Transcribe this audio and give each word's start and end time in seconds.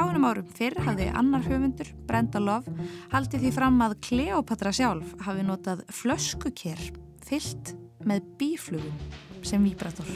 fáinum 0.00 0.24
árum 0.24 0.46
fyrr 0.56 0.78
hafði 0.80 1.10
annar 1.12 1.42
höfundur, 1.44 1.88
Brenda 2.08 2.40
Love, 2.40 2.72
haldið 3.12 3.42
því 3.44 3.50
fram 3.52 3.80
að 3.84 3.98
Kleopatra 4.06 4.72
sjálf 4.72 5.10
hafi 5.26 5.42
notað 5.44 5.82
flöskukér 5.92 6.80
fyllt 7.26 7.74
með 8.08 8.30
bíflugum 8.40 9.02
sem 9.44 9.60
víbrator. 9.64 10.08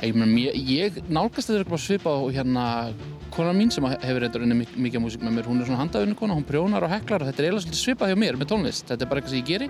Ég, 0.00 0.16
ég, 0.16 0.56
ég 0.70 1.00
nálgast 1.04 1.50
þetta 1.50 1.66
eitthvað 1.66 1.82
svipað 1.84 2.24
og 2.24 2.32
hérna 2.36 2.64
konar 3.34 3.56
mín 3.58 3.72
sem 3.74 3.84
hefur 3.84 4.24
eitthvað 4.24 4.46
unni 4.46 4.64
mikið 4.64 5.04
músík 5.04 5.26
með 5.26 5.36
mér, 5.36 5.50
hún 5.50 5.60
er 5.60 5.68
svona 5.68 5.82
handaðunni 5.82 6.16
kona, 6.16 6.38
hún 6.38 6.48
prjónar 6.48 6.86
og 6.86 6.92
heklar 6.94 7.24
og 7.24 7.28
þetta 7.28 7.44
er 7.44 7.50
eiginlega 7.50 7.80
svipað 7.82 8.12
hjá 8.14 8.20
mér 8.24 8.40
með 8.40 8.52
tónlist. 8.54 8.86
Þetta 8.88 9.04
er 9.04 9.10
bara 9.10 9.20
eitthvað 9.20 9.34
sem 9.34 9.42
ég 9.42 9.50
geri 9.52 9.68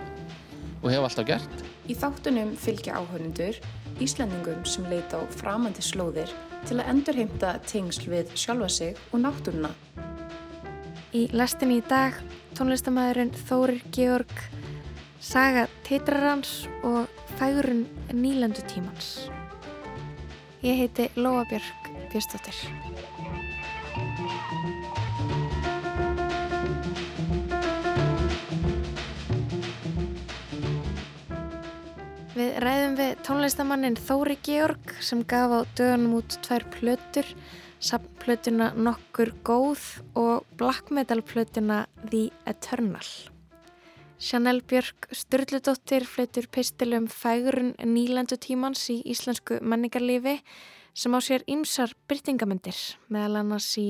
og 0.78 0.92
hef 0.92 1.08
alltaf 1.08 1.26
gert. 1.32 1.66
Í 1.90 1.98
þáttunum 1.98 2.54
fylgja 2.60 3.02
áhörnundur 3.02 3.58
Íslandingum 3.98 4.62
sem 4.68 4.86
leita 4.86 5.18
á 5.18 5.22
framandi 5.34 5.82
slóðir 5.82 6.30
til 6.66 6.78
að 6.80 6.90
endurheimta 6.92 7.52
tengsl 7.68 8.10
við 8.10 8.32
sjálfa 8.34 8.68
sig 8.72 8.98
og 9.12 9.22
náttúruna. 9.22 9.70
Í 11.14 11.28
lestinni 11.32 11.78
í 11.80 11.84
dag 11.88 12.16
tónlistamæðurinn 12.58 13.34
Þórir 13.48 13.84
Georg 13.94 14.42
saga 15.20 15.66
Titrarans 15.86 16.66
og 16.82 17.06
fægurinn 17.38 17.86
nýlendu 18.12 18.64
tímans. 18.70 19.28
Ég 20.62 20.82
heiti 20.82 21.10
Lóa 21.16 21.44
Björg 21.48 21.92
Björnstóttir. 22.10 23.07
Við 32.38 32.58
ræðum 32.62 32.92
við 32.94 33.08
tónlistamannin 33.26 33.96
Þóri 33.98 34.36
Georg 34.46 34.92
sem 35.02 35.24
gaf 35.26 35.50
á 35.50 35.60
dögunum 35.74 36.12
út 36.20 36.36
tvær 36.46 36.62
plötur, 36.70 37.26
samplötuna 37.82 38.68
Nokkur 38.78 39.32
góð 39.42 39.82
og 40.14 40.46
black 40.60 40.92
metal 40.94 41.24
plötuna 41.26 41.80
The 42.04 42.28
Eternal. 42.46 43.08
Chanel 44.22 44.62
Björg 44.62 45.10
Sturldudóttir 45.10 46.06
flyttur 46.06 46.46
pistilum 46.54 47.10
fægurinn 47.10 47.74
nýlandu 47.82 48.38
tímans 48.38 48.86
í 48.94 49.00
íslensku 49.02 49.58
menningarlifi 49.58 50.38
sem 50.94 51.10
á 51.10 51.18
sér 51.18 51.42
ymsar 51.50 51.90
byrtingamundir 52.06 52.78
meðal 53.10 53.42
annars 53.42 53.72
í 53.82 53.88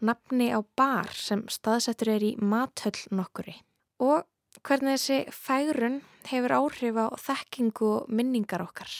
nafni 0.00 0.48
á 0.56 0.64
bar 0.72 1.12
sem 1.12 1.44
staðsettur 1.52 2.16
er 2.16 2.28
í 2.32 2.36
mathöll 2.40 2.96
nokkuri 3.12 3.60
og 4.00 4.24
hvernig 4.66 4.98
þessi 4.98 5.22
fægrun 5.34 6.00
hefur 6.28 6.56
áhrif 6.58 6.98
á 7.00 7.06
þekkingu 7.18 7.88
og 8.00 8.12
minningar 8.12 8.64
okkar. 8.64 8.90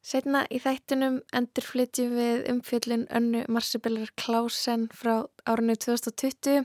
Setna 0.00 0.46
í 0.48 0.56
þættunum 0.62 1.20
endur 1.36 1.66
flytjum 1.66 2.14
við 2.16 2.46
umfjöllin 2.48 3.04
önnu 3.12 3.44
Marsibelar 3.52 4.08
Klausen 4.16 4.88
frá 4.96 5.26
árinu 5.44 5.76
2020 5.76 6.64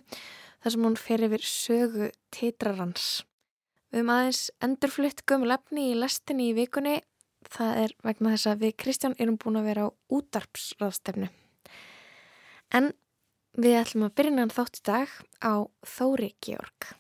þar 0.64 0.74
sem 0.74 0.86
hún 0.88 0.96
fer 0.98 1.26
yfir 1.28 1.44
sögu 1.44 2.08
titrarans. 2.32 3.26
Við 3.92 4.02
höfum 4.02 4.14
aðeins 4.16 4.42
endurflytt 4.64 5.26
gömul 5.28 5.54
efni 5.56 5.92
í 5.92 6.00
lestinni 6.00 6.50
í 6.54 6.56
vikunni. 6.58 6.98
Það 7.52 7.82
er 7.84 7.96
vegna 8.08 8.34
þess 8.34 8.50
að 8.52 8.64
við 8.64 8.78
Kristján 8.82 9.20
erum 9.20 9.38
búin 9.40 9.60
að 9.60 9.70
vera 9.70 9.88
á 9.88 9.96
útarpsraðstefnu. 10.18 11.30
En 12.74 12.94
við 13.60 13.82
ætlum 13.84 14.08
að 14.08 14.16
byrja 14.20 14.40
hann 14.40 14.56
þátt 14.56 14.80
í 14.80 14.86
dag 14.90 15.18
á 15.44 15.54
Þóri 15.86 16.34
Georg. 16.44 16.96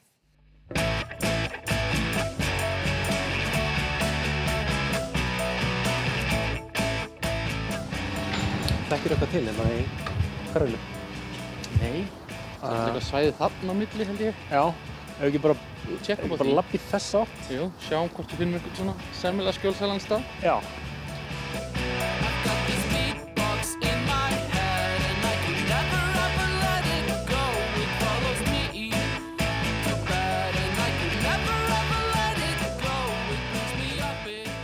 Þekkir 8.85 9.13
eitthvað 9.13 9.31
til 9.33 9.43
hérna 9.45 9.65
í 9.69 9.83
hverjum? 10.55 10.87
Nei, 11.77 11.99
það 12.61 12.71
er 12.71 12.79
eitthvað 12.79 13.05
svæðið 13.05 13.37
þarna 13.43 13.69
á 13.69 13.75
milli 13.81 14.07
held 14.09 14.23
ég. 14.25 14.39
Já, 14.49 14.63
ef 15.19 15.27
ekki 15.27 15.43
bara, 15.43 15.55
bara 16.25 16.39
því. 16.41 16.55
lapp 16.57 16.73
í 16.73 16.81
þess 16.89 17.19
átt. 17.21 17.37
Jú, 17.53 17.69
sjáum 17.85 18.09
hvort 18.15 18.33
við 18.33 18.41
finnum 18.41 18.57
eitthvað 18.57 18.81
svona 18.81 18.95
semmilega 19.21 19.57
skjólsælan 19.59 20.01
stað. 20.01 20.25
Já. 20.41 20.57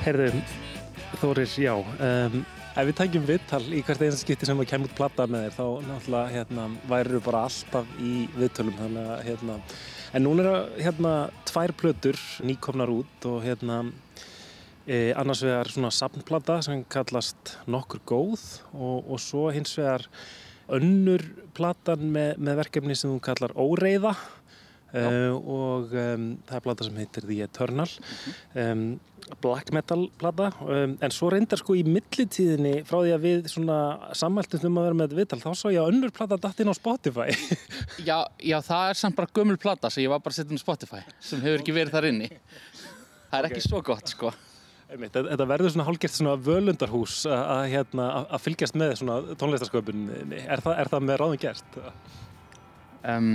Herðu, 0.01 0.31
Þórir, 1.21 1.49
já, 1.61 1.75
um, 1.77 2.37
ef 2.73 2.87
við 2.87 2.95
tækjum 2.97 3.25
viðtal 3.27 3.59
í 3.69 3.83
hvert 3.85 3.99
einasta 4.01 4.23
skipti 4.23 4.47
sem 4.49 4.57
við 4.57 4.71
kemum 4.71 4.87
út 4.87 4.95
platta 4.97 5.27
með 5.29 5.43
þér, 5.43 5.53
þá 5.59 5.89
náttúrulega 5.91 6.31
hérna, 6.33 6.63
væru 6.89 7.19
bara 7.21 7.43
alltaf 7.45 7.91
í 8.01 8.13
viðtölum, 8.33 8.79
þannig 8.79 9.11
að, 9.13 9.21
hérna, 9.27 9.59
en 10.17 10.25
núna 10.25 10.41
eru 10.47 10.81
hérna 10.87 11.13
tvær 11.51 11.75
plötur 11.77 12.17
nýkomnar 12.49 12.95
út 12.95 13.29
og 13.29 13.45
hérna, 13.45 13.77
e, 14.87 15.11
annars 15.21 15.45
vegar 15.45 15.69
svona 15.69 15.93
safnplata 15.93 16.57
sem 16.65 16.81
kallast 16.89 17.59
Nokkur 17.69 18.01
góð 18.01 18.47
og, 18.73 19.05
og 19.05 19.21
svo 19.21 19.51
hins 19.53 19.77
vegar 19.77 20.09
önnur 20.71 21.27
platan 21.53 22.09
með, 22.09 22.39
með 22.41 22.63
verkefni 22.63 22.97
sem 22.97 23.13
þú 23.13 23.21
kallar 23.29 23.53
Óreiða 23.53 24.15
uh, 24.95 25.37
og 25.37 25.93
um, 25.95 26.27
það 26.49 26.57
er 26.59 26.65
plata 26.67 26.87
sem 26.87 26.99
heitir 27.01 27.25
The 27.29 27.39
Eternal. 27.47 27.95
Um, 28.55 28.83
black 29.39 29.69
metal 29.71 30.07
plata. 30.19 30.49
Um, 30.65 30.97
en 30.99 31.13
svo 31.15 31.29
reyndar 31.31 31.61
sko 31.61 31.75
í 31.79 31.85
millitíðinni 31.87 32.81
frá 32.89 32.97
því 33.05 33.13
að 33.15 33.23
við 33.27 33.45
svona 33.53 33.77
sammæltumst 34.17 34.65
um 34.67 34.79
að 34.81 34.87
vera 34.89 34.97
með 35.03 35.15
viðtal 35.21 35.39
þá 35.39 35.49
sá 35.55 35.65
ég 35.71 35.79
að 35.79 35.91
önnur 35.93 36.11
plata 36.17 36.39
datt 36.41 36.59
inn 36.59 36.71
á 36.73 36.75
Spotify. 36.75 37.29
Já, 38.09 38.17
já, 38.43 38.57
það 38.65 38.89
er 38.91 38.99
samt 38.99 39.15
bara 39.19 39.31
gömul 39.35 39.57
plata 39.61 39.89
sem 39.93 40.03
ég 40.03 40.11
var 40.11 40.19
bara 40.23 40.33
að 40.35 40.41
setja 40.41 40.55
um 40.57 40.59
Spotify 40.59 41.01
sem 41.23 41.39
hefur 41.43 41.61
ekki 41.63 41.75
verið 41.75 41.95
þar 41.95 42.07
inni. 42.09 42.29
Það 43.31 43.37
er 43.39 43.47
ekki 43.51 43.63
svo 43.63 43.79
gott, 43.85 44.11
sko. 44.11 44.31
Þetta 44.91 45.45
verður 45.47 45.71
svona 45.71 45.85
hálfgert 45.87 46.11
svona 46.17 46.33
völundarhús 46.43 47.21
að, 47.31 47.61
hérna, 47.71 48.07
fylgjast 48.43 48.75
með 48.75 48.97
svona 48.99 49.35
tónlistasköpun 49.39 50.01
er, 50.41 50.59
það- 50.65 50.79
er 50.83 50.89
það 50.91 51.05
með 51.07 51.21
ráðum 51.21 51.39
gert? 51.39 51.77
Um, 53.07 53.29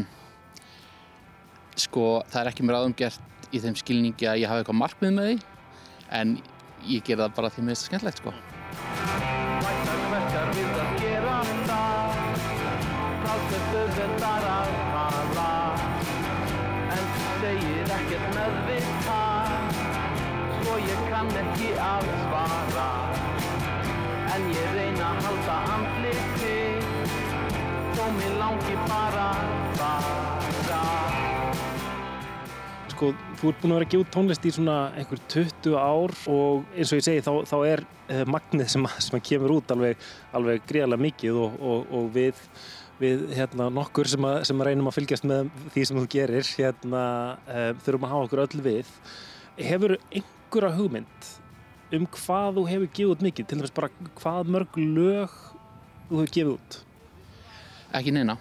sko, 1.80 2.06
það 2.30 2.40
er 2.42 2.50
ekki 2.50 2.66
mér 2.66 2.78
aðum 2.80 2.96
gert 2.96 3.48
í 3.54 3.60
þeim 3.62 3.76
skilningi 3.78 4.28
að 4.28 4.42
ég 4.42 4.50
hafi 4.50 4.64
eitthvað 4.64 4.80
markmið 4.80 5.16
með 5.16 5.30
því 5.30 5.36
en 6.20 6.36
ég 6.86 7.04
ger 7.06 7.20
það 7.22 7.36
bara 7.38 7.52
því 7.52 7.66
mér 7.66 7.74
finnst 7.74 7.86
það 7.86 7.90
skemmtilegt, 7.90 8.22
sko. 8.22 8.32
En 24.36 24.48
ég 24.52 24.66
reyna 24.76 25.06
að 25.14 25.20
halda 25.24 25.54
andliti 25.72 26.56
Þó 27.96 28.02
mér 28.18 28.34
langi 28.36 28.74
bara 28.84 29.28
Sko, 32.96 33.10
þú 33.36 33.50
ert 33.50 33.58
búin 33.60 33.72
að 33.74 33.76
vera 33.76 33.84
að 33.84 33.90
gefa 33.92 34.12
tónlist 34.14 34.46
í 34.48 34.50
svona 34.56 34.74
einhver 34.96 35.20
20 35.28 35.74
ár 35.76 36.12
og 36.32 36.62
eins 36.72 36.92
og 36.94 36.96
ég 36.96 37.04
segi 37.04 37.24
þá, 37.26 37.32
þá 37.44 37.56
er 37.68 37.80
uh, 37.84 38.20
magnið 38.32 38.70
sem, 38.72 38.86
sem 39.04 39.20
kemur 39.20 39.52
út 39.58 39.72
alveg, 39.74 40.04
alveg 40.32 40.62
greiðlega 40.64 41.04
mikið 41.04 41.40
og, 41.42 41.58
og, 41.60 41.90
og 41.98 42.06
við, 42.14 42.38
við 42.96 43.26
hérna, 43.36 43.66
nokkur 43.76 44.08
sem, 44.08 44.24
að, 44.24 44.38
sem 44.48 44.62
að 44.64 44.70
reynum 44.70 44.88
að 44.88 44.96
fylgjast 44.96 45.26
með 45.28 45.50
því 45.74 45.84
sem 45.90 46.00
þú 46.00 46.04
gerir 46.14 46.48
hérna, 46.56 47.02
uh, 47.44 47.66
þurfum 47.84 48.06
að 48.08 48.14
hafa 48.14 48.28
okkur 48.30 48.42
öll 48.46 48.62
við. 48.64 48.94
Hefur 49.58 49.94
einhverja 49.98 50.70
hugmynd 50.78 51.28
um 51.98 52.06
hvað 52.16 52.48
þú 52.56 52.64
hefur 52.70 52.92
gefið 52.96 53.12
út 53.12 53.26
mikið? 53.26 53.50
Til 53.50 53.58
dæmis 53.60 53.76
bara 53.76 53.90
hvað 54.22 54.54
mörg 54.56 54.78
lög 54.80 55.36
þú 56.06 56.22
hefur 56.22 56.32
gefið 56.38 56.54
út? 56.54 56.78
Ekki 58.00 58.16
neina. 58.16 58.38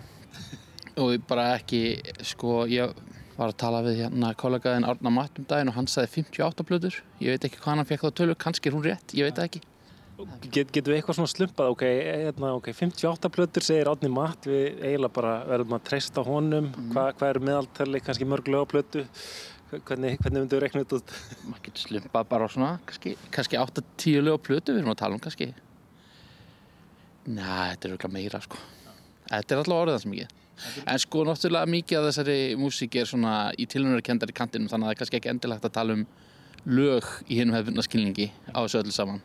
Og 1.03 1.19
bara 1.27 1.49
ekki, 1.57 1.83
sko, 2.23 2.61
ég 2.71 2.95
var 3.35 3.51
að 3.51 3.59
tala 3.61 3.83
við 3.85 4.01
hérna 4.03 4.31
kollegaðin 4.39 4.87
Árna 4.87 5.11
Matt 5.13 5.39
um 5.39 5.47
daginn 5.49 5.71
og 5.71 5.77
hann 5.77 5.87
sagði 5.91 6.11
58 6.21 6.65
plötur. 6.67 6.99
Ég 7.23 7.35
veit 7.35 7.47
ekki 7.47 7.61
hvað 7.61 7.73
hann 7.73 7.89
fekk 7.89 8.05
þá 8.05 8.19
tölu, 8.19 8.35
kannski 8.39 8.71
er 8.71 8.77
hún 8.77 8.85
rétt, 8.85 9.15
ég 9.17 9.27
veit 9.27 9.41
ekki. 9.43 9.61
Get, 10.47 10.69
getum 10.71 10.93
við 10.93 11.01
eitthvað 11.01 11.17
svona 11.17 11.31
slumpað, 11.31 11.73
ok, 11.73 11.81
hérna, 11.83 12.53
ok, 12.55 12.69
58 12.77 13.31
plötur 13.35 13.65
segir 13.67 13.89
Átni 13.91 14.07
Matt, 14.11 14.47
við 14.47 14.77
eiginlega 14.79 15.11
bara 15.17 15.33
verðum 15.49 15.75
að 15.75 15.83
treysta 15.89 16.23
honum, 16.23 16.69
Hva, 16.93 17.09
hvað 17.17 17.33
er 17.33 17.39
meðaltali, 17.49 18.01
kannski 18.05 18.27
mörg 18.31 18.47
lög 18.47 18.63
á 18.63 18.71
plötu, 18.71 19.03
hvernig, 19.73 20.15
hvernig 20.21 20.45
myndum 20.45 20.55
við 20.55 20.63
rekna 20.63 20.85
út? 20.85 21.11
Maður 21.49 21.65
getur 21.67 21.83
slumpað 21.89 22.31
bara 22.31 22.47
svona, 22.55 22.71
kannski, 22.87 23.17
kannski 23.35 23.59
8-10 23.59 24.23
lög 24.23 24.39
á 24.39 24.45
plötu, 24.47 24.71
við 24.71 24.85
erum 24.85 24.95
að 24.95 25.01
tala 25.03 25.19
um 25.19 25.23
kannski. 25.27 25.51
Næ, 27.25 27.43
þetta 27.43 27.89
er 27.89 27.97
auðvitað 27.97 28.15
meira, 28.15 28.43
sko. 28.47 28.63
Þetta 29.25 29.51
er 29.51 29.63
alltaf 29.65 29.81
orðið 29.81 29.97
það 29.97 30.03
sem 30.05 30.15
mikið. 30.15 30.41
En 30.87 30.99
sko, 31.01 31.23
náttúrulega 31.27 31.69
mikið 31.71 31.99
af 31.99 32.09
þessari 32.09 32.37
músík 32.59 32.95
er 33.01 33.09
svona 33.09 33.35
í 33.59 33.67
tilhörnarkendar 33.71 34.31
í 34.31 34.35
kantinum, 34.37 34.69
þannig 34.71 34.85
að 34.85 34.91
það 34.91 34.95
er 34.95 34.99
kannski 35.03 35.19
ekki 35.21 35.31
endilegt 35.33 35.67
að 35.69 35.75
tala 35.77 35.97
um 35.99 36.05
lög 36.65 37.07
í 37.29 37.39
hinnum 37.39 37.55
hefðbundna 37.57 37.83
skilningi 37.85 38.29
á 38.55 38.59
þessu 38.63 38.81
öllu 38.81 38.95
saman. 38.95 39.23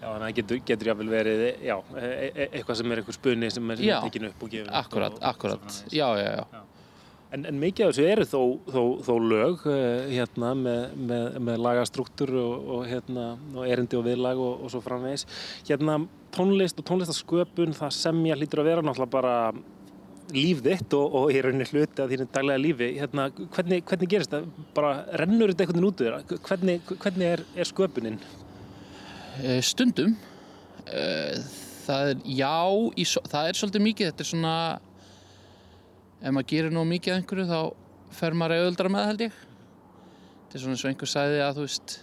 Já, 0.00 0.08
þannig 0.10 0.20
að 0.20 0.26
það 0.28 0.36
getur, 0.38 0.58
getur 0.68 0.88
jáfnvel 0.90 1.10
verið, 1.12 1.42
já, 1.64 1.76
e 1.96 2.08
e 2.34 2.46
eitthvað 2.50 2.76
sem 2.80 2.92
er 2.92 3.00
einhver 3.00 3.16
spunni 3.16 3.50
sem 3.50 3.70
er, 3.70 3.76
sem 3.80 3.86
Já. 3.88 3.96
er 4.00 4.08
tekin 4.08 4.26
upp 4.28 4.42
og 4.42 4.50
gefin 4.52 4.68
upp 4.68 4.80
Akkurat, 4.82 5.14
og, 5.14 5.22
og 5.22 5.28
akkurat, 5.30 5.62
svo 5.64 5.84
framvegis. 5.84 5.96
já, 5.96 6.08
já, 6.20 6.32
já. 6.34 6.62
En, 7.34 7.46
en 7.50 7.56
mikið 7.58 7.86
af 7.86 7.94
þessu 7.94 8.04
eru 8.12 8.24
þó, 8.30 8.42
þó, 8.70 8.82
þó 9.06 9.14
lög 9.18 9.62
uh, 9.66 10.04
hérna 10.06 10.50
með, 10.54 10.82
með, 11.08 11.24
með 11.48 11.62
lagastruktúr 11.64 12.30
og, 12.38 12.68
og, 12.76 12.82
hérna, 12.86 13.24
og 13.56 13.64
erindi 13.66 13.96
og 13.98 14.04
viðlag 14.06 14.38
og, 14.38 14.60
og 14.66 14.70
svo 14.70 14.82
framvegis. 14.84 15.24
Hérna 15.66 15.96
tónlist 16.36 16.78
og 16.78 16.86
tónlistasköpun, 16.90 17.74
það 17.74 17.96
semja 17.96 18.36
hlýtur 18.38 18.62
að 18.62 18.68
vera 18.70 18.84
náttúrulega 18.86 19.14
bara 19.16 19.34
líf 20.32 20.62
þitt 20.64 20.94
og, 20.96 21.16
og 21.18 21.32
í 21.34 21.40
rauninni 21.44 21.66
hluti 21.68 22.02
af 22.02 22.08
þínu 22.10 22.26
daglega 22.32 22.62
lífi. 22.62 22.88
Hérna, 23.00 23.26
hvernig, 23.56 23.82
hvernig 23.88 24.10
gerist 24.10 24.32
það? 24.32 24.46
Bara 24.76 24.94
rennur 25.20 25.52
þetta 25.52 25.66
einhvern 25.66 25.80
veginn 25.80 25.90
út 25.90 26.00
úr 26.00 26.16
þér? 26.16 26.40
Hvernig, 26.48 26.94
hvernig 27.02 27.30
er, 27.34 27.44
er 27.58 27.68
sköpunin? 27.68 28.18
Eh, 29.42 29.60
Stundum, 29.66 30.16
eh, 30.86 31.38
það 31.84 32.12
er, 32.12 32.24
já, 32.38 32.56
í, 32.96 33.06
það 33.32 33.48
er 33.48 33.58
svolítið 33.58 33.86
mikið, 33.88 34.10
þetta 34.12 34.24
er 34.24 34.30
svona, 34.30 34.56
ef 36.20 36.36
maður 36.36 36.50
gerir 36.52 36.74
nú 36.74 36.84
mikið 36.88 37.18
einhverju 37.18 37.48
þá 37.50 37.58
fer 38.14 38.36
maður 38.38 38.62
auðvöldra 38.62 38.92
með 38.94 39.08
held 39.10 39.24
ég. 39.26 39.40
Þetta 40.44 40.58
er 40.60 40.64
svona 40.64 40.76
eins 40.76 40.84
og 40.84 40.92
einhver 40.92 41.10
sagði 41.10 41.40
að 41.42 41.58
þú 41.58 41.66
veist, 41.66 41.96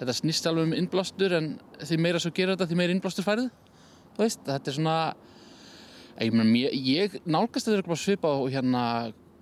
þetta 0.00 0.16
snýst 0.20 0.50
alveg 0.50 0.66
um 0.66 0.74
innblástur 0.76 1.36
en 1.38 1.52
því 1.78 2.00
meira 2.02 2.20
svo 2.20 2.34
gerir 2.34 2.56
þetta 2.56 2.68
því 2.72 2.80
meira 2.82 2.96
innblástur 2.96 3.26
færið. 3.26 3.48
Þú 4.16 4.24
veist, 4.24 4.42
þetta 4.48 4.72
er 4.72 4.78
svona, 4.80 4.98
ég, 6.20 6.74
ég 6.86 7.20
nálgast 7.24 7.68
þetta 7.68 7.86
bara 7.86 8.00
svipað 8.00 8.42
og 8.42 8.52
hérna 8.54 8.82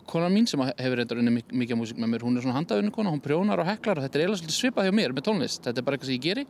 kona 0.08 0.28
mín 0.28 0.46
sem 0.48 0.60
hefur 0.60 0.98
reyndar 0.98 1.20
unni 1.20 1.40
mikið 1.40 1.76
af 1.76 1.80
músík 1.80 2.00
með 2.00 2.12
mér, 2.12 2.24
hún 2.26 2.36
er 2.36 2.44
svona 2.44 2.58
handaunni 2.58 2.92
kona, 2.92 3.12
hún 3.12 3.22
prjónar 3.24 3.62
og 3.62 3.68
heklar 3.68 4.00
og 4.00 4.04
þetta 4.04 4.20
er 4.20 4.26
eiginlega 4.26 4.56
svipað 4.56 4.88
hjá 4.88 4.96
mér 4.96 5.14
með 5.16 5.26
tónlist. 5.28 5.62
Þetta 5.64 5.80
er 5.80 5.86
bara 5.86 5.96
eitthvað 5.96 6.10
sem 6.10 6.18
ég 6.18 6.26
geri 6.26 6.44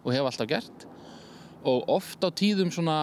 og 0.00 0.14
hef 0.14 0.28
alltaf 0.30 0.50
gert. 0.50 0.86
Og 1.70 1.90
oft 1.92 2.24
á 2.24 2.28
tíðum 2.32 2.70
svona 2.72 2.96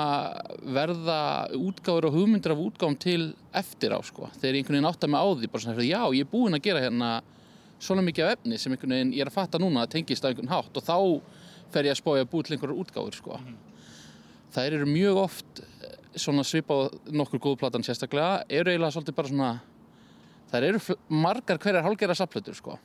verða 0.65 1.19
útgáfur 1.53 2.07
og 2.09 2.15
hugmyndir 2.17 2.55
af 2.55 2.63
útgáfum 2.63 2.97
til 2.97 3.31
eftir 3.53 3.93
á 3.93 4.01
sko. 4.01 4.31
Þegar 4.39 4.57
einhvern 4.57 4.79
veginn 4.79 4.89
átta 4.89 5.09
mig 5.11 5.21
á 5.21 5.27
því 5.29 5.51
bara 5.53 5.65
svona 5.65 5.85
já 5.85 6.01
ég 6.17 6.25
er 6.25 6.31
búinn 6.31 6.57
að 6.57 6.65
gera 6.65 6.81
hérna 6.81 7.11
svona 7.77 8.01
mikið 8.01 8.25
af 8.25 8.37
efni 8.39 8.57
sem 8.57 8.73
einhvern 8.73 8.95
veginn 8.97 9.13
ég 9.13 9.21
er 9.21 9.29
að 9.29 9.37
fatta 9.37 9.61
núna 9.61 9.85
að 9.85 9.93
tengist 9.93 10.25
á 10.25 10.29
einhvern 10.31 10.49
hátt. 10.49 10.73
Og 10.73 10.81
þá 10.81 10.97
fer 11.69 11.85
ég 11.85 11.93
að 11.93 12.01
spája 12.01 12.25
að 12.25 12.31
búið 12.33 12.47
til 12.47 12.57
einhverjar 12.57 12.81
útgáfur 12.81 13.19
sko. 13.19 13.41
Þær 14.57 14.79
eru 14.79 14.89
mjög 14.89 15.21
oft 15.21 15.61
svona 16.21 16.45
svipað 16.47 16.93
nokkur 17.13 17.41
góðplatan 17.43 17.85
sérstaklega 17.85 18.45
eru 18.49 18.71
eiginlega 18.73 18.93
svolítið 18.95 19.17
bara 19.17 19.31
svona 19.33 19.51
þær 20.51 20.69
eru 20.69 20.97
margar 21.09 21.59
hverjar 21.63 21.85
hálgera 21.87 22.15
saplötur 22.17 22.57
sko 22.57 22.79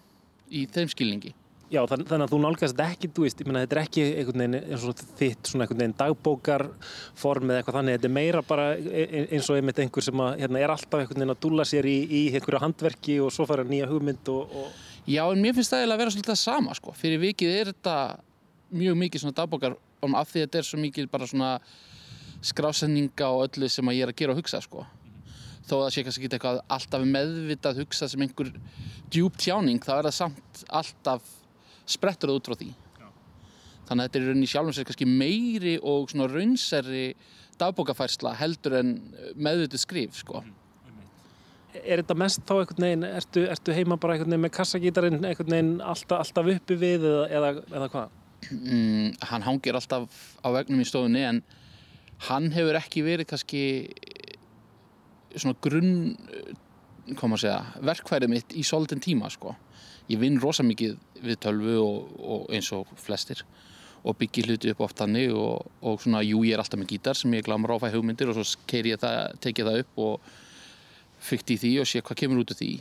í 0.53 0.67
þeim 0.71 0.91
skilningi 0.93 1.35
Já, 1.73 1.81
þann, 1.89 2.03
þannig 2.05 2.27
að 2.27 2.33
þú 2.35 2.39
nálgast 2.43 2.81
ekki, 2.85 3.09
þú 3.17 3.23
veist, 3.25 3.39
ég 3.41 3.47
meina, 3.49 3.61
þetta 3.63 3.77
er 3.79 3.79
ekki 3.81 4.03
einhvern 4.05 4.43
veginn 4.43 4.57
eins 4.61 4.83
og 4.85 4.99
þitt 5.17 5.49
svona 5.49 5.65
einhvern 5.65 5.79
veginn 5.81 5.95
dagbókarform 6.03 7.53
eða 7.53 7.63
eitthvað 7.63 7.79
þannig, 7.79 7.97
þetta 7.97 8.09
er 8.11 8.13
meira 8.19 8.43
bara 8.45 8.67
e- 8.77 9.07
e- 9.07 9.23
eins 9.33 9.49
og 9.49 9.57
einmitt 9.57 9.81
einhver 9.81 10.05
sem 10.05 10.21
að, 10.21 10.35
hérna, 10.43 10.61
er 10.61 10.75
alltaf 10.75 11.01
einhvern 11.01 11.23
veginn 11.23 11.33
að 11.33 11.41
dúlla 11.47 11.65
sér 11.71 11.89
í, 11.89 11.95
í 12.05 12.21
einhverju 12.35 12.61
handverki 12.61 13.17
og 13.25 13.33
svo 13.33 13.47
fara 13.49 13.65
nýja 13.65 13.89
hugmynd 13.89 14.29
og, 14.35 14.53
og 14.53 14.91
Já, 15.09 15.25
en 15.33 15.41
mér 15.43 15.57
finnst 15.57 15.73
það 15.73 15.81
eiginlega 15.81 15.97
að 15.97 16.03
vera 16.05 16.13
svolítið 16.15 16.31
það 16.31 16.43
sama 16.43 16.75
sko. 16.79 16.93
Fyrir 16.95 17.19
vikið 17.25 17.55
er 17.57 17.71
þetta 17.73 17.97
mjög 18.83 18.99
mikið 19.01 19.25
svona 19.25 19.39
dagbókar 19.41 19.75
af 20.03 20.29
því 20.31 20.43
að 20.43 20.45
þetta 20.45 20.61
er 20.61 20.69
svo 20.69 20.83
mikið 20.83 21.09
bara 21.11 21.27
svona 21.31 21.49
skrásendinga 22.43 23.31
og 23.31 23.47
öllu 23.47 23.69
sem 23.71 23.89
að 23.89 23.99
ég 23.99 24.07
er 24.07 24.13
að 24.13 24.21
gera 24.21 24.35
og 24.35 24.41
hugsa 24.43 24.61
sko. 24.65 24.85
Þó 25.63 25.75
að 25.77 25.83
það 25.83 25.93
sé 25.95 26.05
kannski 26.07 26.25
ekki 26.27 26.37
eitthvað 26.39 26.63
alltaf 26.77 27.05
meðvitað 27.07 27.83
hugsa 27.83 28.09
sem 28.11 28.25
einhver 28.25 28.51
djúb 29.13 29.37
tjáning, 29.39 29.83
þá 29.83 29.93
er 29.99 30.09
það 30.09 30.17
samt 30.17 30.65
alltaf 30.81 31.29
sprettur 31.87 32.33
það 32.33 32.41
út 32.41 32.51
frá 32.51 32.59
því. 32.63 32.73
Þannig 33.87 34.03
að 34.03 34.09
þetta 34.09 34.19
er 34.19 34.25
í 34.25 34.31
rauninni 34.31 34.51
sjálfum 34.51 34.77
sér 34.77 34.89
kannski 34.89 35.09
meiri 35.11 35.77
og 35.79 36.11
svona 36.11 36.29
raunserri 36.31 37.07
dagbókafærsla 37.61 38.35
heldur 38.41 38.79
en 38.81 38.93
meðvitið 39.37 39.85
skrif 39.85 40.19
sko. 40.23 40.43
er 41.73 42.03
þetta 42.03 42.15
mest 42.21 42.43
þá 42.45 42.53
einhvern 42.59 42.85
veginn, 42.85 43.05
ertu, 43.09 43.43
ertu 43.49 43.73
heima 43.73 43.97
bara 43.97 44.15
einhvern 44.15 44.35
veginn 44.35 44.45
með 44.45 44.53
kassagítarinn 44.59 45.23
einhvern 45.25 45.55
veginn 45.55 45.71
alltaf, 45.81 46.19
alltaf 46.21 46.51
uppi 46.53 46.77
við 46.77 47.07
eða, 47.09 47.23
eða, 47.39 47.53
eða 47.71 47.89
hvað? 47.95 48.19
mm, 48.51 49.07
hann 49.31 49.47
hangir 49.47 49.79
alltaf 49.79 50.21
á 50.45 50.49
vegnum 50.53 50.83
í 50.83 50.89
stofunni 50.89 51.23
en 51.25 51.41
hann 52.29 52.53
hefur 52.55 52.79
ekki 52.79 53.03
verið 53.07 53.31
kannski 53.33 53.63
svona 55.33 55.59
grunn 55.65 55.93
hvað 57.03 57.29
maður 57.29 57.39
að 57.39 57.43
segja, 57.43 57.83
verkfærið 57.89 58.31
mitt 58.31 58.55
í 58.55 58.63
svolítinn 58.67 59.03
tíma 59.03 59.31
sko. 59.33 59.57
Ég 60.11 60.21
vinn 60.23 60.39
rosa 60.43 60.65
mikið 60.67 60.97
við 61.23 61.39
tölvu 61.43 61.77
og, 61.83 62.13
og 62.23 62.55
eins 62.55 62.71
og 62.75 62.91
flestir 63.01 63.43
og 64.03 64.17
byggi 64.19 64.45
hluti 64.49 64.73
upp 64.73 64.83
oft 64.87 64.99
þannig 64.99 65.35
og, 65.35 65.69
og 65.87 66.01
svona, 66.03 66.23
jú, 66.27 66.43
ég 66.47 66.57
er 66.57 66.63
alltaf 66.63 66.81
með 66.81 66.95
gítar 66.95 67.19
sem 67.19 67.35
ég 67.37 67.45
glamur 67.47 67.75
á 67.75 67.77
að 67.77 67.85
fæ 67.85 67.93
hugmyndir 67.95 68.33
og 68.33 68.39
svo 68.39 68.47
ég 68.83 68.99
það, 69.03 69.19
teki 69.43 69.67
það 69.67 69.79
upp 69.85 70.01
og 70.07 70.33
fyrkt 71.23 71.55
í 71.55 71.59
því 71.63 71.73
og 71.83 71.91
sé 71.91 72.03
hvað 72.03 72.21
kemur 72.25 72.43
út 72.43 72.55
úr 72.55 72.59
því. 72.59 72.73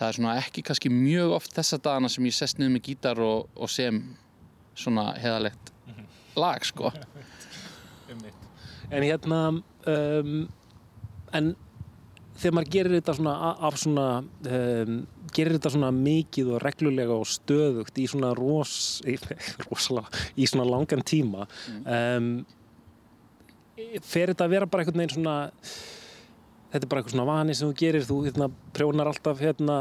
Það 0.00 0.08
er 0.08 0.18
svona 0.18 0.36
ekki 0.40 0.66
kannski 0.66 0.90
mjög 0.90 1.36
oft 1.38 1.54
þessa 1.54 1.78
dagana 1.78 2.10
sem 2.10 2.26
ég 2.26 2.34
sest 2.34 2.58
niður 2.58 2.74
með 2.76 2.86
gítar 2.88 3.22
og, 3.22 3.50
og 3.54 3.70
sem 3.70 4.02
svona 4.74 5.10
heðalegt 5.22 5.74
lag 6.38 6.66
sko. 6.66 6.90
En 8.90 9.04
hérna, 9.06 9.40
um, 9.86 10.38
en 11.36 11.50
þegar 12.40 12.54
maður 12.56 12.72
gerir 12.74 12.96
þetta 12.96 13.16
svona 13.18 13.34
af 13.68 13.76
svona, 13.80 14.06
um, 14.50 14.96
gerir 15.34 15.56
þetta 15.56 15.72
svona 15.76 15.90
mikið 15.94 16.54
og 16.54 16.64
reglulega 16.64 17.18
og 17.20 17.28
stöðugt 17.30 18.00
í 18.00 18.06
svona 18.10 18.32
ros, 18.38 18.74
í, 19.06 19.16
rosalega, 19.68 20.24
í 20.34 20.48
svona 20.50 20.66
langan 20.68 21.04
tíma, 21.06 21.46
um, 21.84 22.32
fer 24.02 24.32
þetta 24.32 24.46
að 24.46 24.56
vera 24.56 24.68
bara 24.70 24.84
einhvern 24.84 25.04
veginn 25.04 25.16
svona, 25.18 25.36
þetta 26.70 26.86
er 26.86 26.90
bara 26.90 27.02
eitthvað 27.02 27.14
svona 27.16 27.26
vani 27.28 27.56
sem 27.56 27.70
þú 27.70 27.76
gerir, 27.80 28.04
þú 28.06 28.18
hérna, 28.26 28.48
prjónar 28.76 29.10
alltaf 29.10 29.40
hérna, 29.42 29.78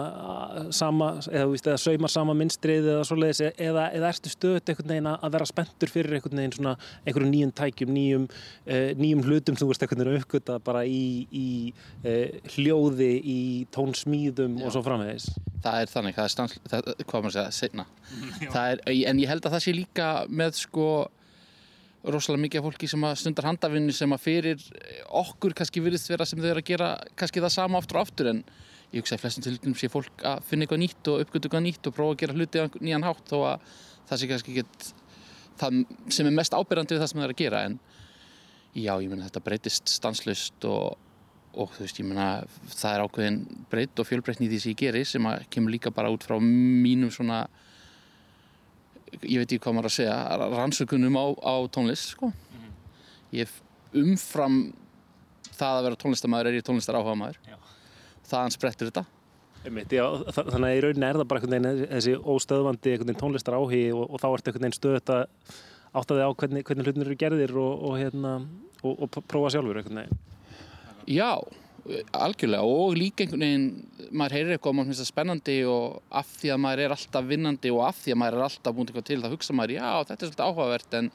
sama, 0.76 1.10
eða, 1.30 1.50
veist, 1.52 1.70
eða 1.70 1.82
saumar 1.84 2.14
sama 2.14 2.36
minnstrið 2.38 2.90
eða 2.96 3.04
svoleiðis, 3.10 3.42
eða, 3.52 3.86
eða 3.98 4.10
ertu 4.14 4.34
stöðut 4.34 4.72
einhvern 4.74 4.94
veginn 4.94 5.12
að 5.12 5.36
vera 5.36 5.50
spenntur 5.50 5.94
fyrir 5.94 6.18
einhvern 6.18 6.42
veginn 6.42 6.56
svona 6.58 6.74
einhverjum 7.04 7.34
nýjum 7.36 7.54
tækjum, 7.60 7.94
nýjum, 7.98 8.26
uh, 8.66 8.90
nýjum 9.00 9.24
hlutum 9.28 9.60
þú 9.60 9.70
veist 9.70 9.86
einhvern 9.86 10.04
veginn 10.04 10.16
að 10.16 10.24
uppgöta 10.24 10.58
bara 10.66 10.84
í, 10.88 11.04
í 11.30 11.48
uh, 12.02 12.50
hljóði, 12.56 13.12
í 13.20 13.40
tónsmíðum 13.76 14.60
og 14.64 14.74
svo 14.74 14.84
framvegis. 14.86 15.30
Það 15.60 15.84
er 15.84 15.94
þannig, 15.94 16.18
það 16.18 16.26
er 16.26 16.36
stans, 16.36 16.60
það, 16.72 16.92
hvað 17.06 17.26
maður 17.26 17.54
segja. 17.54 17.88
Það 18.54 18.72
er, 18.72 18.80
en 19.12 19.20
ég 19.22 19.30
held 19.30 19.46
að 19.46 19.54
það 19.54 19.64
sé 19.66 19.74
líka 19.76 20.06
með 20.32 20.56
sko 20.64 20.86
rosalega 22.16 22.46
mikið 22.46 22.66
fólki 22.66 22.90
sem 22.90 23.06
stundar 23.20 23.50
handavinnu 23.50 23.94
sem 23.96 24.16
að 24.16 24.24
fyrir 24.26 24.66
okkur 25.22 25.56
kannski 25.58 25.84
virðist 25.84 26.10
vera 26.12 26.28
sem 26.28 26.40
þau 26.42 26.50
eru 26.52 26.64
að 26.64 26.70
gera 26.72 26.90
kannski 27.20 27.44
það 27.44 27.56
sama 27.56 27.82
aftur 27.82 28.00
og 28.00 28.08
aftur 28.08 28.32
en 28.32 28.44
ég 28.94 29.04
hugsa 29.04 29.18
að 29.18 29.26
flestum 29.26 29.46
tilgjum 29.46 29.76
sé 29.78 29.90
fólk 29.92 30.24
að 30.26 30.46
finna 30.50 30.66
eitthvað 30.66 30.82
nýtt 30.84 31.12
og 31.12 31.26
uppgötu 31.26 31.50
eitthvað 31.50 31.66
nýtt 31.68 31.90
og 31.90 31.96
prófa 31.98 32.16
að 32.16 32.22
gera 32.24 32.38
hluti 32.38 32.64
á 32.64 32.66
nýjan 32.80 33.06
hátt 33.06 33.30
þó 33.30 33.38
að 33.52 33.76
það 34.10 34.22
sé 34.22 34.30
kannski 34.32 34.56
ekki 34.56 34.96
það 35.60 35.84
sem 36.16 36.30
er 36.30 36.36
mest 36.36 36.56
ábyrrandi 36.56 36.96
við 36.96 37.04
það 37.04 37.12
sem 37.12 37.22
þau 37.22 37.28
eru 37.28 37.36
að 37.36 37.44
gera. 37.44 37.62
En 37.68 37.78
já, 38.74 38.94
ég 38.96 39.12
meina 39.12 39.28
þetta 39.28 39.46
breytist 39.46 39.92
stanslust 39.92 40.68
og, 40.70 40.98
og 41.54 41.74
þú 41.76 41.86
veist, 41.86 42.02
ég 42.02 42.10
meina 42.10 42.28
það 42.72 42.92
er 42.92 43.06
ákveðin 43.06 43.40
breytt 43.72 44.02
og 44.02 44.10
fjölbreytni 44.10 44.48
í 44.48 44.52
því 44.54 44.62
sem 44.64 44.74
ég 44.74 44.84
geri 44.84 45.06
sem 45.08 45.30
að 45.30 45.48
kemur 45.54 45.76
líka 45.76 45.94
bara 45.96 46.12
út 46.14 46.26
frá 46.26 46.38
mínum 46.42 47.12
svona 47.14 47.44
ég 49.24 49.42
veit 49.42 49.48
ekki 49.52 49.62
hvað 49.66 49.76
maður 49.78 49.90
að 49.90 49.96
segja 49.98 50.18
rannsökunum 50.54 51.18
á, 51.20 51.26
á 51.44 51.54
tónlist 51.74 52.14
sko. 52.16 52.32
ég 53.36 53.46
hef 53.46 53.56
umfram 53.98 54.60
það 55.60 55.78
að 55.80 55.86
vera 55.88 56.00
tónlistamæður 56.04 56.50
er 56.52 56.60
ég 56.60 56.66
tónlistar 56.68 56.98
áhuga 57.00 57.16
maður 57.20 57.40
þaðan 58.30 58.54
sprettur 58.56 58.92
þetta 58.92 59.06
Einmitt, 59.60 59.92
já, 59.92 60.06
þa- 60.32 60.46
þannig 60.54 60.70
að 60.70 60.78
í 60.78 60.84
rauninni 60.86 61.08
er 61.10 61.18
það 61.20 61.28
bara 61.28 61.40
einhvern 61.42 61.66
veginn 61.68 61.90
þessi 61.92 62.14
óstöðvandi 62.32 63.16
tónlistar 63.20 63.58
áhugi 63.60 63.82
og, 63.92 64.06
og 64.08 64.22
þá 64.22 64.28
ertu 64.30 64.52
einhvern 64.54 64.64
veginn 64.64 64.78
stöðut 64.78 65.12
að 65.12 65.24
átta 66.00 66.16
þig 66.16 66.24
á 66.24 66.32
hvernig, 66.40 66.64
hvernig 66.70 66.88
hlutinir 66.88 67.10
eru 67.10 67.18
gerðir 67.20 67.54
og, 67.60 67.84
og, 67.90 67.98
hérna, 68.00 68.32
og, 68.86 69.02
prófa 69.28 69.50
sjálfur 69.52 69.82
einhvern 69.82 70.00
veginn. 70.00 70.22
Já, 71.12 71.32
algjörlega 72.16 72.66
og 72.66 72.96
líka 72.98 73.24
einhvern 73.24 73.44
veginn, 73.44 73.68
maður 74.12 74.36
heyrir 74.38 74.56
eitthvað 74.56 74.72
og 74.72 74.78
maður 74.78 74.90
finnst 74.90 75.04
það 75.04 75.10
spennandi 75.12 75.58
og 75.70 76.16
af 76.22 76.32
því 76.40 76.52
að 76.54 76.62
maður 76.64 76.84
er 76.84 76.96
alltaf 76.96 77.28
vinnandi 77.30 77.74
og 77.74 77.82
af 77.88 78.00
því 78.04 78.14
að 78.14 78.20
maður 78.22 78.38
er 78.38 78.46
alltaf 78.48 78.76
búin 78.78 78.90
eitthvað 78.90 79.08
til 79.10 79.20
þá 79.24 79.28
hugsa 79.34 79.56
maður, 79.58 79.76
já 79.78 79.90
þetta 80.10 80.16
er 80.16 80.32
svolítið 80.32 80.46
áhugavert 80.48 80.98
en 81.00 81.12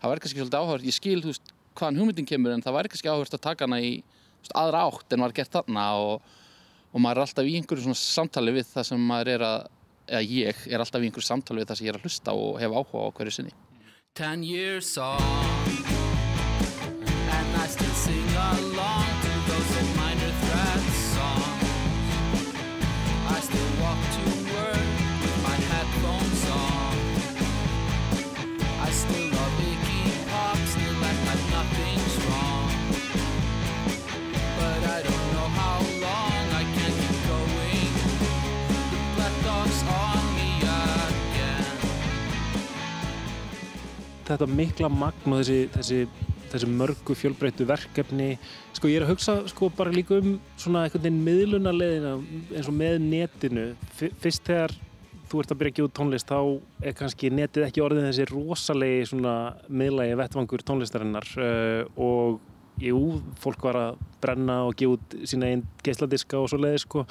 það 0.00 0.12
væri 0.12 0.24
kannski 0.24 0.40
svolítið 0.40 0.60
áhugavert, 0.60 0.88
ég 0.88 0.96
skil 0.96 1.20
þú 1.20 1.32
veist 1.32 1.54
hvaðan 1.78 2.00
hugmyndin 2.00 2.30
kemur 2.30 2.54
en 2.54 2.64
það 2.64 2.76
væri 2.78 2.92
kannski 2.92 3.10
áhugavert 3.10 3.38
að 3.38 3.44
taka 3.46 3.68
hana 3.68 3.80
í 3.80 3.92
veist, 4.00 4.54
aðra 4.54 4.84
átt 4.88 5.16
en 5.16 5.24
var 5.26 5.36
gert 5.36 5.54
þarna 5.54 5.86
og, 6.00 6.34
og 6.90 7.04
maður 7.04 7.22
er 7.22 7.26
alltaf 7.28 7.48
í 7.50 7.56
einhverju 7.60 7.86
svona 7.86 8.00
samtali 8.00 8.56
við 8.58 8.68
það 8.72 8.90
sem 8.90 9.08
maður 9.12 9.32
er 9.36 9.46
að, 9.48 9.70
eða 10.10 10.26
ég 10.26 10.66
er 10.68 10.84
alltaf 10.84 11.00
í 11.00 11.10
einhverju 11.10 11.30
samtali 11.30 11.62
við 11.62 11.72
það 11.72 11.80
sem 11.80 11.88
ég 11.88 11.94
er 11.94 12.00
að 12.00 12.08
hlusta 12.08 12.36
og 12.36 12.60
hef 12.62 12.76
áhuga 12.76 13.08
á 13.08 13.14
hverju 13.20 13.38
sinni. 13.38 13.56
Þetta 44.30 44.50
mikla 44.50 44.90
magn 44.92 45.34
og 45.34 45.40
þessi, 45.42 45.58
þessi, 45.74 46.28
þessi 46.52 46.68
mörgu 46.70 47.16
fjölbreyttu 47.18 47.66
verkefni. 47.68 48.34
Sko 48.76 48.90
ég 48.90 49.00
er 49.00 49.06
að 49.06 49.14
hugsa 49.14 49.38
sko 49.50 49.70
bara 49.76 49.94
líka 49.94 50.18
um 50.20 50.36
svona 50.56 50.86
einhvern 50.86 51.06
veginn 51.06 51.24
miðlunarleðina 51.26 52.14
eins 52.54 52.70
og 52.70 52.76
með 52.76 53.00
netinu. 53.06 53.66
Fyrst 53.96 54.46
þegar 54.48 54.76
þú 55.30 55.42
ert 55.42 55.52
að 55.54 55.60
byrja 55.60 55.72
að 55.72 55.78
gefa 55.78 55.94
tónlist 55.94 56.30
þá 56.30 56.38
er 56.82 56.94
kannski 56.98 57.30
netið 57.30 57.66
ekki 57.68 57.82
orðin 57.84 58.08
þessi 58.08 58.26
rosalegi 58.30 59.04
svona 59.12 59.34
miðlagi 59.70 60.16
vettvangur 60.18 60.64
tónlistarinnar 60.66 61.28
uh, 61.38 61.84
og 61.94 62.40
jú, 62.82 63.20
fólk 63.42 63.62
var 63.68 63.78
að 63.78 64.00
brenna 64.22 64.62
og 64.66 64.74
gefa 64.78 64.96
út 64.96 65.16
sína 65.28 65.52
einn 65.52 65.64
geisladiska 65.84 66.40
og 66.40 66.50
svo 66.50 66.58
leiði 66.60 66.82
sko. 66.82 67.04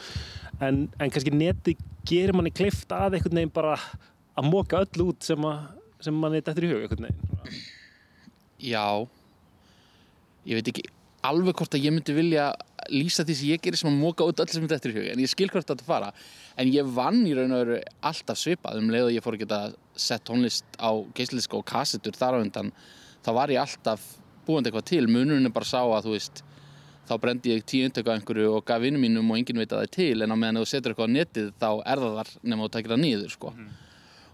En, 0.59 0.87
en 0.99 1.13
kannski 1.13 1.31
netið 1.31 1.83
gerir 2.09 2.35
manni 2.35 2.51
kleift 2.51 2.91
að 2.91 3.19
einhvern 3.19 3.39
veginn 3.39 3.55
bara 3.55 3.77
að 4.39 4.49
móka 4.49 4.81
öll 4.83 5.05
út 5.09 5.23
sem, 5.25 5.45
að, 5.45 5.69
sem 6.03 6.15
manni 6.15 6.41
dettur 6.41 6.67
í 6.67 6.71
hug 6.73 6.95
veginn 6.95 7.15
Já. 8.59 9.07
Ég 10.47 10.59
veit 10.59 10.69
ekki 10.71 10.83
alveg 11.27 11.55
hvort 11.59 11.75
að 11.75 11.85
ég 11.85 11.93
myndi 11.93 12.15
vilja 12.15 12.49
lýsa 12.91 13.25
því 13.27 13.35
sem 13.35 13.51
ég 13.51 13.63
gerir 13.63 13.79
sem 13.79 13.89
að 13.89 13.99
móka 13.99 14.27
út 14.27 14.39
öll 14.39 14.49
sem 14.51 14.63
þetta 14.63 14.77
eftir 14.79 14.93
í 14.93 14.97
hug 14.97 15.07
en 15.11 15.23
ég 15.23 15.31
skil 15.31 15.49
hvort 15.51 15.67
þetta 15.67 15.87
fara. 15.87 16.11
En 16.59 16.71
ég 16.71 16.87
vann 16.95 17.21
í 17.27 17.33
raun 17.37 17.55
og 17.55 17.63
veru 17.63 17.79
alltaf 18.09 18.39
svipað. 18.39 18.79
Um 18.81 18.91
leið 18.91 19.09
og 19.09 19.15
ég 19.15 19.25
fór 19.25 19.37
að 19.37 19.43
geta 19.45 19.61
sett 19.99 20.25
tónlist 20.27 20.79
á 20.79 20.91
geisliska 21.15 21.59
og 21.59 21.67
kassetur 21.67 22.15
þar 22.19 22.39
á 22.39 22.43
undan 22.43 22.71
þá 23.25 23.31
var 23.35 23.53
ég 23.53 23.63
alltaf 23.63 24.05
búandi 24.47 24.71
eitthvað 24.71 24.87
til. 24.91 25.05
Munurinn 25.07 25.47
er 25.47 25.55
bara 25.55 25.67
sá 25.67 25.81
að 25.83 26.07
þú 26.07 26.15
veist 26.15 26.43
þá 27.09 27.13
brendi 27.19 27.55
ég 27.55 27.67
tíu 27.67 27.87
undtöku 27.87 28.11
af 28.11 28.19
einhverju 28.19 28.55
og 28.55 28.65
gaf 28.67 28.81
vinnum 28.83 29.03
mínum 29.03 29.31
og 29.31 29.39
enginn 29.39 29.59
veit 29.59 29.71
að 29.71 29.83
það 29.83 29.87
er 29.87 29.93
til. 29.95 30.23
En 30.23 30.35
á 30.35 30.37
meðan 30.39 30.61
þú 30.61 30.71
setur 30.71 30.93
eitthvað 30.93 31.11
á 31.11 31.15
netið 31.17 31.53
þá 31.59 31.69
er 31.83 32.03
það 32.03 32.17
þar 32.19 32.33
nema 32.43 32.65
þú 32.65 32.73
takir 32.75 32.95
það 32.95 33.05
niður 33.05 33.35
sko. 33.35 33.53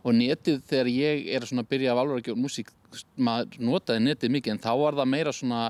Og 0.06 0.14
netið 0.14 0.62
þegar 0.70 0.92
ég 0.94 1.28
er 1.36 1.48
svona 1.50 1.66
að 1.66 1.72
byrja 1.74 1.94
af 1.94 2.02
alveg 2.02 2.22
að 2.22 2.28
gera 2.30 2.42
músík 2.44 2.72
maður 3.18 3.60
notaði 3.72 4.06
netið 4.06 4.34
mikið 4.38 4.56
en 4.56 4.64
þá 4.64 4.72
var 4.84 5.00
það 5.00 5.12
meira 5.16 5.36
svona 5.36 5.62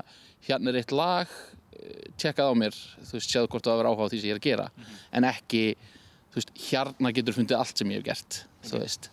hérna 0.46 0.72
er 0.72 0.80
eitt 0.82 0.94
lag 0.94 1.34
eh, 1.80 2.06
tjekkað 2.20 2.52
á 2.52 2.54
mér, 2.60 2.78
þú 3.00 3.18
veist, 3.18 3.32
sjáðu 3.32 3.52
hvort 3.54 3.68
það 3.68 3.80
var 3.80 3.90
áhuga 3.90 4.06
á 4.06 4.10
því 4.12 4.20
sem 4.20 4.28
ég 4.28 4.36
er 4.36 4.40
að 4.42 4.48
gera. 4.50 4.70
En 5.16 5.28
ekki, 5.28 5.64
þú 6.30 6.40
veist, 6.40 6.56
hérna 6.68 7.14
getur 7.16 7.36
fundið 7.36 7.60
allt 7.60 7.82
sem 7.82 7.92
ég 7.94 8.02
hef 8.02 8.08
gert, 8.12 8.40
þú 8.68 8.82
veist. 8.84 9.10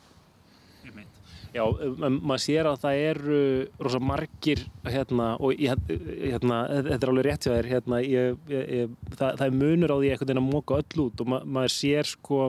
Já, 1.54 1.62
um, 1.70 2.16
maður 2.26 2.42
sér 2.42 2.66
að 2.66 2.80
það 2.82 3.00
eru 3.12 3.40
rosa 3.86 4.00
margir 4.02 4.64
hérna, 4.90 5.28
og 5.38 5.60
hérna, 5.62 6.64
þetta 6.88 6.96
er 6.98 7.12
alveg 7.12 7.28
rétt 7.28 7.46
hjá 7.46 7.52
þér 7.52 7.70
hérna, 7.70 8.00
ég, 8.02 8.40
ég, 8.50 8.72
ég, 8.80 8.96
það, 9.12 9.38
það 9.38 9.44
er 9.46 9.60
munur 9.60 9.94
á 9.94 9.98
því 10.00 10.10
einhvern 10.10 10.32
veginn 10.32 10.42
að 10.42 10.48
móka 10.48 10.80
öll 10.82 11.04
út 11.06 11.22
og 11.22 11.30
ma 11.30 11.40
maður 11.46 11.76
sér 11.76 12.10
sko, 12.10 12.40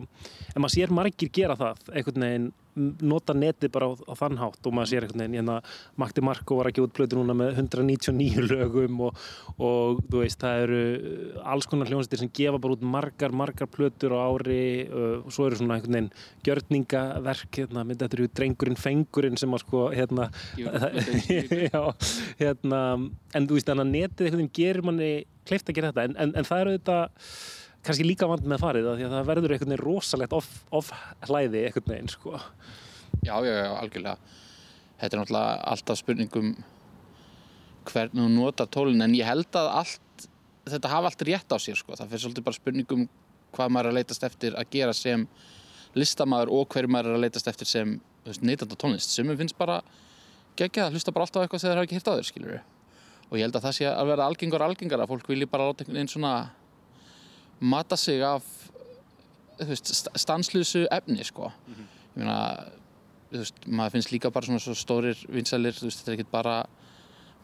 en 0.54 0.64
maður 0.64 0.74
sér 0.78 0.94
margir 0.96 1.32
gera 1.36 1.58
það 1.60 1.82
einhvern 1.92 2.26
veginn 2.26 2.48
nota 2.74 3.34
netið 3.36 3.70
bara 3.74 3.88
á, 3.90 3.92
á 4.10 4.14
þann 4.18 4.38
hátt 4.40 4.66
og 4.66 4.74
maður 4.74 4.90
sér 4.90 5.06
einhvern 5.06 5.22
veginn 5.22 5.38
hérna, 5.38 5.56
Magdi 6.00 6.24
Marko 6.24 6.58
var 6.58 6.68
að 6.68 6.76
gefa 6.76 6.88
út 6.88 6.94
plötu 6.96 7.18
núna 7.18 7.36
með 7.38 7.60
199 7.62 8.44
lögum 8.52 9.02
og, 9.08 9.20
og 9.58 10.00
þú 10.10 10.22
veist, 10.22 10.40
það 10.42 10.64
eru 10.64 10.80
alls 11.54 11.68
konar 11.70 11.90
hljónstir 11.90 12.22
sem 12.22 12.32
gefa 12.34 12.60
bara 12.62 12.76
út 12.76 12.86
margar, 12.94 13.34
margar 13.34 13.70
plötur 13.70 14.16
á 14.18 14.26
ári 14.26 14.60
uh, 14.88 15.18
og 15.22 15.30
svo 15.34 15.48
eru 15.48 15.60
svona 15.60 15.78
einhvern 15.78 15.98
veginn 15.98 16.12
gjörningaverk, 16.46 17.50
hérna, 17.60 17.86
myndi 17.86 18.02
þetta 18.04 18.20
eru 18.20 18.30
drengurinn 18.40 18.80
fengurinn 18.80 19.40
sem 19.40 19.54
að 19.54 19.64
sko, 19.66 19.86
hérna 19.94 20.30
já, 21.70 21.82
hérna 22.42 22.80
en 23.34 23.46
þú 23.48 23.58
veist, 23.58 23.70
þannig 23.70 23.86
að 23.86 23.94
netið 23.94 24.26
einhvern 24.28 24.42
veginn 24.44 24.56
gerir 24.58 24.86
manni 24.86 25.12
kleift 25.44 25.68
að 25.68 25.78
gera 25.78 25.92
þetta, 25.92 26.08
en, 26.08 26.16
en, 26.24 26.38
en 26.40 26.48
það 26.48 26.64
eru 26.64 26.78
þetta 26.78 26.98
kannski 27.84 28.06
líka 28.06 28.28
vand 28.30 28.46
með 28.48 28.62
farið 28.62 28.88
því 28.90 29.06
að 29.06 29.16
það 29.16 29.28
verður 29.30 29.54
einhvern 29.54 29.74
veginn 29.74 29.84
rosalegt 29.84 30.36
off, 30.36 30.50
off 30.72 30.92
hlæði 31.28 31.66
einhvern 31.68 31.90
veginn 31.92 32.12
sko. 32.12 32.38
Já, 33.24 33.36
já, 33.44 33.52
já, 33.52 33.70
algjörlega 33.80 34.16
Þetta 34.94 35.16
er 35.16 35.20
náttúrulega 35.20 35.54
alltaf 35.72 35.98
spurningum 35.98 36.50
hvernig 37.88 38.22
þú 38.22 38.28
notar 38.32 38.68
tólin 38.72 39.04
en 39.04 39.16
ég 39.16 39.26
held 39.28 39.58
að 39.58 39.70
allt 39.80 40.26
þetta 40.70 40.92
hafa 40.92 41.10
allt 41.10 41.24
rétt 41.28 41.52
á 41.52 41.58
sér 41.60 41.76
sko. 41.76 41.96
það 41.98 42.12
fyrir 42.12 42.22
svolítið 42.24 42.46
bara 42.46 42.58
spurningum 42.58 43.04
hvað 43.54 43.74
maður 43.74 43.88
er 43.88 43.92
að 43.92 43.98
leitast 43.98 44.26
eftir 44.26 44.56
að 44.58 44.70
gera 44.72 44.94
sem 44.96 45.26
listamaður 45.94 46.52
og 46.56 46.68
hverju 46.72 46.90
maður 46.90 47.12
er 47.12 47.18
að 47.18 47.24
leitast 47.26 47.50
eftir 47.50 47.68
sem 47.70 47.98
neytanda 48.40 48.78
tónlist 48.80 49.12
sem 49.12 49.28
finnst 49.36 49.58
bara 49.58 49.82
geggjað 50.58 50.88
að 50.88 50.96
hlusta 50.96 51.12
bara 51.12 51.26
alltaf 51.26 51.44
eitthvað 51.44 51.62
sem 51.62 51.70
þeir 51.70 51.78
hafa 51.78 51.88
ekki 51.88 51.98
hirt 51.98 52.08
á 52.10 52.16
þér 52.16 52.28
skilur 52.30 52.56
og 53.28 53.36
ég 53.38 53.44
held 53.44 53.58
að 53.58 53.66
það 53.66 53.76
sé 53.78 53.88
að 53.90 54.10
vera 54.12 54.28
algengar 54.30 54.64
algengar 54.64 55.04
að 55.04 55.12
fólk 55.12 55.28
vilji 55.28 55.50
bara 55.50 55.68
láta 55.68 55.84
einhvern 55.84 55.98
veginn 55.98 56.14
svona 56.14 56.34
mata 57.64 57.96
sig 57.96 58.22
af 58.26 58.44
veist, 59.60 59.90
st- 59.94 60.12
stanslausu 60.18 60.84
efni 60.92 61.24
sko. 61.24 61.50
ég 62.14 62.20
meina 62.22 62.38
veist, 63.32 63.54
maður 63.66 63.96
finnst 63.96 64.12
líka 64.14 64.30
bara 64.34 64.46
svona 64.46 64.62
svo 64.62 64.74
stórir 64.78 65.18
vinsælir, 65.32 65.74
þetta 65.74 66.10
er 66.12 66.18
ekkert 66.18 66.32
bara 66.34 66.56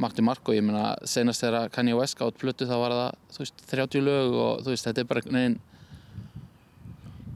Magdi 0.00 0.23
Marko, 0.25 0.53
ég 0.57 0.62
meina 0.65 0.95
senast 1.05 1.43
þegar 1.45 1.69
Kanye 1.75 1.97
West 1.99 2.17
gátt 2.19 2.39
plötu 2.41 2.65
þá 2.69 2.77
var 2.81 2.95
það 2.97 3.41
veist, 3.43 3.67
30 3.73 4.07
lög 4.07 4.37
og 4.45 4.62
þetta 4.71 5.03
er 5.03 5.09
bara 5.11 5.25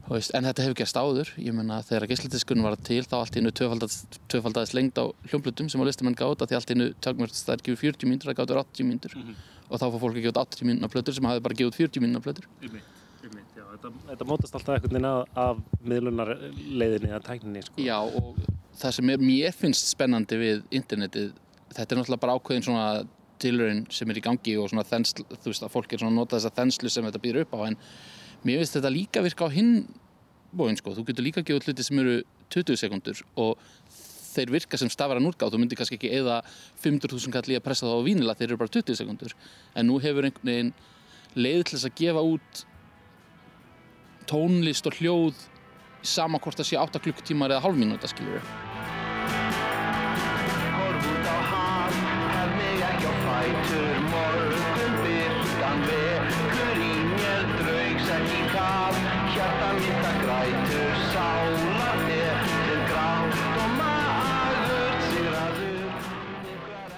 veist, 0.09 0.31
en 0.37 0.45
þetta 0.45 0.65
hefur 0.65 0.77
gerst 0.79 0.97
áður. 0.97 1.31
Ég 1.41 1.53
meina 1.55 1.79
þegar 1.85 2.07
geisladiskun 2.11 2.63
var 2.65 2.75
til 2.85 3.01
þá 3.05 3.15
allt 3.19 3.37
í 3.37 3.43
tvöfaldaðist, 3.59 4.19
tvöfaldaðist 4.33 4.75
lengd 4.77 4.99
á 5.01 5.05
hljómplutum 5.31 5.69
sem 5.71 5.81
á 5.81 5.85
listamenn 5.87 6.17
gátt 6.17 6.43
því 6.51 6.57
allt 6.59 6.71
í 6.73 6.75
innu 6.77 6.89
takmörst 7.01 7.41
það 7.45 7.55
er 7.55 7.63
gefið 7.69 7.83
40 7.85 8.09
mínútur, 8.11 8.29
það 8.31 8.39
gáttur 8.41 8.61
80 8.61 8.89
mínútur 8.89 9.15
og 9.69 9.79
þá 9.79 9.85
fór 9.87 10.01
fólk 10.03 10.19
að 10.19 10.25
gefa 10.27 10.35
út 10.35 10.43
80 10.55 10.69
mínúna 10.69 10.91
plötur 10.91 11.17
sem 11.17 11.27
hafði 11.29 11.45
bara 11.47 11.57
gefið 11.57 11.71
út 11.71 11.79
40 11.81 12.05
mínúna 12.05 12.23
plötur 12.25 12.49
þetta, 13.75 13.91
þetta 14.09 14.27
mótast 14.29 14.55
alltaf 14.57 14.77
einhvern 14.77 14.95
veginn 14.95 15.09
af, 15.09 15.39
af 15.39 15.89
miðlunarleiðinni 15.89 17.11
eða 17.11 17.21
tækninni 17.25 17.63
sko. 17.65 17.83
Já, 17.83 17.97
og 17.99 18.39
það 18.79 18.95
sem 18.97 19.11
er, 19.13 19.25
mér 19.31 19.55
finnst 19.55 19.91
spennandi 19.91 20.39
við 20.39 20.63
internetið, 20.79 21.33
þetta 21.75 21.85
er 21.85 22.01
náttúrulega 22.01 22.23
bara 22.25 22.37
ákveðin 22.39 22.67
svona 22.67 22.87
tilraun 23.41 23.83
sem 23.91 24.11
er 24.11 24.19
í 24.19 24.23
gangi 24.23 24.55
og 24.61 24.71
svona 24.71 24.85
þensl, 24.87 25.25
þú 25.33 25.51
veist 25.51 25.65
að 25.65 25.73
fólk 25.73 25.93
er 25.93 26.01
svona 26.01 26.15
að 26.15 26.21
nota 26.21 26.37
þessa 26.37 26.55
þenslu 26.55 26.91
sem 26.91 27.07
þetta 27.09 27.23
býður 27.23 27.43
upp 27.43 27.57
á 27.57 27.59
en 27.67 27.77
mér 28.47 28.61
finnst 28.61 28.77
þetta 28.77 28.93
líka 28.93 29.23
virka 29.25 29.49
á 29.49 29.55
hinn 29.55 29.73
bóin 30.55 30.79
sko, 30.79 30.95
þú 30.95 31.09
getur 31.09 31.25
líka 31.25 31.43
út 31.43 31.67
hluti 31.67 31.83
sem 31.83 31.99
eru 31.99 32.21
20 32.53 32.79
sekundur 32.79 33.19
og 33.41 33.59
þeir 34.35 34.53
virka 34.55 34.79
sem 34.79 34.91
stafara 34.91 35.23
núrgáð, 35.23 35.55
þú 35.55 35.61
myndir 35.61 35.79
kannski 35.79 35.99
ekki 35.99 36.11
eða 36.19 36.41
500.000 36.83 37.33
kall 37.35 37.53
í 37.53 37.57
að 37.57 37.65
pressa 37.65 37.87
það 37.87 38.03
á 38.03 38.07
vínila 38.07 38.37
þeir 38.37 38.49
eru 38.51 38.61
bara 38.61 38.75
20 38.77 38.99
sekundur, 39.01 39.35
en 39.75 39.89
nú 39.89 39.99
hefur 40.03 40.27
einhvern 40.27 40.51
veginn 40.51 40.71
leið 41.35 41.63
til 41.63 41.77
þess 41.77 41.89
að 41.89 41.97
gefa 42.03 42.27
út 42.35 42.63
tónlist 44.29 44.87
og 44.89 45.01
hljóð 45.01 45.43
sama 46.05 46.39
hvort 46.41 46.61
það 46.61 46.71
sé 46.71 46.79
8 46.81 47.03
klukktímar 47.07 47.53
eða 47.53 47.65
hálf 47.65 47.77
mínúta 47.77 48.09
skiljur 48.09 48.64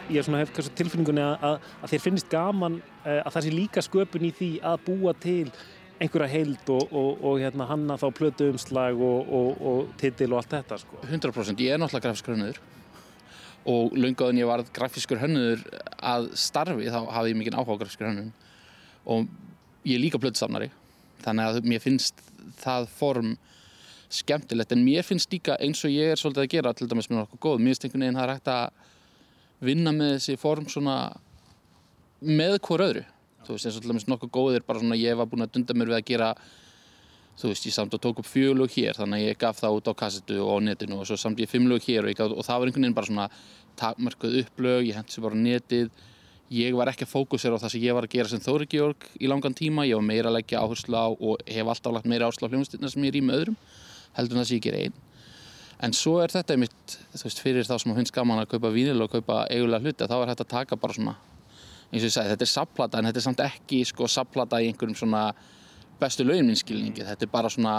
Ég 0.07 0.21
er 0.21 0.23
svona 0.23 0.39
hef 0.39 0.53
tilfinningunni 0.55 1.23
að, 1.23 1.41
að, 1.43 1.71
að 1.83 1.91
þér 1.93 2.03
finnist 2.05 2.29
gaman 2.31 2.77
uh, 2.79 3.17
að 3.17 3.33
það 3.33 3.45
sé 3.45 3.51
líka 3.51 3.83
sköpun 3.83 4.27
í 4.27 4.31
því 4.37 4.51
að 4.69 4.85
búa 4.85 5.13
til 5.19 5.49
einhverja 5.97 6.29
heild 6.31 6.71
og, 6.71 6.93
og, 6.93 7.23
og 7.25 7.41
hérna, 7.41 7.67
hanna 7.67 7.97
þá 7.99 8.07
plötu 8.15 8.47
umslag 8.53 9.01
og, 9.01 9.31
og, 9.33 9.91
titil 9.99 10.29
og 10.31 10.41
allt 10.41 10.53
þetta 10.53 10.79
sko. 10.83 10.99
100% 11.07 11.63
ég 11.65 11.73
er 11.73 11.81
náttúrulega 11.81 12.07
grafiskur 12.07 12.35
hönnuður. 12.35 12.61
Og 13.67 13.97
lungaðin 13.99 14.39
ég 14.39 14.47
varð 14.47 14.69
grafiskur 14.75 15.19
hönnuður 15.19 15.63
að 15.97 16.29
starfi 16.39 16.87
þá 16.93 16.99
hafði 17.17 17.33
ég 17.33 17.39
mikið 17.41 17.57
áhuga 17.57 17.79
grafiskur 17.81 18.07
hönnun. 18.11 18.31
Og 19.09 19.27
ég 19.83 19.97
er 19.97 20.03
líka 20.05 20.21
plötusamnari. 20.21 20.69
Þannig 21.25 21.49
að 21.49 21.71
mér 21.73 21.83
finnst 21.83 22.21
það 22.61 22.87
form 22.95 23.33
skemmtilegt. 24.13 24.71
En 24.71 24.85
mér 24.85 25.03
finnst 25.03 25.33
líka 25.33 25.57
eins 25.59 25.83
og 25.83 25.91
ég 25.91 26.13
er 26.13 26.21
svolítið 26.21 26.45
að 26.45 26.53
gera 26.53 26.75
til 26.77 26.87
dæmis 26.87 27.09
með 27.11 27.23
nokkuð 27.23 27.41
góð, 27.43 27.59
mér 27.59 27.73
finnst 27.73 27.87
einhvern 27.87 28.05
veginn 28.05 28.19
það 28.19 28.27
er 28.27 28.35
hægt 28.37 28.53
að 28.53 28.85
vinna 29.63 29.93
með 29.95 30.17
þessi 30.17 30.37
form 30.41 30.67
svona 30.69 30.97
með 32.21 32.57
hvor 32.65 32.83
öðru. 32.85 33.03
Þú 33.45 33.55
veist 33.55 33.69
eins 33.69 33.77
og 33.79 33.85
dæmis 33.87 34.07
nokkuð 34.09 34.33
góðir 34.33 34.65
bara 34.67 34.81
svona 34.81 34.97
ég 34.99 35.17
var 35.17 35.29
búinn 35.29 35.45
að 35.45 35.53
dunda 35.55 35.75
mér 35.77 35.93
við 35.93 35.99
að 35.99 36.09
gera 36.09 36.31
þú 37.37 37.51
veist, 37.51 37.67
ég 37.69 37.73
samt 37.75 37.93
og 37.93 38.01
tók 38.01 38.19
upp 38.21 38.27
fjögulög 38.27 38.73
hér 38.73 38.97
þannig 38.97 39.21
að 39.21 39.27
ég 39.27 39.39
gaf 39.41 39.59
það 39.61 39.77
út 39.77 39.89
á 39.89 39.99
kassetu 39.99 40.39
og 40.41 40.57
á 40.57 40.65
netinu 40.65 40.97
og 40.97 41.07
svo 41.07 41.17
samt 41.21 41.39
ég 41.41 41.49
fimmlög 41.49 41.85
hér 41.85 42.07
og, 42.09 42.13
gaf, 42.17 42.33
og 42.33 42.45
það 42.45 42.59
var 42.59 42.69
einhvern 42.69 42.87
veginn 42.87 42.97
bara 42.97 43.09
svona 43.11 43.27
takmörkuð 43.77 44.37
upplög, 44.41 44.87
ég 44.89 44.97
hendi 44.97 45.13
sér 45.13 45.25
bara 45.27 45.37
á 45.37 45.45
netið. 45.45 45.91
Ég 46.57 46.77
var 46.79 46.89
ekki 46.89 47.05
að 47.05 47.11
fókusera 47.11 47.59
á 47.59 47.61
það 47.61 47.73
sem 47.75 47.83
ég 47.83 47.93
var 47.93 48.07
að 48.07 48.13
gera 48.15 48.31
sem 48.31 48.41
Þóri 48.41 48.69
Georg 48.71 49.05
í 49.19 49.29
langan 49.29 49.53
tíma 49.53 49.85
ég 49.85 49.99
var 49.99 50.07
meira 50.07 50.31
að 50.31 50.39
leggja 50.39 50.63
áherslu 50.63 50.95
á 50.95 51.07
og 51.11 51.43
hef 51.43 51.67
alltaf 51.67 51.93
lagt 51.93 52.07
meira 52.07 52.25
áherslu 52.25 52.47
á 52.47 52.51
hljómsdýrna 52.53 52.89
sem 52.89 53.03
ég 53.03 53.11
er 53.11 53.19
í 53.19 53.23
með 53.27 53.41
öðrum 53.41 53.57
heldur 54.15 54.37
en 54.37 54.41
það 54.41 54.47
sem 54.47 54.57
ég 54.57 54.63
ger 54.63 54.77
einn 54.79 54.95
en 55.83 55.93
svo 55.93 56.17
er 56.23 56.33
þetta 56.33 56.55
einmitt, 56.55 56.97
þú 57.13 57.23
veist, 57.27 57.41
fyrir 57.43 57.67
þá 57.67 57.75
sem 57.81 57.95
finnst 57.97 58.15
gaman 58.15 58.41
að 58.41 58.51
kaupa 58.55 58.71
vínil 58.73 59.01
og 59.05 59.11
kaupa 59.13 59.43
eigulega 59.53 59.83
hluti 59.83 60.09
þá 60.09 60.15
er 60.19 60.31
hægt 60.31 60.45
að 60.45 60.53
taka 60.55 60.79
bara 60.79 60.97
svona 60.97 61.15
eins 61.87 62.01
og 62.01 62.07
ég 62.09 62.13
sagði, 62.13 62.33
þetta 62.33 62.45
er 62.47 62.51
sapplata 62.51 62.99
en 62.99 63.07
þetta 63.07 63.21
er 63.21 63.25
samt 63.27 63.43
ekki 63.45 63.81
sko 63.87 64.09
sapplata 64.11 64.59
í 64.59 64.67
einhverjum 64.71 64.97
svona 64.97 65.23
bestu 66.01 66.25
lögin 66.27 66.49
minn 66.49 66.59
skilningi, 66.59 67.05
þetta 67.07 67.25
er 67.25 67.31
bara 67.31 67.51
svona 67.51 67.75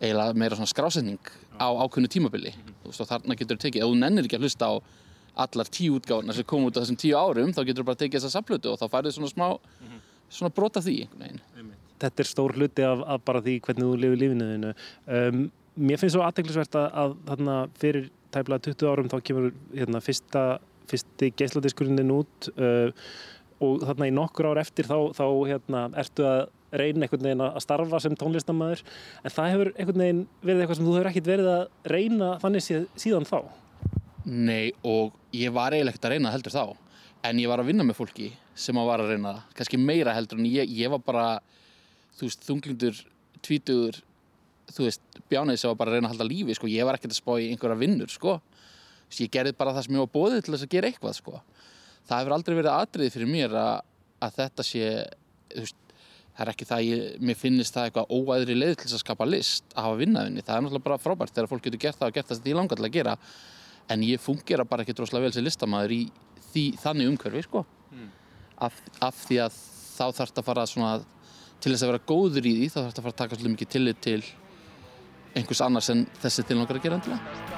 eiginlega 0.00 0.38
meira 0.40 0.58
svona 0.58 0.70
skrásetning 0.70 1.32
á 1.60 1.68
ákveðnu 1.70 2.10
tímabili. 2.10 2.52
Þú 2.82 2.90
veist 2.90 3.04
og 3.04 3.10
þarna 3.10 3.36
getur 3.38 3.58
þú 3.58 3.64
tekið, 3.66 3.84
ef 3.84 3.92
þú 3.92 3.98
nennir 4.00 4.26
ekki 4.26 4.38
að 4.38 4.46
hlusta 4.46 4.70
á 4.70 4.74
allar 5.44 5.70
tíu 5.70 5.98
útgáðuna 5.98 6.34
sem 6.34 6.46
kom 6.46 6.66
út 6.66 6.78
á 6.78 6.82
þessum 6.82 6.98
tíu 7.00 7.18
árum 7.18 7.52
þá 7.54 7.62
getur 7.66 7.82
þú 7.82 7.88
bara 7.90 8.00
tekið 8.02 8.20
þessa 8.20 8.38
samplötu 8.38 8.70
og 8.70 8.78
þá 8.78 8.86
færðu 8.90 9.14
svona 9.14 9.30
smá 9.32 9.46
svona 10.30 10.54
brota 10.54 10.82
því 10.82 10.96
einhvern 11.04 11.24
veginn. 11.24 11.72
Þetta 12.02 12.22
er 12.22 12.28
stór 12.28 12.54
hluti 12.58 12.86
af, 12.86 13.02
af 13.06 13.24
bara 13.26 13.42
því 13.42 13.54
hvernig 13.66 13.86
þú 13.86 13.98
lifir 14.02 14.20
lífinu 14.20 14.48
þínu. 14.50 14.72
Um, 15.06 15.44
mér 15.74 16.00
finnst 16.00 16.16
svo 16.16 16.24
aðteglisvert 16.26 16.76
að, 16.78 16.88
að 17.02 17.14
þarna 17.30 17.56
fyrir 17.80 18.10
tæplega 18.34 18.66
20 18.68 18.90
árum 18.90 19.10
þá 19.10 19.16
kemur 19.26 19.48
hérna, 19.72 20.02
fyrsta, 20.04 20.44
fyrsti 20.90 21.30
geisladiskurinn 21.38 22.12
út 22.14 22.50
uh, 22.54 22.90
og 23.64 23.82
þarna 23.86 24.10
í 24.10 24.14
nokkur 24.14 24.50
ár 24.52 24.60
eftir 24.62 24.88
þá, 24.88 24.96
þá 25.16 25.26
hérna, 25.48 25.88
ertu 26.00 26.26
að 26.28 26.44
reyna 26.74 27.06
einhvern 27.06 27.26
veginn 27.28 27.44
að 27.44 27.58
starfa 27.62 28.00
sem 28.02 28.16
tónlistamæður 28.18 28.82
en 29.22 29.34
það 29.34 29.50
hefur 29.52 29.70
einhvern 29.74 30.02
veginn 30.02 30.22
verið 30.42 30.62
eitthvað 30.62 30.78
sem 30.78 30.88
þú 30.88 30.94
hefur 30.96 31.10
ekkert 31.10 31.28
verið 31.30 31.50
að 31.52 31.92
reyna 31.94 32.30
þannig 32.42 32.64
síð, 32.66 32.88
síðan 32.98 33.28
þá. 33.28 33.38
Nei 34.24 34.72
og 34.82 35.14
ég 35.36 35.54
var 35.54 35.74
eiginlega 35.74 35.94
ekkert 35.94 36.08
að 36.08 36.16
reyna 36.16 36.32
heldur 36.34 36.54
þá. 36.54 36.64
En 37.24 37.38
ég 37.40 37.48
var 37.48 37.62
að 37.62 37.70
vinna 37.70 37.86
með 37.86 38.00
fólki 38.00 38.32
sem 38.58 38.78
að 38.78 38.88
var 38.90 39.02
að 39.04 39.14
reyna 39.14 39.36
það. 39.36 39.44
Kannski 39.60 39.80
meira 39.80 40.16
heldur 40.16 40.40
en 40.40 40.50
ég, 40.50 40.74
ég 40.82 40.90
var 40.92 41.02
bara 41.04 41.28
þú 42.18 42.26
veist, 42.26 42.42
þunglindur, 42.48 43.00
tvítugur 43.44 44.02
þú 44.74 44.88
veist, 44.88 45.04
bjánið 45.30 45.60
sem 45.60 45.70
var 45.70 45.78
bara 45.80 45.92
að 45.92 45.98
reyna 45.98 46.10
að 46.10 46.14
halda 46.14 46.26
lífi, 46.28 46.56
sko, 46.58 46.70
ég 46.70 46.88
var 46.88 46.98
ekkert 46.98 47.14
að 47.14 47.20
spá 47.20 47.32
í 47.38 47.48
einhverja 47.52 47.78
vinnur, 47.80 48.10
sko. 48.12 48.36
Þess, 49.08 49.20
ég 49.22 49.32
gerði 49.34 49.54
bara 49.58 49.74
það 49.76 49.86
sem 49.86 49.96
ég 49.96 50.04
var 50.04 50.12
bóðið 50.14 50.44
til 50.44 50.54
þess 50.54 50.66
að 50.66 50.74
gera 50.74 50.90
eitthvað, 50.90 51.16
sko. 51.20 51.40
Það 52.08 52.20
hefur 52.20 52.36
aldrei 52.36 52.56
verið 52.58 52.72
atriði 52.74 53.14
fyrir 53.14 53.30
mér 53.30 53.56
að, 53.60 53.74
að 54.26 54.38
þetta 54.40 54.66
sé 54.66 54.88
veist, 55.54 55.78
það 56.34 56.44
er 56.44 56.52
ekki 56.52 56.68
það 56.68 56.84
ég, 56.88 57.04
mér 57.22 57.38
finnist 57.38 57.76
það 57.76 57.88
eitthvað 57.88 58.14
óæðri 58.18 58.56
leið 58.58 58.74
til 58.74 58.88
þess 58.88 58.98
að 58.98 59.04
skapa 59.04 59.28
list 59.28 59.76
að 59.76 59.86
hafa 59.86 60.00
vinnaðinni, 60.02 60.44
það 60.44 60.56
er 60.56 60.64
náttúrulega 60.66 60.88
bara 60.88 61.00
frábært 61.00 61.36
þegar 61.36 61.50
fólk 61.52 61.68
getur 61.68 61.82
gert 61.84 62.00
það 62.00 62.10
og 62.10 62.18
gert 62.18 62.30
það 62.30 62.40
sem 62.40 62.46
því 62.48 62.56
langar 62.58 62.80
til 62.80 62.88
að 62.88 62.96
gera. 62.98 63.14
En 63.94 64.04
ég 64.04 64.22
fungera 64.24 64.66
bara 64.66 64.82
ekki 64.82 64.96
droslega 64.98 65.28
vel 65.28 65.36
sem 65.36 65.44
listamæður 65.46 65.94
í 65.94 66.00
því, 66.50 66.64
þannig 66.82 67.12
umhverfi 67.12 67.44
sko. 67.46 67.64
af, 68.62 68.76
af 69.02 69.18
því 69.28 69.40
að 69.44 69.58
þá 69.94 70.04
þarf 70.04 70.30
þetta 70.30 70.42
að 70.42 70.48
fara 70.48 70.66
svona 70.70 70.92
til 71.62 71.72
þess 71.72 71.84
að 71.84 71.92
vera 71.92 72.06
góður 72.10 72.48
í 72.48 72.54
því 72.58 72.68
þá 72.70 72.78
þarf 72.78 72.88
þetta 72.90 73.00
að 73.00 73.06
fara 73.06 73.14
að 73.14 73.20
taka 73.20 73.36
svolítið 73.38 73.54
mikið 73.54 73.72
tillit 73.74 74.00
til 74.04 74.20
einhvers 75.34 75.60
annars 75.66 75.90
en 75.94 76.06
þessi 76.22 76.46
til 76.46 76.58
langar 76.60 76.78
að 76.78 76.86
gera 76.88 77.00
endilega 77.00 77.53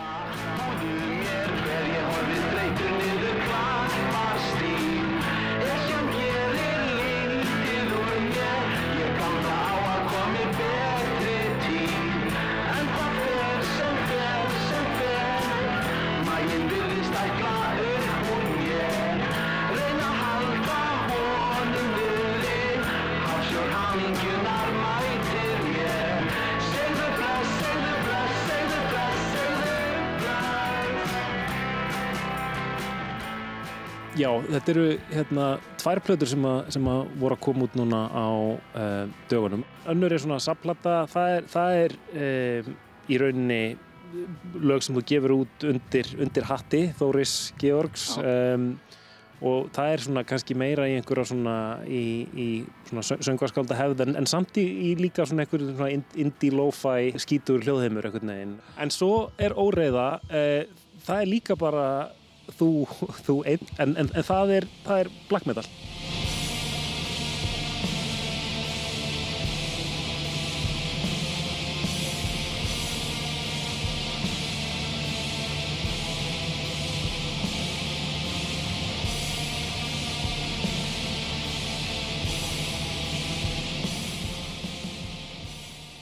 þetta 34.57 34.73
eru 34.73 34.87
hérna 35.13 35.47
tvær 35.81 36.03
plötur 36.07 36.31
sem, 36.31 36.45
að, 36.49 36.61
sem 36.77 36.91
að 36.91 37.01
voru 37.21 37.37
að 37.37 37.43
koma 37.47 37.67
út 37.67 37.77
núna 37.79 38.03
á 38.09 38.29
uh, 38.29 39.17
dögunum. 39.31 39.65
Önnur 39.93 40.15
er 40.17 40.23
svona 40.23 40.41
saplata, 40.43 41.03
það 41.13 41.35
er, 41.35 41.51
það 41.53 41.81
er 41.83 41.97
uh, 42.23 42.71
í 43.07 43.21
rauninni 43.23 43.65
lög 44.63 44.85
sem 44.85 44.97
þú 44.97 45.03
gefur 45.11 45.35
út 45.41 45.67
undir, 45.67 46.13
undir 46.23 46.47
hatti, 46.49 46.87
Þóris 46.97 47.35
Georgs 47.61 48.15
um, 48.23 48.71
og 49.45 49.67
það 49.77 49.93
er 49.93 50.05
svona 50.07 50.23
kannski 50.25 50.55
meira 50.57 50.87
í 50.89 50.95
einhverja 50.97 51.27
svona 51.29 51.57
í, 51.85 52.05
í 52.33 52.47
svona 52.89 53.03
söngvarskálda 53.05 53.77
hefð 53.77 54.05
en, 54.07 54.15
en 54.23 54.29
samt 54.31 54.57
í, 54.63 54.65
í 54.65 54.93
líka 54.97 55.27
svona 55.29 55.45
einhverju 55.45 55.75
svona 55.75 55.91
indie 56.23 56.55
lo-fi 56.55 57.11
skítur 57.21 57.67
hljóðheimur 57.67 58.09
einhvern 58.09 58.33
veginn. 58.33 58.55
En 58.81 58.95
svo 58.95 59.27
er 59.37 59.57
óreiða, 59.59 60.09
uh, 60.31 60.87
það 61.05 61.21
er 61.21 61.35
líka 61.35 61.59
bara 61.61 61.89
þú, 62.59 62.71
þú 63.27 63.41
einn, 63.53 63.75
en, 63.79 63.97
en, 63.97 64.11
en 64.15 64.27
það, 64.31 64.57
er, 64.61 64.71
það 64.87 65.05
er 65.05 65.13
black 65.31 65.51
metal. 65.51 65.67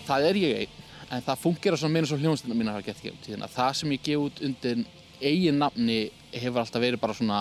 það 0.04 0.28
er 0.28 0.40
ég 0.40 0.58
einn 0.64 0.82
en 1.14 1.24
það 1.24 1.40
fungera 1.42 1.78
svona 1.78 1.94
meira 1.94 2.08
svo 2.08 2.18
hljónstundar 2.18 2.58
mín 2.58 2.70
að 2.70 2.78
hafa 2.78 2.86
gett 2.88 3.02
gefið 3.04 3.24
tíðina. 3.26 3.48
Það 3.52 3.72
sem 3.78 3.94
ég 3.94 4.04
gef 4.06 4.22
út 4.24 4.40
undir 4.48 4.84
eigin 5.20 5.60
nafni 5.60 5.98
hefur 6.42 6.62
alltaf 6.62 6.82
verið 6.82 7.00
bara 7.02 7.16
svona 7.16 7.40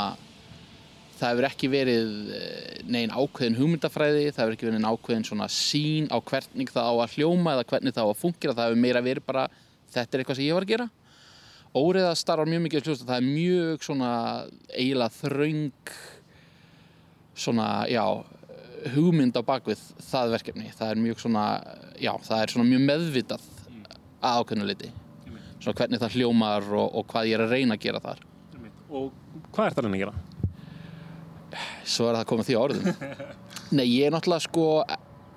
það 1.17 1.29
hefur 1.29 1.47
ekki 1.47 1.69
verið 1.71 2.09
eh, 2.35 2.81
negin 2.89 3.13
ákveðin 3.13 3.57
hugmyndafræði, 3.59 4.25
það 4.31 4.41
hefur 4.43 4.55
ekki 4.57 4.67
verið 4.69 4.87
ákveðin 4.89 5.27
svona 5.27 5.47
sín 5.51 6.09
á 6.11 6.17
hvernig 6.19 6.73
það 6.73 6.89
á 6.89 6.93
að 6.95 7.15
hljóma 7.17 7.55
eða 7.55 7.67
hvernig 7.69 7.95
það 7.95 8.09
á 8.09 8.11
að 8.11 8.19
fungera, 8.21 8.57
það 8.57 8.69
hefur 8.69 8.83
meira 8.83 9.03
verið 9.05 9.27
bara 9.27 9.45
þetta 9.93 10.17
er 10.17 10.23
eitthvað 10.23 10.39
sem 10.39 10.47
ég 10.47 10.57
var 10.57 10.67
að 10.67 10.73
gera. 10.73 10.89
Óriða 11.73 12.13
starfar 12.17 12.49
mjög 12.49 12.65
mikið 12.67 12.87
hljóðst 12.87 13.05
það 13.07 13.19
er 13.19 13.29
mjög 13.29 13.85
svona 13.87 14.11
eiginlega 14.73 15.15
þröng 15.21 15.93
svona, 17.33 17.69
já 17.89 18.03
hugmynd 18.93 19.37
á 19.39 19.41
bakvið 19.47 19.81
það 20.03 20.35
verkefni. 20.35 20.67
Það 20.75 20.91
er 20.91 21.01
mjög 21.05 21.23
svona, 21.23 21.45
já, 21.97 22.11
það 22.27 22.43
er 22.43 22.53
svona 22.53 22.69
mjög 22.69 22.85
meðvitað 22.89 23.47
að 24.23 24.43
ákveðinu 24.43 24.69
liti 24.69 24.91
svona 25.63 25.79
hvernig 25.79 26.01
það 26.01 26.17
hljómar 26.17 26.69
og, 26.75 26.87
og 26.99 27.09
hvað 27.11 27.29
ég 27.29 27.37
er 27.37 27.45
að 27.45 27.55
reyna 27.55 27.77
að 27.77 27.85
gera 27.85 28.03
þar 28.03 28.23
Og 28.93 29.09
hvað 29.53 29.65
er 29.65 29.75
það 29.77 29.89
að 29.89 29.99
gera? 30.03 30.15
svo 31.85 32.07
er 32.07 32.17
það 32.17 32.21
að 32.23 32.29
koma 32.31 32.45
því 32.47 32.55
á 32.55 32.61
orðum. 32.63 33.09
Nei, 33.77 33.85
ég 33.87 34.07
er 34.07 34.13
náttúrulega 34.13 34.45
sko 34.47 34.67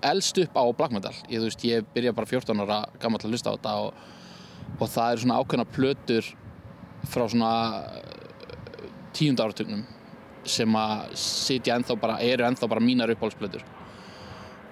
elst 0.06 0.40
upp 0.42 0.58
á 0.58 0.64
black 0.76 0.94
metal. 0.94 1.14
Ég, 1.32 1.42
veist, 1.42 1.64
ég 1.66 1.86
byrja 1.94 2.14
bara 2.16 2.30
14 2.30 2.64
ára 2.64 2.80
gammal 3.02 3.20
að 3.22 3.34
hlusta 3.34 3.52
á 3.52 3.56
þetta 3.56 3.74
og, 3.84 4.02
og 4.78 4.90
það 4.92 5.12
eru 5.12 5.24
svona 5.24 5.38
ákveðna 5.40 5.68
plötur 5.76 6.32
frá 7.06 7.26
svona 7.30 7.52
tíund 9.16 9.40
áratugnum 9.40 9.86
sem 10.46 10.76
að 10.78 11.06
sitja 11.18 11.78
ennþá 11.78 11.96
bara, 11.98 12.18
eru 12.22 12.46
ennþá 12.46 12.68
bara 12.70 12.84
mínar 12.84 13.12
uppáhaldsplötur. 13.14 13.64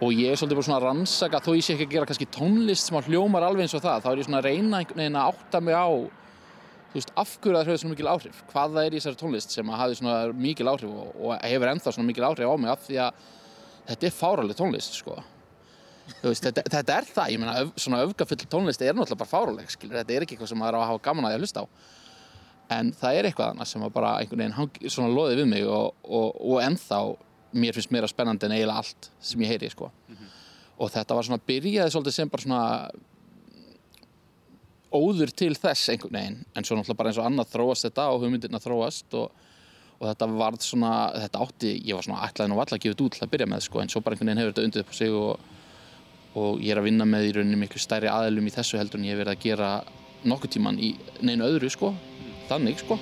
Og 0.05 0.13
ég 0.13 0.31
er 0.31 0.39
svolítið 0.39 0.59
bara 0.59 0.69
svona 0.69 0.81
að 0.81 0.89
rannsaka 0.89 1.41
þó 1.43 1.55
ég 1.55 1.65
sé 1.65 1.75
ekki 1.75 1.89
að 1.89 1.95
gera 1.97 2.09
kannski 2.11 2.29
tónlist 2.35 2.91
sem 2.91 2.99
að 2.99 3.09
hljómar 3.11 3.47
alveg 3.47 3.67
eins 3.67 3.77
og 3.79 3.83
það 3.83 4.05
þá 4.05 4.11
er 4.11 4.21
ég 4.21 4.29
svona 4.29 4.43
að 4.43 4.49
reyna 4.51 4.81
einhvern 4.81 5.01
veginn 5.01 5.19
að 5.19 5.33
átta 5.33 5.63
mig 5.65 5.79
á 5.79 5.89
þú 6.95 7.01
veist, 7.01 7.13
af 7.19 7.31
hverju 7.43 7.57
það 7.59 7.69
höfðu 7.69 7.81
svona 7.83 7.93
mikil 7.97 8.11
áhrif? 8.13 8.41
Hvað 8.53 8.75
það 8.77 8.85
er 8.87 8.95
í 8.95 8.99
þessari 9.01 9.19
tónlist 9.19 9.55
sem 9.55 9.71
að 9.71 9.81
hafi 9.81 9.97
svona 9.99 10.19
mikil 10.47 10.69
áhrif 10.71 10.93
og, 10.93 11.09
og 11.19 11.33
hefur 11.43 11.71
ennþá 11.73 11.95
svona 11.97 12.07
mikil 12.07 12.27
áhrif 12.29 12.47
á 12.47 12.55
mig 12.55 12.71
af 12.71 12.85
því 12.85 12.99
að 13.03 13.25
þetta 13.89 14.07
er 14.07 14.15
fáraleg 14.15 14.59
tónlist 14.61 14.99
sko. 15.01 15.17
Veist, 16.23 16.45
þetta, 16.45 16.63
þetta 16.71 16.95
er 17.01 17.09
það, 17.09 17.33
ég 17.33 17.43
meina 17.43 17.57
öf, 17.65 17.75
svona 17.83 18.03
öfgafull 18.05 18.47
tónlist 18.47 18.85
er 18.85 18.95
náttúrulega 18.95 19.23
bara 19.25 19.33
fáraleg 19.33 19.75
skilur, 19.75 19.99
þetta 19.99 20.15
er 20.15 20.27
ekki 20.27 20.37
eitthvað 20.37 20.53
sem 20.53 20.61
maður 20.63 20.79
á 20.79 20.81
að 20.85 20.89
hafa 20.93 21.05
gaman 21.09 21.27
að 21.27 21.35
að 21.35 21.47
hlusta 21.47 21.65
á. 21.65 21.67
En 22.77 22.93
það 22.97 23.19
er 23.19 23.29
eitthvað 23.29 23.55
annað 23.55 23.71
sem 23.73 23.85
að 23.85 23.95
bara 23.97 24.13
einhvern 24.21 24.45
veginn 24.45 24.59
hangi, 24.61 24.93
svona 24.93 25.15
loði 25.17 25.41
við 25.41 25.51
mig 25.51 25.67
og, 25.67 25.97
og, 26.07 26.39
og 26.39 26.63
ennþá 26.63 27.01
mér 27.59 27.77
finnst 27.77 27.93
meira 27.95 28.11
spennandi 28.11 28.47
en 28.47 28.55
eiginlega 28.55 28.85
allt 28.85 29.11
sem 29.25 29.43
ég 29.43 29.53
heyri 29.55 29.73
sko. 29.73 29.91
og 30.75 30.91
þetta 30.91 31.15
var 31.15 31.27
svona 31.27 31.43
byrjaði 31.47 31.93
svolítið 31.95 32.15
sem 32.17 32.31
bara 32.31 32.43
svona 32.43 32.63
óður 34.95 35.33
til 35.37 35.53
þess 35.59 35.91
einhvern 35.93 36.19
veginn 36.19 36.39
en 36.55 36.67
svo 36.67 36.79
náttúrulega 36.79 37.01
bara 37.01 37.11
eins 37.11 37.19
og 37.21 37.27
annað 37.29 37.51
þróast 37.55 37.89
þetta 37.89 38.07
og 38.13 38.23
hugmyndirna 38.23 38.61
þróast 38.63 39.17
og, 39.19 39.43
og 39.99 40.07
þetta 40.09 40.31
varð 40.39 40.63
svona, 40.67 40.95
þetta 41.25 41.43
átti, 41.47 41.75
ég 41.83 41.99
var 41.99 42.07
svona 42.07 42.23
ætlaði 42.29 42.53
nú 42.53 42.61
alltaf 42.61 42.79
að 42.79 42.85
gefa 42.85 42.95
þetta 42.95 43.09
út 43.09 43.19
til 43.19 43.27
að 43.27 43.35
byrja 43.35 43.51
með 43.51 43.67
sko 43.67 43.83
en 43.83 43.93
svo 43.93 44.05
bara 44.05 44.17
einhvern 44.17 44.33
veginn 44.33 44.43
hefur 44.45 44.55
þetta 44.55 44.69
undið 44.69 44.85
upp 44.85 44.95
á 44.95 44.99
sig 45.01 45.19
og, 45.19 45.53
og 46.45 46.65
ég 46.65 46.75
er 46.75 46.83
að 46.83 46.89
vinna 46.91 47.09
með 47.11 47.29
í 47.29 47.35
rauninni 47.39 47.61
miklu 47.65 47.83
stærri 47.83 48.13
aðlum 48.13 48.49
í 48.51 48.55
þessu 48.55 48.81
heldur 48.81 49.03
en 49.03 49.11
ég 49.11 49.17
hef 49.17 49.25
verið 49.25 49.37
að 49.37 49.45
gera 49.49 49.75
nokkuð 50.25 50.57
tíman 50.57 50.81
í 50.81 50.95
neinu 51.21 51.51
öðru 51.51 51.73
sko, 51.73 51.95
þannig 52.49 52.81
sko. 52.85 53.01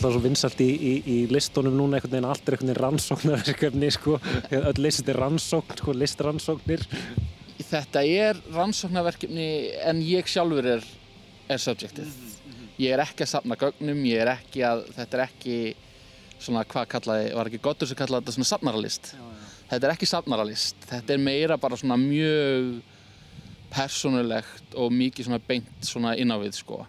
Er 0.00 0.06
alltaf 0.06 0.16
svo 0.16 0.24
vinsalt 0.24 0.60
í, 0.64 0.66
í, 0.72 0.90
í 1.04 1.14
listunum 1.28 1.74
núna 1.76 1.98
einhvern 1.98 2.14
veginn, 2.14 2.26
allt 2.32 2.46
er 2.48 2.54
einhvern 2.54 2.70
veginn 2.70 2.78
rannsóknarverkefni 2.80 3.88
sko, 3.92 4.14
öll 4.70 4.78
list 4.80 5.08
er 5.12 5.18
rannsókn, 5.20 5.76
sko, 5.76 5.92
listrannsóknir. 5.92 6.84
Þetta 7.68 8.02
er 8.08 8.38
rannsóknarverkefni 8.54 9.48
en 9.90 9.98
ég 10.00 10.30
sjálfur 10.32 10.70
er, 10.72 10.86
er 11.52 11.60
subjectið. 11.60 12.14
Ég 12.80 12.94
er 12.96 13.02
ekki 13.04 13.26
að 13.26 13.32
safna 13.34 13.58
gögnum, 13.60 14.00
ég 14.08 14.22
er 14.22 14.30
ekki 14.38 14.62
að, 14.64 14.86
þetta 14.96 15.18
er 15.18 15.24
ekki 15.26 15.58
svona, 16.38 16.62
hvað 16.64 16.88
kallaði, 16.94 17.26
var 17.36 17.50
ekki 17.50 17.60
Goddur 17.68 17.90
sem 17.90 18.00
kallaði 18.00 18.24
þetta 18.24 18.36
svona 18.38 18.50
safnaralist. 18.54 19.10
Þetta 19.74 19.82
er 19.82 19.94
ekki 19.98 20.08
safnaralist, 20.08 20.88
þetta 20.94 21.12
er 21.12 21.20
meira 21.26 21.60
bara 21.60 21.76
svona 21.76 22.00
mjög 22.00 22.72
persónulegt 23.76 24.80
og 24.80 24.96
mikið 24.96 25.28
svona 25.28 25.42
beint 25.52 25.92
svona 25.92 26.16
inn 26.16 26.32
á 26.32 26.40
við 26.40 26.56
sko. 26.62 26.86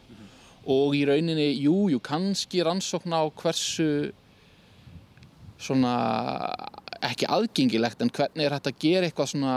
Og 0.69 0.93
í 0.93 1.05
rauninni, 1.09 1.47
jú, 1.57 1.87
jú, 1.89 2.01
kannski 2.03 2.61
rannsókn 2.65 3.15
á 3.17 3.25
hversu 3.33 4.11
svona 5.61 5.95
ekki 7.01 7.29
aðgengilegt 7.29 8.03
en 8.03 8.11
hvernig 8.13 8.45
er 8.45 8.55
hægt 8.55 8.69
að 8.69 8.81
gera 8.81 9.07
eitthvað 9.07 9.31
svona 9.33 9.55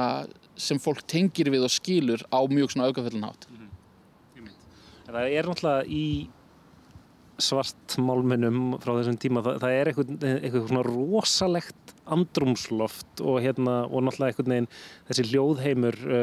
sem 0.57 0.81
fólk 0.81 1.03
tengir 1.11 1.51
við 1.53 1.67
og 1.67 1.73
skilur 1.73 2.25
á 2.33 2.41
mjög 2.49 2.73
svona 2.73 2.89
aukafullin 2.89 3.27
hátt. 3.27 3.49
En 5.05 5.13
Það 5.13 5.37
er 5.37 5.49
náttúrulega 5.51 5.85
í 5.93 6.07
svartmálminum 7.45 8.79
frá 8.81 8.93
þessum 8.95 9.19
tíma, 9.21 9.43
það, 9.45 9.59
það 9.65 9.77
er 9.77 9.91
eitthvað, 9.91 10.13
eitthvað 10.39 10.69
svona 10.71 10.85
rosalegt 10.87 11.84
andrumsloft 12.13 13.21
og 13.25 13.39
hérna 13.45 13.75
og 13.87 14.03
náttúrulega 14.05 14.33
einhvern 14.35 14.53
veginn 14.55 14.69
þessi 15.09 15.25
hljóðheimur 15.31 15.97
uh, 16.05 16.17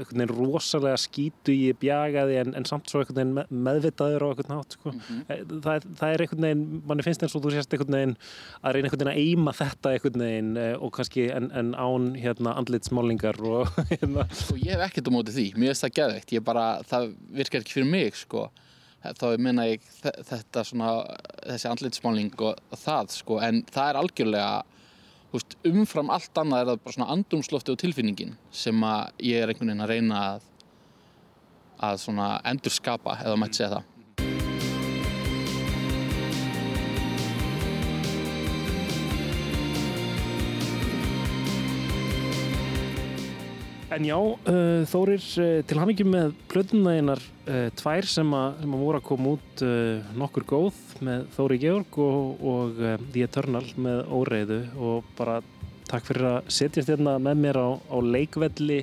einhvern 0.00 0.22
veginn 0.22 0.32
rosalega 0.36 0.98
skítu 1.00 1.54
í 1.54 1.70
bjagaði 1.80 2.38
en, 2.42 2.54
en 2.60 2.68
samt 2.68 2.88
svo 2.90 3.02
einhvern 3.02 3.18
veginn 3.20 3.34
me- 3.36 3.46
meðvitaður 3.70 4.24
á 4.24 4.28
einhvern 4.30 4.56
hátt 4.58 4.76
sko. 4.78 4.94
Eh, 5.28 5.42
það, 5.50 5.70
er- 5.74 5.88
það 6.00 6.14
er 6.16 6.24
einhvern 6.26 6.46
veginn, 6.48 6.64
manni 6.90 7.06
finnst 7.06 7.26
eins 7.26 7.36
og 7.38 7.44
þú 7.44 7.54
sést 7.56 7.76
einhvern 7.76 7.98
veginn 7.98 8.16
að 8.62 8.76
reyna 8.78 8.88
einhvern 8.90 9.04
veginn 9.04 9.12
að 9.14 9.22
eima 9.26 9.56
þetta 9.60 9.94
einhvern 9.96 10.24
veginn 10.26 10.50
uh, 10.60 10.72
og 10.80 10.94
kannski 10.98 11.28
en, 11.34 11.50
en 11.62 11.74
án 11.76 12.10
hérna 12.20 12.56
andlitsmálingar 12.60 13.40
og 13.44 13.76
hérna. 13.92 14.26
Sko 14.34 14.58
ég 14.60 14.74
hef 14.76 14.86
ekkert 14.88 15.10
á 15.10 15.16
móti 15.18 15.36
því, 15.36 15.46
mér 15.60 15.72
finnst 15.74 15.86
það 15.88 15.96
geðveikt, 16.00 16.34
ég 16.38 16.46
bara, 16.46 16.66
það 16.88 17.12
virkar 17.40 17.64
ekki 17.64 17.78
fyrir 17.80 17.90
mig 17.92 18.18
sko. 18.24 18.48
Þá 19.00 19.22
meina 19.40 19.64
ég 19.64 19.80
þe- 20.02 20.18
þetta 20.28 20.60
svona, 20.68 20.88
þessi 21.48 21.68
andlitsmáling 21.70 22.34
og, 22.44 22.58
og 22.68 22.80
það 22.82 23.14
sko, 23.14 23.38
en 23.46 23.62
það 23.72 23.86
er 23.94 23.98
algjörlega, 24.02 24.58
veist, 25.32 25.56
umfram 25.66 26.10
allt 26.12 26.40
annað 26.42 26.62
er 26.62 26.70
það 26.70 26.82
bara 26.84 26.96
svona 26.96 27.10
andrumslofti 27.14 27.74
og 27.74 27.80
tilfinningin 27.82 28.36
sem 28.62 28.86
að 28.86 29.24
ég 29.30 29.42
er 29.42 29.52
einhvern 29.52 29.72
veginn 29.72 29.84
að 29.84 29.92
reyna 29.92 30.22
að, 30.26 30.48
að 31.90 32.02
svona 32.04 32.30
endur 32.50 32.74
skapa, 32.74 33.18
eða 33.24 33.38
mætti 33.40 33.60
segja 33.60 33.74
það. 33.76 33.89
En 43.90 44.04
já, 44.06 44.14
uh, 44.14 44.84
Þórir, 44.86 45.22
uh, 45.42 45.60
til 45.66 45.78
hamingjum 45.80 46.12
með 46.14 46.34
plötunnaðinnar 46.52 47.18
uh, 47.50 47.70
tvær 47.74 48.06
sem, 48.06 48.28
að, 48.38 48.60
sem 48.62 48.76
að 48.76 48.84
voru 48.84 49.00
að 49.00 49.06
koma 49.08 49.32
út 49.34 49.64
nokkur 50.20 50.46
góð 50.46 50.78
með 51.02 51.24
Þóri 51.34 51.58
Georg 51.64 51.98
og, 52.04 52.44
og 52.52 52.78
The 53.10 53.24
Eternal 53.26 53.64
með 53.74 54.04
óreiðu 54.14 54.60
og 54.78 55.10
bara 55.18 55.40
takk 55.90 56.06
fyrir 56.06 56.28
að 56.30 56.52
setjast 56.54 56.92
hérna 56.92 57.16
með 57.18 57.42
mér 57.42 57.58
á, 57.58 57.68
á 57.74 57.96
leikvelli 57.98 58.80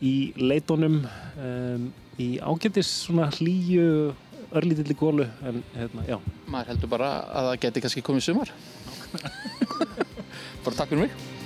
í 0.00 0.14
leitunum 0.40 1.02
um, 1.04 1.88
í 2.16 2.30
ágættis 2.40 2.88
svona 3.04 3.28
hlýju 3.36 4.14
örlítilli 4.48 4.96
gólu 4.96 5.28
en 5.44 5.60
hérna, 5.76 6.06
já, 6.08 6.16
Maður 6.48 6.72
heldur 6.72 6.96
bara 6.96 7.16
að 7.28 7.50
það 7.50 7.58
geti 7.66 7.84
kannski 7.84 8.06
komið 8.06 8.30
sumar. 8.30 8.54
bara 10.64 10.78
takk 10.78 10.88
fyrir 10.94 11.04
mig. 11.04 11.37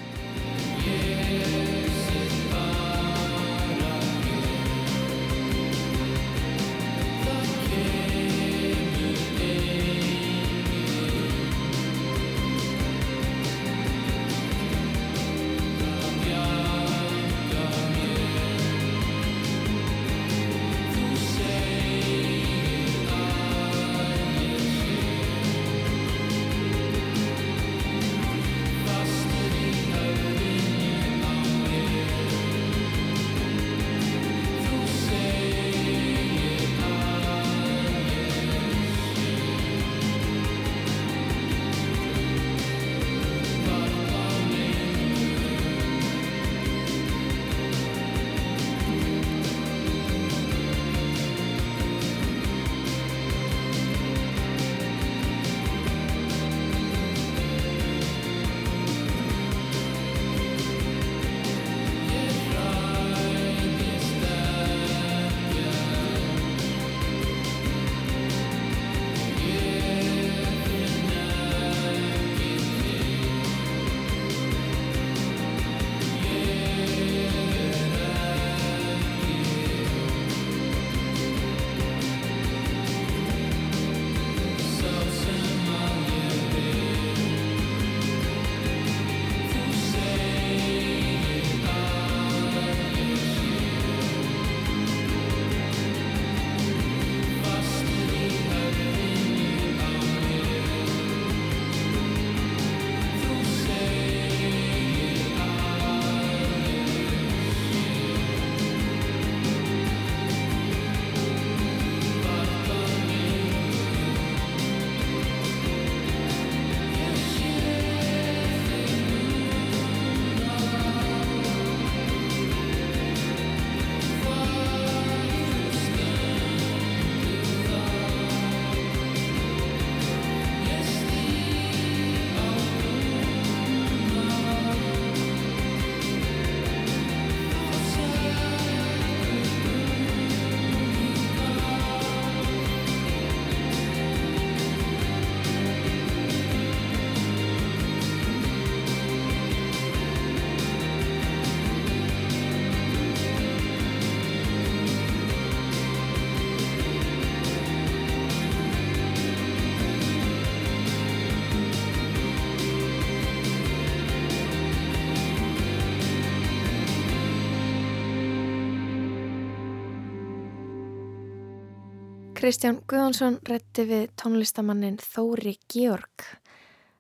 Kristján 172.53 172.83
Guðjónsson 172.85 173.39
rétti 173.49 173.87
við 173.89 174.11
tónlistamannin 174.21 174.99
Þóri 175.01 175.55
Georg 175.73 176.25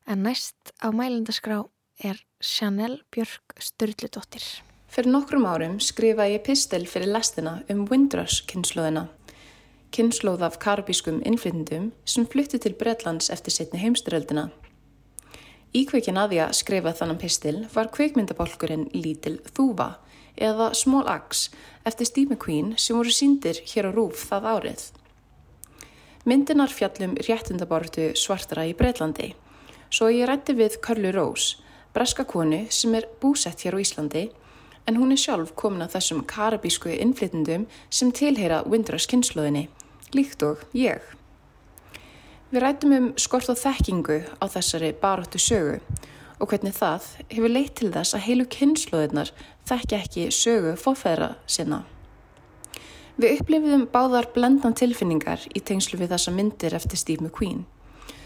en 0.08 0.22
næst 0.24 0.70
á 0.80 0.88
mælendaskrá 0.96 1.58
er 2.00 2.22
Chanel 2.40 2.94
Björk 3.12 3.52
Sturludóttir. 3.60 4.40
Fyrir 4.88 5.12
nokkrum 5.12 5.44
árum 5.44 5.74
skrifaði 5.76 6.38
ég 6.38 6.44
pistil 6.46 6.86
fyrir 6.88 7.12
lestina 7.12 7.58
um 7.68 7.82
Windrush 7.90 8.46
kynnslóðina. 8.48 9.10
Kynnslóð 9.92 10.46
af 10.48 10.56
karabískum 10.62 11.20
innflytendum 11.20 11.90
sem 12.08 12.24
flutti 12.24 12.56
til 12.56 12.72
Bretlands 12.80 13.28
eftir 13.28 13.52
setni 13.52 13.82
heimstyröldina. 13.84 14.46
Íkveikin 15.76 16.16
að 16.16 16.32
því 16.32 16.40
að 16.46 16.56
skrifa 16.62 16.94
þannan 16.96 17.20
pistil 17.20 17.54
var 17.76 17.92
kveikmyndabálkurinn 17.92 18.88
Lítil 18.96 19.36
Þúva 19.52 19.98
eða 20.32 20.72
Small 20.72 21.12
Axe 21.12 21.52
eftir 21.84 22.08
Steve 22.08 22.32
McQueen 22.32 22.72
sem 22.80 22.96
voru 22.96 23.12
síndir 23.12 23.60
hér 23.68 23.92
á 23.92 23.96
Rúf 24.00 24.24
það 24.32 24.52
árið. 24.56 24.88
Myndinar 26.22 26.70
fjallum 26.70 27.16
réttundabortu 27.18 28.12
svartara 28.14 28.62
í 28.70 28.76
Breitlandi, 28.78 29.32
svo 29.90 30.06
ég 30.14 30.28
rætti 30.30 30.54
við 30.54 30.76
Körlu 30.84 31.10
Rós, 31.16 31.56
breska 31.90 32.22
konu 32.22 32.60
sem 32.70 32.94
er 32.94 33.08
búsett 33.18 33.64
hér 33.66 33.74
á 33.74 33.82
Íslandi, 33.82 34.28
en 34.86 35.00
hún 35.00 35.10
er 35.10 35.18
sjálf 35.18 35.50
komin 35.58 35.82
að 35.82 35.96
þessum 35.96 36.20
karabísku 36.30 36.94
innflytendum 36.94 37.64
sem 37.90 38.12
tilheyra 38.14 38.60
Windrush 38.70 39.10
kynnslóðinni, 39.10 39.64
líkt 40.14 40.46
og 40.46 40.62
ég. 40.78 41.02
Við 42.54 42.62
rættum 42.62 42.94
um 42.94 43.08
skort 43.18 43.50
á 43.50 43.58
þekkingu 43.58 44.20
á 44.38 44.46
þessari 44.46 44.92
baróttu 45.02 45.42
sögu 45.42 45.80
og 46.38 46.52
hvernig 46.52 46.78
það 46.78 47.08
hefur 47.32 47.50
leitt 47.50 47.74
til 47.80 47.90
þess 47.90 48.14
að 48.14 48.28
heilu 48.28 48.46
kynnslóðirnar 48.46 49.34
þekki 49.66 49.98
ekki 49.98 50.30
sögu 50.30 50.76
fófæðra 50.78 51.32
sinna. 51.50 51.82
Við 53.22 53.36
upplifiðum 53.38 53.82
báðar 53.92 54.26
blendan 54.34 54.74
tilfinningar 54.74 55.44
í 55.54 55.60
tengslu 55.62 55.94
við 56.00 56.10
þessa 56.10 56.32
myndir 56.34 56.74
eftir 56.74 56.98
Steve 56.98 57.22
McQueen 57.22 57.60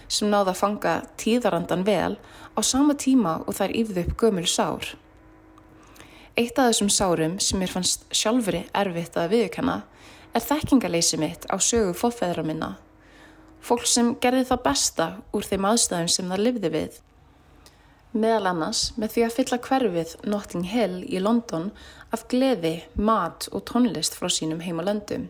sem 0.09 0.31
náða 0.31 0.55
að 0.55 0.61
fanga 0.61 0.93
tíðarandan 1.21 1.83
vel 1.85 2.15
á 2.57 2.61
sama 2.65 2.95
tíma 2.97 3.35
og 3.45 3.59
þær 3.59 3.75
yfðu 3.77 4.05
upp 4.07 4.15
gömul 4.23 4.47
sár. 4.49 4.87
Eitt 6.33 6.57
af 6.57 6.71
þessum 6.71 6.89
sárum 6.95 7.35
sem 7.45 7.61
mér 7.61 7.75
fannst 7.75 8.07
sjálfri 8.09 8.63
erfitt 8.73 9.19
að 9.21 9.35
viðkjanna 9.35 9.77
er 10.33 10.47
þekkingaleysi 10.47 11.21
mitt 11.21 11.45
á 11.53 11.61
sögu 11.61 11.93
fófæðra 11.93 12.47
minna. 12.47 12.71
Fólk 13.61 13.85
sem 13.91 14.15
gerði 14.23 14.47
það 14.49 14.65
besta 14.65 15.11
úr 15.37 15.45
þeim 15.45 15.69
aðstæðum 15.75 16.13
sem 16.15 16.33
það 16.33 16.45
livði 16.47 16.73
við. 16.73 17.01
Meðal 18.15 18.51
annars 18.53 18.91
með 18.97 19.15
því 19.15 19.25
að 19.27 19.35
fylla 19.37 19.59
hverfið 19.67 20.13
Notting 20.29 20.69
Hill 20.71 21.01
í 21.05 21.19
London 21.21 21.73
af 22.15 22.27
gleði, 22.31 22.77
mat 22.95 23.49
og 23.53 23.65
tónlist 23.69 24.15
frá 24.17 24.31
sínum 24.33 24.63
heimalöndum. 24.65 25.27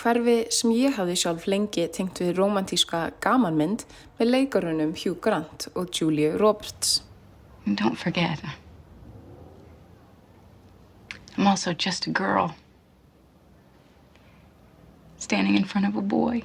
Hverfi 0.00 0.36
sem 0.52 0.72
ég 0.72 0.96
hafði 0.96 1.18
sjálf 1.20 1.46
lengi 1.46 1.86
tengt 1.92 2.20
við 2.20 2.34
romantíska 2.38 3.12
gamanmynd 3.22 3.84
með 4.18 4.30
leikarunum 4.32 4.96
Hugh 4.96 5.20
Grant 5.20 5.68
og 5.74 5.92
Julia 5.92 6.34
Roberts. 6.40 7.02
Don't 7.66 7.96
forget, 7.96 8.40
I'm 11.36 11.46
also 11.46 11.72
just 11.72 12.06
a 12.06 12.10
girl 12.10 12.54
standing 15.18 15.56
in 15.56 15.64
front 15.64 15.86
of 15.86 15.96
a 15.96 16.02
boy, 16.02 16.42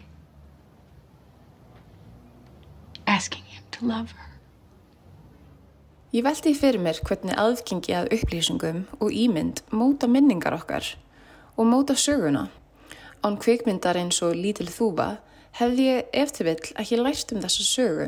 asking 3.06 3.44
him 3.44 3.64
to 3.72 3.86
love 3.86 4.12
her. 4.12 4.27
Ég 6.16 6.24
velti 6.24 6.54
fyrir 6.56 6.80
mér 6.80 7.02
hvernig 7.04 7.36
aðgengi 7.36 7.92
að 7.92 8.14
upplýsingum 8.16 8.78
og 9.04 9.10
ímynd 9.12 9.60
móta 9.76 10.08
minningar 10.08 10.56
okkar 10.56 10.94
og 11.60 11.68
móta 11.68 11.98
söguna. 12.00 12.46
Án 13.28 13.36
kvikmyndar 13.44 14.00
eins 14.00 14.22
og 14.24 14.38
lítil 14.40 14.70
þúfa 14.72 15.18
hefði 15.60 15.90
ég 15.90 16.16
eftir 16.16 16.48
vill 16.48 16.72
ekki 16.80 17.02
lært 17.02 17.36
um 17.36 17.42
þessa 17.44 17.68
sögu 17.68 18.08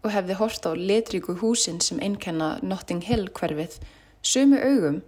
og 0.00 0.14
hefði 0.14 0.38
hort 0.40 0.64
á 0.64 0.72
letríku 0.72 1.36
húsin 1.42 1.82
sem 1.84 2.00
einkenna 2.00 2.54
Notting 2.64 3.04
Hill 3.04 3.28
hverfið 3.28 3.76
sömu 4.24 4.64
augum 4.64 5.02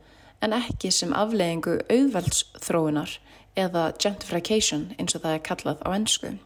en 0.45 0.59
ekki 0.61 0.93
sem 0.93 1.17
afleggingu 1.17 1.81
auðveldsþróunar 1.89 3.17
eða 3.57 3.89
gentrification 3.97 4.91
eins 4.99 5.17
og 5.17 5.25
það 5.25 5.39
er 5.39 5.45
kallað 5.49 5.85
á 5.89 5.97
ennsku. 5.97 6.37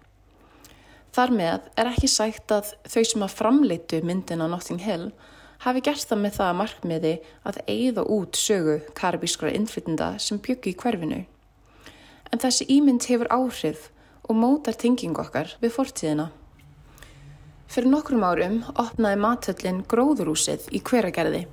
Þar 1.11 1.35
með 1.35 1.71
er 1.75 1.95
ekki 1.97 2.15
sætt 2.15 2.55
að 2.55 2.77
þau 2.87 3.03
sem 3.03 3.27
að 3.27 3.39
framleitu 3.43 4.05
myndin 4.07 4.43
á 4.43 4.47
Notting 4.47 4.87
Hill 4.87 5.11
hafi 5.65 5.81
gert 5.85 6.05
það 6.09 6.23
með 6.23 6.37
það 6.39 6.51
að 6.51 6.59
markmiði 6.61 7.13
að 7.49 7.59
eigða 7.65 8.05
út 8.17 8.37
sögu 8.37 8.77
karabískra 8.99 9.53
innflytenda 9.57 10.11
sem 10.21 10.41
byggu 10.45 10.73
í 10.73 10.79
hverfinu. 10.81 11.21
En 12.33 12.43
þessi 12.43 12.69
ímynd 12.75 13.07
hefur 13.09 13.31
áhrif 13.33 13.89
og 14.29 14.37
mótar 14.37 14.77
tengingu 14.77 15.23
okkar 15.25 15.55
við 15.63 15.75
fortíðina. 15.77 16.31
Fyrir 17.71 17.91
nokkrum 17.91 18.25
árum 18.27 18.61
opnaði 18.79 19.21
matöllin 19.23 19.83
Gróðurúsið 19.89 20.69
í 20.77 20.83
hveragerði. 20.85 21.45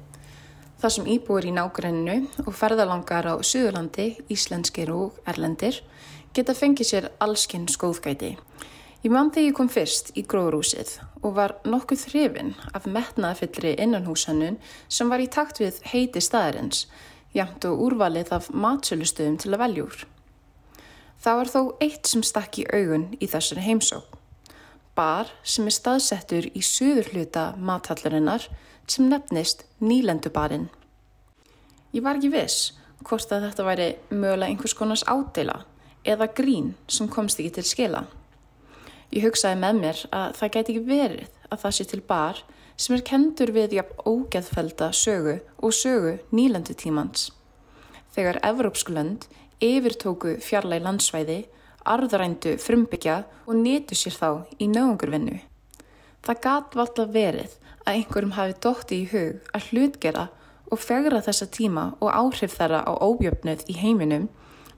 Það 0.81 0.93
sem 0.95 1.07
íbúir 1.13 1.47
í 1.47 1.53
nágrenninu 1.55 2.45
og 2.45 2.55
ferðalangar 2.57 3.29
á 3.31 3.35
Suðurlandi, 3.45 4.15
Íslenskir 4.33 4.91
og 4.93 5.19
Erlendir 5.29 5.79
geta 6.35 6.55
fengið 6.57 6.89
sér 6.89 7.09
allskinn 7.21 7.67
skóðgæti. 7.69 8.35
Ég 9.01 9.09
mann 9.09 9.31
þegar 9.33 9.47
ég 9.47 9.55
kom 9.57 9.69
fyrst 9.73 10.11
í 10.13 10.21
gróðrúsið 10.29 10.91
og 11.25 11.31
var 11.33 11.55
nokkuð 11.65 12.03
þrifin 12.03 12.51
af 12.77 12.83
metnaðafyllri 12.85 13.71
innanhúsannun 13.81 14.59
sem 14.85 15.09
var 15.09 15.23
í 15.23 15.25
takt 15.25 15.57
við 15.57 15.79
heiti 15.89 16.21
staðarins, 16.21 16.83
jæmt 17.33 17.65
og 17.65 17.81
úrvalið 17.87 18.29
af 18.37 18.51
matsölustöðum 18.53 19.39
til 19.41 19.55
að 19.55 19.63
veljúr. 19.63 19.97
Það 21.21 21.39
var 21.39 21.51
þó 21.55 21.61
eitt 21.87 22.13
sem 22.13 22.21
stakk 22.25 22.61
í 22.61 22.67
augun 22.69 23.07
í 23.17 23.31
þessari 23.33 23.65
heimsók. 23.65 24.05
Bar 24.93 25.33
sem 25.41 25.65
er 25.65 25.77
staðsettur 25.79 26.51
í 26.53 26.61
söður 26.61 27.09
hluta 27.15 27.49
mathallarinnar 27.57 28.45
sem 28.85 29.09
nefnist 29.09 29.65
Nýlendubarinn. 29.81 30.69
Ég 31.89 32.05
var 32.05 32.21
ekki 32.21 32.35
viss 32.37 32.75
hvort 33.01 33.33
að 33.33 33.49
þetta 33.49 33.65
væri 33.65 33.91
mögulega 34.13 34.53
einhvers 34.53 34.77
konars 34.77 35.09
ádela 35.09 35.63
eða 36.05 36.29
grín 36.37 36.75
sem 36.85 37.09
komst 37.09 37.41
ekki 37.41 37.57
til 37.57 37.71
skila. 37.73 38.07
Ég 39.11 39.25
hugsaði 39.27 39.59
með 39.59 39.79
mér 39.81 40.01
að 40.15 40.35
það 40.39 40.51
gæti 40.55 40.73
ekki 40.73 40.87
verið 40.87 41.31
að 41.51 41.61
það 41.63 41.73
sé 41.75 41.85
til 41.91 42.01
bar 42.07 42.37
sem 42.79 42.95
er 42.95 43.01
kendur 43.05 43.51
við 43.51 43.73
jafn 43.75 44.03
ógeðfelda 44.07 44.87
sögu 44.95 45.33
og 45.59 45.75
sögu 45.75 46.13
nýlendu 46.31 46.75
tímans. 46.79 47.29
Þegar 48.15 48.39
Evrópsku 48.47 48.95
lönd 48.95 49.27
yfirtóku 49.61 50.37
fjarlæg 50.41 50.85
landsvæði, 50.85 51.41
arðrændu 51.85 52.55
frumbyggja 52.61 53.23
og 53.45 53.57
netu 53.59 53.97
sér 53.99 54.15
þá 54.15 54.29
í 54.57 54.69
nöðungurvinnu. 54.71 55.41
Það 56.21 56.41
gat 56.45 56.77
valla 56.77 57.05
verið 57.11 57.57
að 57.83 57.95
einhverjum 57.95 58.35
hafi 58.37 58.55
dótti 58.63 59.01
í 59.01 59.09
hug 59.11 59.51
að 59.57 59.67
hlutgera 59.71 60.27
og 60.71 60.79
fegra 60.79 61.19
þessa 61.25 61.49
tíma 61.51 61.89
og 61.99 62.13
áhrif 62.13 62.55
þeirra 62.55 62.85
á 62.87 62.91
óbjöfnuð 62.95 63.65
í 63.67 63.75
heiminum 63.81 64.29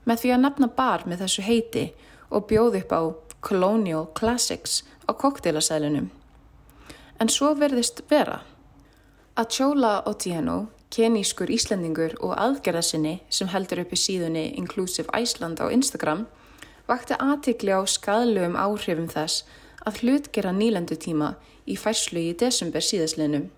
með 0.09 0.23
því 0.23 0.33
að 0.33 0.43
nefna 0.47 0.69
bar 0.77 1.05
með 1.05 1.25
þessu 1.25 1.45
heiti 1.45 1.85
og 2.33 2.47
bjóð 2.49 2.79
upp 2.81 2.95
á 2.97 3.01
Colonial 3.43 4.07
Classics 4.13 4.83
á 5.03 5.11
kokteilasælunum. 5.13 6.09
En 7.19 7.29
svo 7.29 7.51
verðist 7.59 7.99
vera. 8.09 8.39
Achola 9.35 10.03
Otieno, 10.07 10.69
kenískur 10.95 11.51
Íslandingur 11.51 12.15
og 12.23 12.37
aðgerðasinni 12.39 13.17
sem 13.29 13.49
heldur 13.51 13.81
upp 13.83 13.91
í 13.91 13.99
síðunni 13.99 14.45
Inclusive 14.55 15.11
Iceland 15.19 15.59
á 15.59 15.67
Instagram, 15.67 16.23
vakti 16.87 17.17
aðtikli 17.19 17.75
á 17.75 17.83
skadlugum 17.83 18.55
áhrifum 18.55 19.09
þess 19.11 19.43
að 19.83 19.99
hlutgera 20.03 20.55
nýlendu 20.55 20.95
tíma 20.95 21.33
í 21.67 21.75
færslu 21.75 22.23
í 22.23 22.37
desember 22.39 22.85
síðaslinum. 22.85 23.49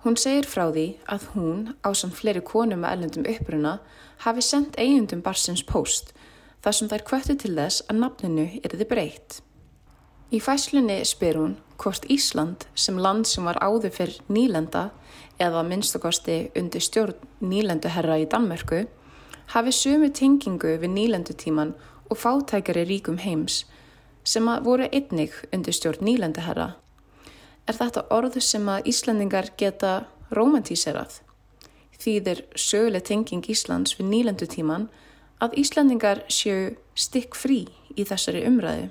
Hún 0.00 0.16
segir 0.16 0.48
frá 0.48 0.70
því 0.72 0.86
að 1.04 1.28
hún, 1.34 1.60
á 1.84 1.92
samt 1.92 2.16
fleiri 2.16 2.40
konum 2.40 2.88
að 2.88 2.96
ellendum 2.96 3.28
uppruna, 3.28 3.76
hafi 4.24 4.40
sendt 4.40 4.80
eigundum 4.80 5.20
barsins 5.20 5.60
post 5.68 6.14
þar 6.64 6.76
sem 6.76 6.90
þær 6.90 7.06
kvöttu 7.08 7.36
til 7.40 7.54
þess 7.56 7.84
að 7.88 8.02
nafninu 8.04 8.46
erði 8.64 8.86
breytt. 8.88 9.40
Í 10.30 10.38
fæslunni 10.38 11.00
spyr 11.08 11.40
hún 11.40 11.56
hvort 11.80 12.04
Ísland 12.12 12.68
sem 12.78 12.98
land 13.00 13.26
sem 13.26 13.46
var 13.48 13.58
áður 13.64 13.94
fyrir 13.96 14.18
nýlenda 14.30 14.90
eða 15.40 15.64
minnstakosti 15.66 16.50
undir 16.58 16.84
stjórn 16.84 17.16
nýlenduherra 17.40 18.20
í 18.20 18.28
Danmörku 18.30 18.84
hafi 19.54 19.72
sömu 19.74 20.12
tengingu 20.14 20.76
við 20.82 20.94
nýlendutíman 20.94 21.72
og 22.10 22.20
fátækari 22.20 22.84
ríkum 22.86 23.18
heims 23.24 23.64
sem 24.22 24.46
að 24.52 24.64
voru 24.68 24.86
einnig 24.92 25.34
undir 25.54 25.74
stjórn 25.74 26.04
nýlenduherra. 26.06 26.74
Er 27.66 27.76
þetta 27.76 28.06
orð 28.14 28.38
sem 28.44 28.68
að 28.68 28.86
Íslandingar 28.92 29.50
geta 29.58 30.04
romantíserað? 30.34 31.20
Þýðir 32.00 32.44
söguleg 32.56 33.04
tenging 33.08 33.44
Íslands 33.50 33.96
við 33.98 34.12
nýlendutíman 34.12 34.88
að 35.40 35.56
Íslandingar 35.62 36.24
séu 36.28 36.74
stikk 36.94 37.36
frí 37.38 37.64
í 37.96 38.04
þessari 38.04 38.44
umræðu. 38.48 38.90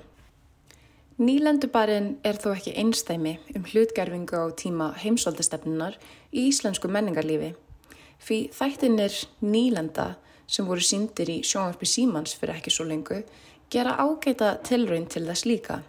Nýlendubarinn 1.20 2.14
er 2.24 2.38
þó 2.40 2.54
ekki 2.54 2.72
einstæmi 2.80 3.34
um 3.54 3.66
hlutgerfingu 3.68 4.40
á 4.40 4.48
tíma 4.56 4.90
heimsóldastefnunar 5.02 5.98
í 6.32 6.46
íslensku 6.48 6.88
menningarlífi. 6.88 7.52
Fyrir 8.20 8.54
þættinir 8.56 9.16
nýlenda 9.44 10.14
sem 10.50 10.66
voru 10.66 10.84
síndir 10.84 11.28
í 11.28 11.40
sjónvarpi 11.46 11.86
símans 11.86 12.34
fyrir 12.36 12.56
ekki 12.56 12.72
svo 12.72 12.88
lengu 12.88 13.20
gera 13.70 13.98
ágæta 14.00 14.54
tilraun 14.66 15.06
til 15.12 15.26
þess 15.28 15.46
líka. 15.46 15.82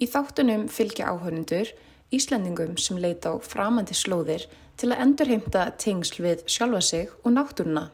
Í 0.00 0.06
þáttunum 0.08 0.68
fylgja 0.72 1.10
áhörnundur 1.10 1.72
Íslendingum 2.10 2.74
sem 2.82 2.98
leita 2.98 3.30
á 3.30 3.38
framandi 3.38 3.94
slóðir 3.94 4.48
til 4.80 4.90
að 4.90 5.02
endurheimta 5.04 5.68
tengsl 5.78 6.24
við 6.24 6.44
sjálfa 6.50 6.80
sig 6.82 7.12
og 7.22 7.36
náttúruna. 7.36 7.84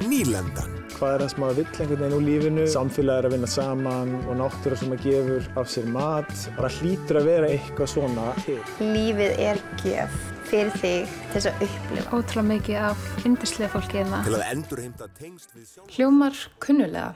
Nýlendan. 0.00 0.76
Hvað 0.96 1.12
er 1.12 1.22
það 1.22 1.30
sem 1.30 1.40
maður 1.42 1.56
vill 1.58 1.66
einhvern 1.68 2.00
veginn 2.00 2.14
úr 2.16 2.22
lífinu? 2.24 2.62
Samfélag 2.72 3.18
er 3.20 3.26
að 3.28 3.34
vinna 3.34 3.48
saman 3.50 4.12
og 4.22 4.38
náttúra 4.38 4.78
sem 4.80 4.88
maður 4.88 5.04
gefur 5.04 5.48
af 5.60 5.70
sér 5.72 5.88
mat. 5.92 6.32
Það 6.56 6.76
hlýtur 6.78 7.18
að 7.20 7.28
vera 7.28 7.50
eitthvað 7.52 7.90
svona 7.92 8.26
til. 8.46 8.56
Lífið 8.80 9.42
er 9.44 9.62
gjöf 9.84 10.16
fyrir 10.50 10.72
þig 10.80 11.12
til 11.12 11.34
þess 11.34 11.50
að 11.52 11.64
upplifa. 11.68 12.06
Ótrúlega 12.16 12.46
mikið 12.48 12.80
af 12.88 13.06
yndislega 13.28 13.72
fólki 13.76 14.00
hérna. 14.00 14.24
Til 14.26 14.36
að 14.38 14.46
endurheimta 14.48 15.10
tengst 15.20 15.56
við 15.56 15.68
sjálf. 15.68 15.94
Hljómar 15.96 16.42
kunnulega. 16.64 17.14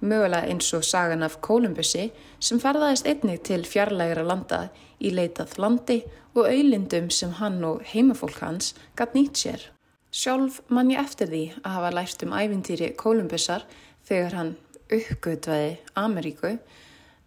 Mögulega 0.00 0.52
eins 0.52 0.74
og 0.78 0.84
sagan 0.86 1.26
af 1.26 1.40
Kolumbussi 1.44 2.10
sem 2.40 2.60
ferðaðist 2.62 3.08
einnig 3.10 3.42
til 3.48 3.64
fjarlægra 3.68 4.24
landa 4.24 4.68
í 4.98 5.12
leitað 5.12 5.58
landi 5.60 6.02
og 6.36 6.46
auðlindum 6.46 7.10
sem 7.12 7.34
hann 7.40 7.60
og 7.66 7.82
heimafólk 7.92 8.40
hans 8.44 8.76
gatt 8.96 9.18
nýtt 9.18 9.42
sér. 9.42 9.72
Sjálf 10.08 10.62
mann 10.72 10.88
ég 10.88 11.02
eftir 11.02 11.28
því 11.28 11.42
að 11.60 11.74
hafa 11.74 11.88
lært 11.92 12.22
um 12.24 12.32
æfintýri 12.32 12.94
Kolumbusar 12.96 13.66
þegar 14.08 14.36
hann 14.38 14.52
uppgötvaði 14.88 15.74
Ameríku 16.00 16.54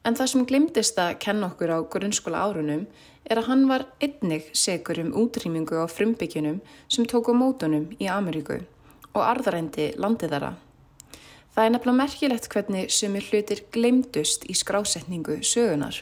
en 0.02 0.18
það 0.18 0.32
sem 0.32 0.48
glimtist 0.50 0.98
að 0.98 1.20
kenna 1.22 1.52
okkur 1.52 1.76
á 1.78 1.80
grunnskóla 1.94 2.42
árunum 2.42 2.88
er 3.30 3.38
að 3.38 3.52
hann 3.52 3.68
var 3.70 3.86
einnig 4.02 4.50
segur 4.58 4.98
um 5.04 5.14
útrýmingu 5.14 5.78
á 5.78 5.86
frumbyggjunum 5.86 6.58
sem 6.90 7.06
tóku 7.06 7.38
mótunum 7.38 7.92
í 8.02 8.10
Ameríku 8.10 8.58
og 9.14 9.22
arðarendi 9.22 9.92
landið 10.02 10.34
þeirra. 10.34 10.54
Það 11.54 11.66
er 11.66 11.74
nefnilega 11.76 12.00
merkilegt 12.00 12.50
hvernig 12.50 12.94
sumir 12.96 13.28
hlutir 13.30 13.62
glemdust 13.76 14.48
í 14.50 14.56
skrásetningu 14.58 15.42
sögunar. 15.46 16.02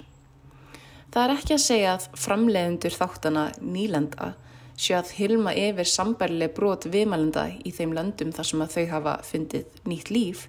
Það 1.11 1.23
er 1.25 1.35
ekki 1.35 1.55
að 1.57 1.65
segja 1.65 1.95
að 1.97 2.07
framleiðundur 2.21 2.95
þáttana 2.95 3.49
nýlenda 3.59 4.35
séu 4.79 4.95
að 4.99 5.11
hilma 5.17 5.51
yfir 5.57 5.87
sambærlega 5.89 6.55
brot 6.55 6.87
viðmælenda 6.91 7.45
í 7.67 7.73
þeim 7.75 7.93
löndum 7.97 8.31
þar 8.35 8.47
sem 8.47 8.63
að 8.63 8.73
þau 8.75 8.85
hafa 8.93 9.15
fundið 9.27 9.83
nýtt 9.89 10.11
líf, 10.13 10.47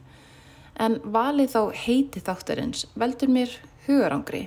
en 0.78 1.00
valið 1.04 1.52
þá 1.54 1.62
heiti 1.82 2.22
þáttarins 2.24 2.86
veldur 2.94 3.32
mér 3.34 3.56
hugarangri. 3.86 4.46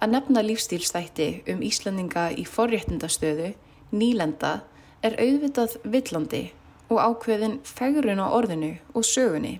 Að 0.00 0.12
nefna 0.14 0.44
lífstílstætti 0.44 1.30
um 1.52 1.64
Íslandinga 1.64 2.30
í 2.36 2.46
forréttindastöðu, 2.48 3.54
nýlenda, 3.92 4.60
er 5.04 5.16
auðvitað 5.20 5.78
villandi 5.84 6.44
og 6.90 7.00
ákveðin 7.00 7.58
fegurinn 7.64 8.20
á 8.20 8.28
orðinu 8.28 8.74
og 8.92 9.06
sögunni. 9.06 9.58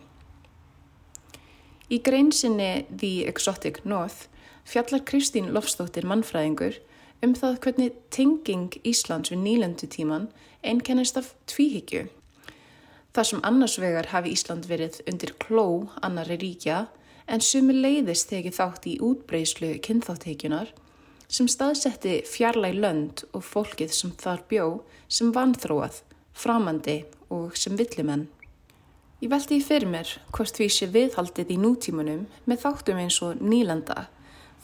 Í 1.91 1.99
greinsinni 2.05 2.87
The 2.91 3.27
Exotic 3.31 3.81
North 3.85 4.29
fjallar 4.69 5.03
Kristín 5.09 5.51
Lofsdóttir 5.55 6.07
mannfræðingur 6.07 6.79
um 7.25 7.35
það 7.37 7.59
hvernig 7.65 7.99
tenging 8.15 8.79
Íslands 8.87 9.33
við 9.33 9.43
nýlendutíman 9.45 10.29
einkennist 10.65 11.19
af 11.21 11.35
tvíhyggju. 11.51 12.07
Það 13.15 13.27
sem 13.27 13.43
annars 13.45 13.77
vegar 13.83 14.11
hafi 14.13 14.33
Ísland 14.37 14.69
verið 14.71 15.01
undir 15.11 15.35
kló 15.43 15.91
annari 16.03 16.39
ríkja 16.41 16.85
en 17.31 17.43
sumi 17.43 17.75
leiðist 17.75 18.31
tekið 18.31 18.57
þátt 18.57 18.87
í 18.91 18.99
útbreyslu 19.05 19.73
kynþáttheikjunar 19.87 20.71
sem 21.31 21.49
staðsetti 21.51 22.21
fjarlæg 22.27 22.79
lönd 22.83 23.25
og 23.35 23.45
fólkið 23.47 23.93
sem 23.95 24.13
þar 24.19 24.45
bjó 24.51 24.67
sem 25.11 25.31
vanþróað, 25.35 26.03
framandi 26.35 27.03
og 27.31 27.59
sem 27.59 27.77
villimenn. 27.79 28.29
Ég 29.21 29.31
veldi 29.31 29.59
í 29.61 29.65
fyrir 29.65 29.91
mér 29.91 30.15
hvort 30.33 30.57
því 30.57 30.71
sé 30.73 30.89
viðhaldið 30.91 31.53
í 31.53 31.59
nútímanum 31.61 32.25
með 32.49 32.63
þáttum 32.65 33.03
eins 33.03 33.19
og 33.27 33.43
nýlenda 33.43 34.07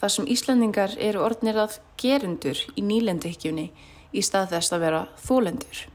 þar 0.01 0.13
sem 0.13 0.27
Íslandingar 0.29 0.95
eru 1.01 1.23
orðnir 1.25 1.59
að 1.61 1.77
gerundur 1.99 2.59
í 2.75 2.83
nýlenduhyggjunni 2.85 3.67
í 4.13 4.23
stað 4.25 4.53
þess 4.55 4.73
að 4.75 4.83
vera 4.85 5.05
þólendur. 5.23 5.85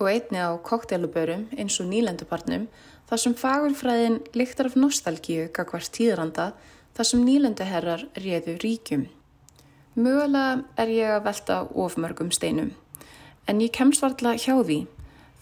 Og 0.00 0.10
einni 0.10 0.42
á 0.42 0.50
koktelubörum 0.64 1.48
eins 1.56 1.78
og 1.82 1.90
nýlendupartnum 1.90 2.68
þar 3.10 3.22
sem 3.24 3.34
fagurfræðin 3.38 4.20
lyktar 4.34 4.70
af 4.70 4.78
nostalgíu 4.78 5.48
gagvart 5.54 5.92
tíðranda 5.94 6.52
þar 6.96 7.08
sem 7.08 7.24
nýlenduherrar 7.26 8.06
réðu 8.18 8.56
ríkjum. 8.62 9.08
Mögulega 9.94 10.62
er 10.80 10.88
ég 10.88 11.10
að 11.12 11.26
velta 11.26 11.58
ofmörgum 11.76 12.30
steinum 12.32 12.72
en 13.50 13.60
ég 13.60 13.72
kemst 13.74 14.02
varðla 14.02 14.36
hjá 14.38 14.54
því 14.62 14.78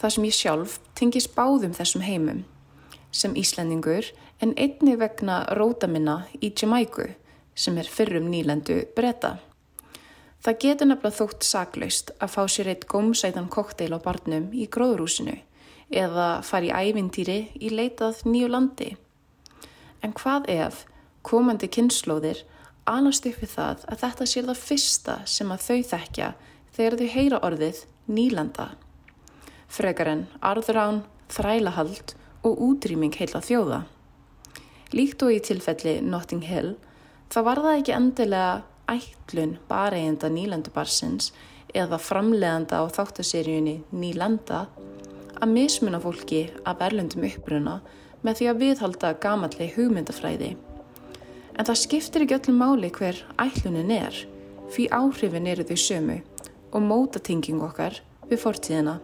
þar 0.00 0.14
sem 0.14 0.26
ég 0.26 0.36
sjálf 0.36 0.78
tengis 0.98 1.28
báðum 1.30 1.76
þessum 1.76 2.04
heimum 2.04 2.44
sem 3.14 3.36
Íslandingur 3.36 4.08
en 4.40 4.54
einni 4.56 4.96
vegna 4.98 5.42
róta 5.58 5.88
minna 5.90 6.24
í 6.40 6.52
Jamaiku 6.56 7.10
sem 7.54 7.78
er 7.78 7.88
fyrrum 7.88 8.30
nýlendu 8.30 8.82
breyta. 8.96 9.38
Það 10.40 10.58
getur 10.64 10.88
nefnilega 10.88 11.18
þótt 11.18 11.44
saklaust 11.44 12.12
að 12.16 12.32
fá 12.32 12.42
sér 12.48 12.70
eitt 12.72 12.86
gómsætan 12.88 13.50
kokteil 13.52 13.92
á 13.92 14.00
barnum 14.00 14.48
í 14.56 14.64
gróðrúsinu 14.72 15.36
eða 15.90 16.28
fara 16.46 16.70
í 16.70 16.90
ævintýri 16.90 17.38
í 17.60 17.72
leitað 17.74 18.22
nýju 18.24 18.48
landi. 18.48 18.94
En 20.00 20.14
hvað 20.16 20.48
ef 20.48 20.84
komandi 21.26 21.68
kynnslóðir 21.68 22.44
alast 22.88 23.26
upp 23.28 23.42
við 23.42 23.52
það 23.52 23.84
að 23.92 24.02
þetta 24.04 24.28
sé 24.32 24.44
það 24.46 24.62
fyrsta 24.64 25.16
sem 25.28 25.52
að 25.52 25.66
þau 25.66 25.80
þekkja 25.92 26.32
þegar 26.76 26.96
þau 27.00 27.08
heyra 27.14 27.42
orðið 27.50 27.84
nýlanda? 28.08 28.70
Frekar 29.70 30.08
en 30.10 30.26
arðrán, 30.40 31.04
þrælahald 31.30 32.14
og 32.48 32.62
útrýming 32.64 33.14
heila 33.20 33.42
þjóða. 33.44 33.82
Líkt 34.96 35.22
og 35.22 35.34
í 35.36 35.42
tilfelli 35.44 36.00
Notting 36.00 36.48
Hill 36.48 36.78
Það 37.30 37.44
var 37.46 37.60
það 37.62 37.76
ekki 37.78 37.92
endilega 37.94 38.54
ætlun 38.90 39.50
bara 39.68 39.98
eigenda 40.00 40.28
nýlendubarsins 40.34 41.28
eða 41.70 42.00
framleganda 42.02 42.80
á 42.82 42.84
þáttaseríunni 42.90 43.76
Nýlenda 43.94 44.64
að 45.38 45.52
mismuna 45.52 46.00
fólki 46.02 46.48
af 46.66 46.82
erlendum 46.82 47.28
uppruna 47.28 47.76
með 48.26 48.40
því 48.40 48.48
að 48.50 48.60
viðhalda 48.64 49.12
gamalli 49.22 49.70
hugmyndafræði. 49.76 50.50
En 51.54 51.68
það 51.68 51.80
skiptir 51.84 52.26
ekki 52.26 52.38
öllum 52.40 52.58
máli 52.64 52.90
hver 52.98 53.22
ætlunin 53.46 53.94
er, 53.94 54.18
fyrir 54.74 54.98
áhrifin 54.98 55.46
eru 55.54 55.68
þau 55.70 55.78
sömu 55.86 56.18
og 56.74 56.82
mótatinging 56.82 57.62
okkar 57.62 58.02
við 58.26 58.42
fortíðina. 58.42 58.98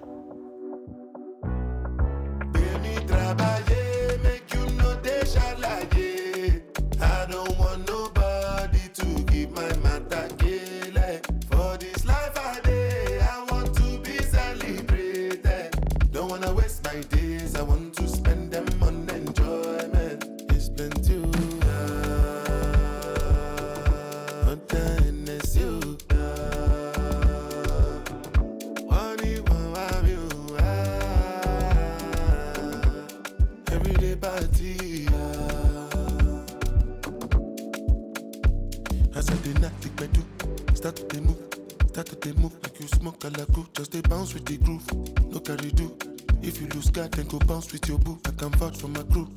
With 44.35 44.44
the 44.44 44.56
groove. 44.58 44.87
No 45.33 45.40
carry 45.40 45.70
do. 45.70 45.96
If 46.42 46.60
you 46.60 46.68
lose 46.68 46.90
God, 46.90 47.12
then 47.12 47.27
go 47.27 47.38
bounce 47.38 47.72
with 47.72 47.88
your 47.88 47.98
boo. 47.98 48.18
I 48.24 48.31
can 48.31 48.50
vouch 48.50 48.77
for 48.77 48.88
my 48.88 49.02
crew. 49.02 49.29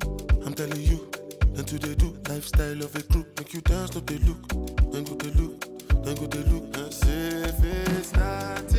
I'm 0.44 0.54
telling 0.54 0.80
you, 0.80 1.10
and 1.56 1.66
to 1.66 1.78
they 1.78 1.94
do 1.94 2.16
lifestyle 2.28 2.82
of 2.82 2.94
a 2.94 3.02
crew. 3.02 3.26
Make 3.38 3.52
you 3.54 3.60
dance, 3.62 3.94
no 3.94 4.00
they 4.00 4.18
look, 4.18 4.48
then 4.92 5.04
go 5.04 5.14
they 5.14 5.30
look, 5.30 6.04
then 6.04 6.14
go 6.14 6.26
they 6.26 6.44
look. 6.50 6.76
And 6.76 6.92
if 6.92 7.64
it's 7.64 8.12
not 8.12 8.72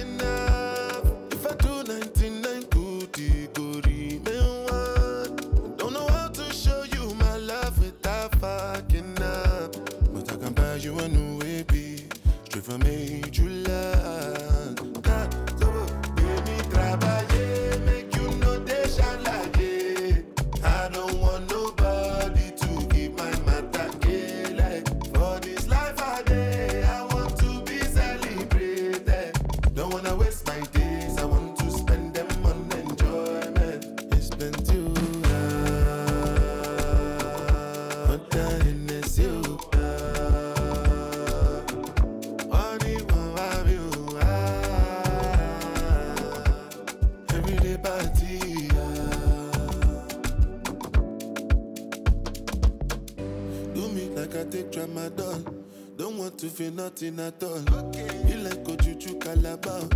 nothing 57.02 57.20
at 57.20 57.44
all. 57.44 58.30
You 58.30 58.38
like 58.44 58.64
go 58.64 58.76
juju 58.76 59.18
calabar. 59.20 59.91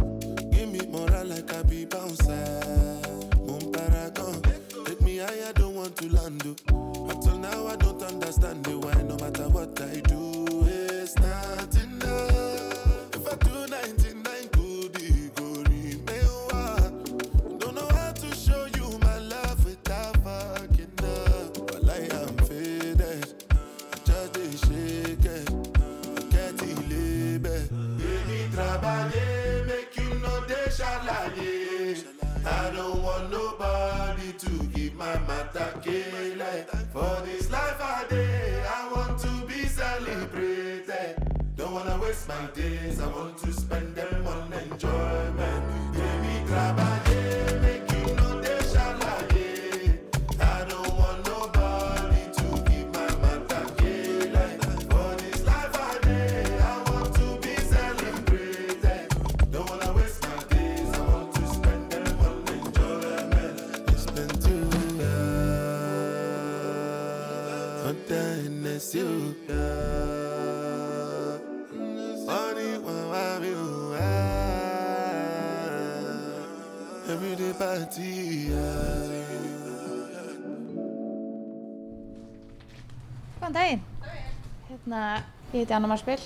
Heiti 85.65 85.73
Anna 85.73 85.87
Marspil. 85.89 86.21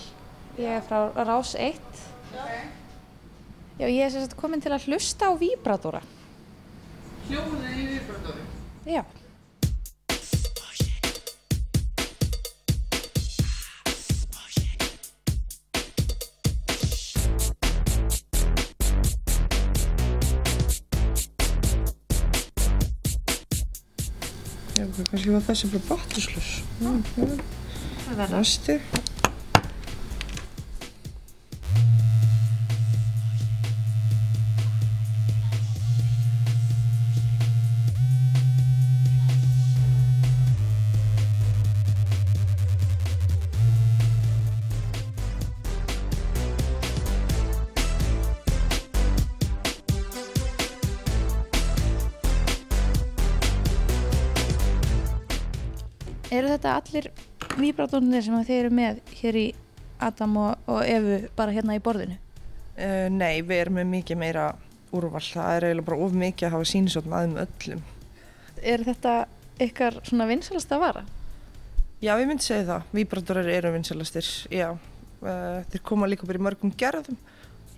Ég 0.59 0.67
er 0.67 0.81
frá 0.83 1.13
Rás 1.15 1.53
1. 1.55 1.79
Já, 3.79 3.87
ég 3.87 4.01
er 4.03 4.11
sagt 4.11 4.35
komin 4.35 4.59
til 4.59 4.73
að 4.75 4.89
hlusta 4.89 5.31
á 5.31 5.33
víbratóra. 5.39 6.01
Hljóðið 7.29 7.79
í 7.79 7.85
viðbröndari. 7.93 8.43
Já. 8.83 9.05
Já, 24.75 24.83
kannski 24.97 25.31
var 25.31 25.47
þessi 25.47 25.71
bara 25.71 25.87
batterislaus. 25.93 26.51
Það 28.09 28.25
er 28.25 28.35
næstu. 28.35 28.81
Þetta 56.69 56.83
allir 56.85 57.05
víbratónir 57.57 58.21
sem 58.21 58.35
að 58.37 58.43
þið 58.45 58.59
eru 58.61 58.69
með 58.77 58.97
hér 59.17 59.37
í 59.39 59.45
Adam 60.05 60.35
og, 60.37 60.67
og 60.69 60.83
Evu 60.85 61.15
bara 61.33 61.53
hérna 61.55 61.73
í 61.73 61.79
borðinu? 61.81 62.17
Uh, 62.77 63.07
nei, 63.09 63.41
við 63.41 63.63
erum 63.63 63.79
með 63.79 63.87
mikið 63.95 64.19
meira 64.21 64.43
úrval. 64.93 65.23
Það 65.25 65.55
er 65.55 65.65
eiginlega 65.65 65.87
bara 65.87 66.05
of 66.05 66.13
mikið 66.21 66.45
að 66.45 66.53
hafa 66.53 66.67
sínisotn 66.69 67.15
aðeim 67.17 67.33
öllum. 67.41 67.81
Er 68.61 68.83
þetta 68.85 69.13
ykkar 69.65 69.97
svona 70.05 70.27
vinsalasta 70.29 70.77
vara? 70.83 71.01
Já, 72.05 72.11
ég 72.21 72.29
myndi 72.29 72.45
segja 72.45 72.67
það. 72.67 72.93
Víbratorar 72.99 73.49
eru 73.55 73.73
vinsalastir, 73.73 74.29
já. 74.53 74.67
Uh, 75.23 75.65
þeir 75.73 75.85
koma 75.89 76.11
líka 76.11 76.29
bara 76.29 76.37
í 76.37 76.45
mörgum 76.51 76.75
gerðum. 76.77 77.17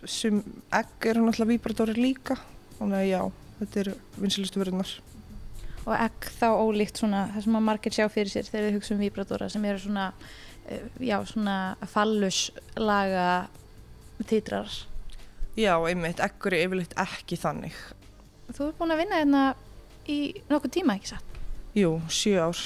Sum 0.04 0.44
egg 0.68 1.08
eru 1.14 1.24
náttúrulega 1.24 1.54
víbratorar 1.54 2.04
líka. 2.10 2.36
Þannig 2.76 3.00
að 3.00 3.08
já, 3.14 3.24
þetta 3.62 3.84
eru 3.86 3.96
vinsalastu 4.20 4.66
verðunar. 4.66 4.94
Og 5.88 5.96
egg 5.96 6.30
þá 6.38 6.48
ólíkt 6.62 7.02
svona 7.02 7.26
það 7.34 7.46
sem 7.48 7.58
að 7.58 7.66
margir 7.68 7.96
sjá 7.96 8.06
fyrir 8.12 8.32
sér 8.34 8.50
þegar 8.50 8.68
þið 8.68 8.78
hugsa 8.78 8.94
um 8.94 9.02
víbratóra 9.02 9.50
sem 9.50 9.66
eru 9.66 9.82
svona, 9.82 10.12
eh, 10.70 10.84
já, 11.02 11.18
svona 11.26 11.58
falluslaga 11.90 13.48
títrar. 14.30 14.70
Já, 15.58 15.74
einmitt, 15.88 16.22
eggur 16.24 16.54
er 16.54 16.68
yfirleitt 16.68 16.94
ekki 17.02 17.40
þannig. 17.40 17.76
Þú 18.52 18.70
ert 18.70 18.78
búin 18.80 18.94
að 18.94 19.02
vinna 19.02 19.20
hérna 19.20 19.44
í 20.08 20.20
nokkuð 20.52 20.76
tíma, 20.78 20.96
ekki 21.00 21.12
satt? 21.12 21.42
Jú, 21.76 21.98
sjö 22.12 22.38
ár. 22.46 22.62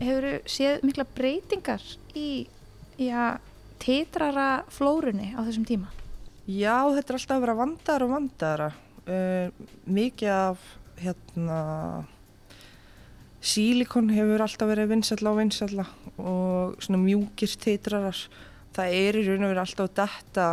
Hefur 0.00 0.26
séð 0.48 0.84
mikla 0.86 1.04
breytingar 1.04 1.84
í, 2.16 2.46
já, 2.98 3.36
títrara 3.82 4.64
flórunni 4.72 5.32
á 5.36 5.44
þessum 5.44 5.66
tíma? 5.68 5.90
Já, 6.50 6.88
þetta 6.94 7.12
er 7.12 7.18
alltaf 7.18 7.36
að 7.36 7.44
vera 7.44 7.58
vandaðara 7.58 8.06
og 8.06 8.14
vandaðara. 8.14 8.70
Uh, 9.10 9.68
mikið 9.90 10.32
af 10.34 10.64
hérna 11.00 11.60
sílikon 13.40 14.10
hefur 14.12 14.44
alltaf 14.44 14.68
verið 14.68 14.90
vinsalla 14.94 15.32
og 15.32 15.38
vinsalla 15.40 15.86
og 16.20 16.82
svona 16.82 17.00
mjúkir 17.02 17.54
titrarar. 17.60 18.18
Það 18.76 18.96
er 19.00 19.18
í 19.18 19.24
raun 19.26 19.46
og 19.46 19.52
verið 19.52 19.62
alltaf 19.64 19.94
detta 19.96 20.48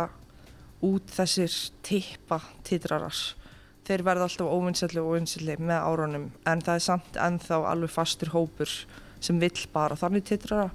út 0.88 1.12
þessir 1.12 1.54
tippa 1.86 2.40
titrarar. 2.66 3.18
Þeir 3.88 4.04
verða 4.04 4.28
alltaf 4.28 4.52
óvinnsalli 4.52 5.00
og 5.00 5.14
óvinnsalli 5.14 5.56
með 5.60 5.80
árunum 5.80 6.28
en 6.48 6.62
það 6.64 6.74
er 6.74 6.84
samt 6.84 7.18
ennþá 7.24 7.62
alveg 7.70 7.92
fastur 7.92 8.32
hópur 8.34 8.72
sem 9.20 9.40
vill 9.40 9.66
bara 9.72 9.96
þannig 9.98 10.26
titrara. 10.28 10.68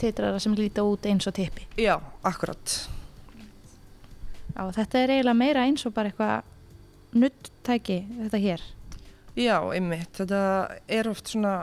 Titrara 0.00 0.38
sem 0.40 0.54
líta 0.56 0.84
út 0.86 1.06
eins 1.06 1.26
og 1.28 1.34
tippi? 1.36 1.66
Já, 1.80 1.98
akkurat. 2.24 2.76
Já, 4.54 4.62
þetta 4.76 5.02
er 5.02 5.14
eiginlega 5.16 5.38
meira 5.38 5.64
eins 5.66 5.84
og 5.86 5.94
bara 5.96 6.10
eitthvað 6.10 7.18
nuttæki 7.20 7.98
þetta 8.08 8.40
hér. 8.40 8.64
Já, 9.38 9.58
einmitt. 9.70 10.10
Þetta 10.18 10.42
er 10.90 11.10
oft 11.10 11.30
svona 11.30 11.54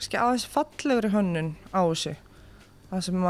aðeins 0.00 0.46
fallegri 0.48 1.12
hönnun 1.12 1.54
á 1.76 1.84
þessu. 1.84 2.14
Það 2.90 3.04
sem 3.06 3.26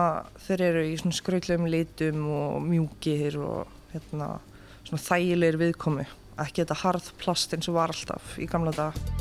þeir 0.47 0.63
eru 0.69 0.85
í 0.89 0.95
svona 1.01 1.19
skrautlegum 1.19 1.69
litum 1.69 2.29
og 2.33 2.61
mjúkir 2.65 3.37
og 3.43 3.75
hérna 3.93 4.37
svona 4.87 5.03
þægilegir 5.09 5.61
viðkomi. 5.65 6.07
Ekki 6.41 6.63
þetta 6.63 6.83
harð 6.85 7.11
plast 7.21 7.57
eins 7.57 7.69
og 7.69 7.77
var 7.77 7.93
alltaf 7.93 8.39
í 8.41 8.49
gamla 8.49 8.73
daga. 8.77 9.20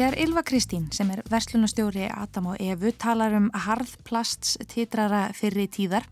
Þegar 0.00 0.14
Ylva 0.16 0.40
Kristín, 0.48 0.86
sem 0.96 1.10
er 1.12 1.20
verslunastjóri 1.28 2.06
Adam 2.08 2.46
og 2.54 2.62
Evu, 2.64 2.88
talar 2.96 3.34
um 3.36 3.50
harðplasts 3.52 4.54
titrara 4.64 5.26
fyrri 5.36 5.66
tíðar, 5.68 6.06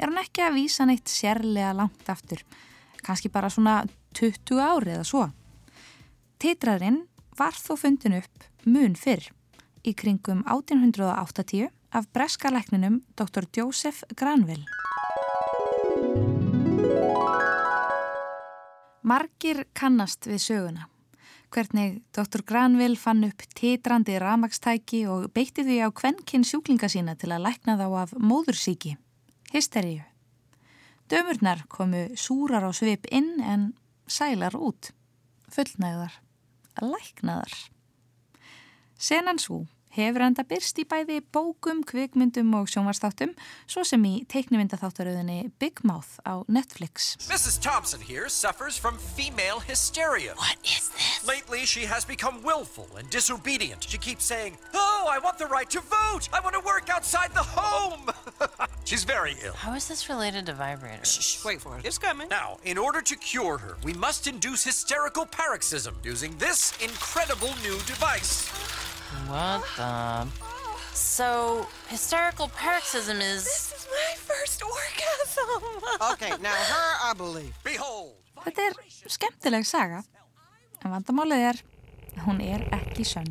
er 0.00 0.08
hann 0.08 0.16
ekki 0.16 0.40
að 0.46 0.54
vísa 0.56 0.86
neitt 0.88 1.12
sérlega 1.12 1.74
langt 1.76 2.08
aftur, 2.08 2.40
kannski 3.04 3.28
bara 3.28 3.50
svona 3.52 3.82
20 4.16 4.62
ári 4.64 4.94
eða 4.94 5.04
svo. 5.04 5.26
Titrarinn 6.40 7.02
var 7.36 7.52
þó 7.52 7.76
fundin 7.82 8.16
upp 8.22 8.48
mun 8.64 8.96
fyrr, 8.96 9.28
í 9.84 9.92
kringum 9.92 10.40
1880 10.48 11.68
af 11.92 12.08
breska 12.16 12.48
lækninum 12.48 13.02
Dr. 13.12 13.44
Joseph 13.52 14.08
Granville. 14.16 14.64
Margir 19.04 19.66
kannast 19.76 20.32
við 20.32 20.44
söguna 20.48 20.88
hvernig 21.54 22.00
Dr. 22.14 22.42
Granville 22.46 22.98
fann 22.98 23.24
upp 23.26 23.44
titrandi 23.54 24.16
ramakstæki 24.18 25.04
og 25.10 25.28
beitti 25.34 25.62
því 25.66 25.76
á 25.86 25.88
kvenkinn 25.94 26.46
sjúklinga 26.46 26.90
sína 26.90 27.14
til 27.18 27.30
að 27.34 27.46
lækna 27.46 27.76
þá 27.78 27.86
af 28.02 28.14
móðursíki, 28.18 28.96
hysteríu. 29.54 30.02
Dömurnar 31.10 31.66
komu 31.68 32.08
súrar 32.18 32.66
á 32.66 32.72
svip 32.74 33.06
inn 33.12 33.38
en 33.44 33.72
sælar 34.08 34.56
út, 34.56 34.90
fullnægðar, 35.52 36.18
læknaðar. 36.82 37.54
Senan 38.98 39.38
svo 39.38 39.64
hefur 39.94 40.24
enda 40.26 40.44
byrst 40.46 40.78
í 40.82 40.84
bæði 40.88 41.20
bókum, 41.34 41.82
kvikmyndum 41.86 42.52
og 42.58 42.68
sjónvarstáttum, 42.70 43.34
svo 43.70 43.84
sem 43.86 44.02
í 44.08 44.14
teiknumyndaþáttaröðinni 44.32 45.52
Big 45.62 45.82
Mouth 45.86 46.18
á 46.26 46.42
Netflix. 46.50 47.14
Mrs. 47.30 47.60
Thompson 47.62 48.00
here 48.00 48.28
suffers 48.28 48.76
from 48.78 48.98
female 48.98 49.60
hysteria. 49.60 50.34
What 50.36 50.58
is 50.64 50.90
this? 50.90 51.26
Lately, 51.26 51.64
she 51.64 51.84
has 51.86 52.04
become 52.04 52.42
willful 52.42 52.88
and 52.98 53.08
disobedient. 53.10 53.84
She 53.88 53.98
keeps 53.98 54.24
saying, 54.24 54.58
Oh, 54.74 55.06
I 55.08 55.18
want 55.18 55.38
the 55.38 55.46
right 55.46 55.70
to 55.70 55.80
vote. 55.80 56.28
I 56.32 56.40
want 56.40 56.54
to 56.54 56.60
work 56.60 56.90
outside 56.90 57.32
the 57.32 57.46
home. 57.46 58.10
She's 58.84 59.04
very 59.04 59.36
ill. 59.44 59.54
How 59.54 59.74
is 59.74 59.88
this 59.88 60.08
related 60.08 60.46
to 60.46 60.52
vibrators? 60.52 61.20
Shh, 61.20 61.44
wait 61.44 61.60
for 61.60 61.78
it. 61.78 61.84
It's 61.84 61.98
coming. 61.98 62.28
Now, 62.28 62.58
in 62.64 62.76
order 62.78 63.00
to 63.00 63.16
cure 63.16 63.58
her, 63.58 63.76
we 63.82 63.94
must 63.94 64.26
induce 64.26 64.64
hysterical 64.64 65.24
paroxysm 65.26 65.94
using 66.02 66.36
this 66.36 66.72
incredible 66.82 67.52
new 67.62 67.78
device. 67.86 68.50
What 69.28 69.62
the? 69.76 70.26
So, 70.94 71.66
hysterical 71.88 72.48
paroxysm 72.48 73.20
is. 73.20 73.44
This 73.44 73.72
is 73.76 73.88
my 73.90 74.14
first 74.16 74.62
orgasm. 74.62 75.62
okay, 76.12 76.30
now 76.42 76.54
her 76.54 77.10
I 77.10 77.12
believe. 77.16 77.54
Behold. 77.64 78.14
Þetta 78.44 78.68
er 78.68 78.74
skemmtileg 79.08 79.64
saga, 79.64 80.02
en 80.84 80.92
vandamálið 80.92 81.44
er, 81.48 81.60
hún 82.26 82.42
er 82.44 82.66
ekki 82.76 83.06
sönn. 83.08 83.30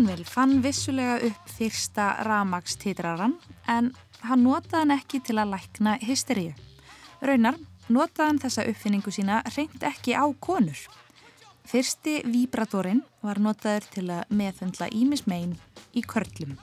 Dr. 0.00 0.06
Granville 0.06 0.24
fann 0.24 0.62
vissulega 0.62 1.18
upp 1.26 1.48
fyrsta 1.52 2.04
ramagstitraran 2.24 3.34
en 3.68 3.90
hann 4.24 4.40
notaði 4.46 4.78
hann 4.78 4.94
ekki 4.94 5.20
til 5.26 5.36
að 5.36 5.50
lækna 5.52 5.98
hysteríu. 6.00 6.54
Raunar 7.20 7.58
notaði 7.92 8.30
hann 8.30 8.40
þessa 8.40 8.64
uppfinningu 8.70 9.12
sína 9.12 9.42
reynd 9.52 9.84
ekki 9.84 10.16
á 10.16 10.24
konur. 10.40 10.80
Fyrsti 11.68 12.22
víbratorinn 12.24 13.04
var 13.20 13.42
notaður 13.44 13.90
til 13.92 14.06
að 14.08 14.32
meðfundla 14.40 14.88
ímismein 14.88 15.52
í 15.92 16.00
körlum. 16.00 16.56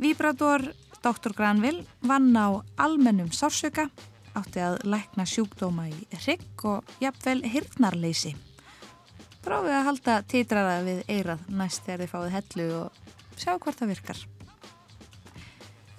Víbrator 0.00 0.70
Dr. 1.04 1.36
Granville 1.36 1.84
vann 2.00 2.32
á 2.40 2.56
almennum 2.80 3.28
sársöka, 3.36 3.90
átti 4.32 4.64
að 4.64 4.80
lækna 4.88 5.28
sjúkdóma 5.28 5.90
í 5.92 6.06
hrygg 6.22 6.64
og 6.64 6.96
jafnvel 7.04 7.44
hirtnarleysi. 7.44 8.32
Prófið 9.40 9.72
að 9.72 9.86
halda 9.88 10.18
titraða 10.28 10.76
við 10.84 11.00
eirað 11.08 11.48
næst 11.56 11.86
þegar 11.86 12.02
þið 12.02 12.12
fáið 12.12 12.34
hellu 12.36 12.68
og 12.76 13.40
sjá 13.40 13.52
hvort 13.56 13.80
það 13.80 13.92
virkar. 13.94 14.22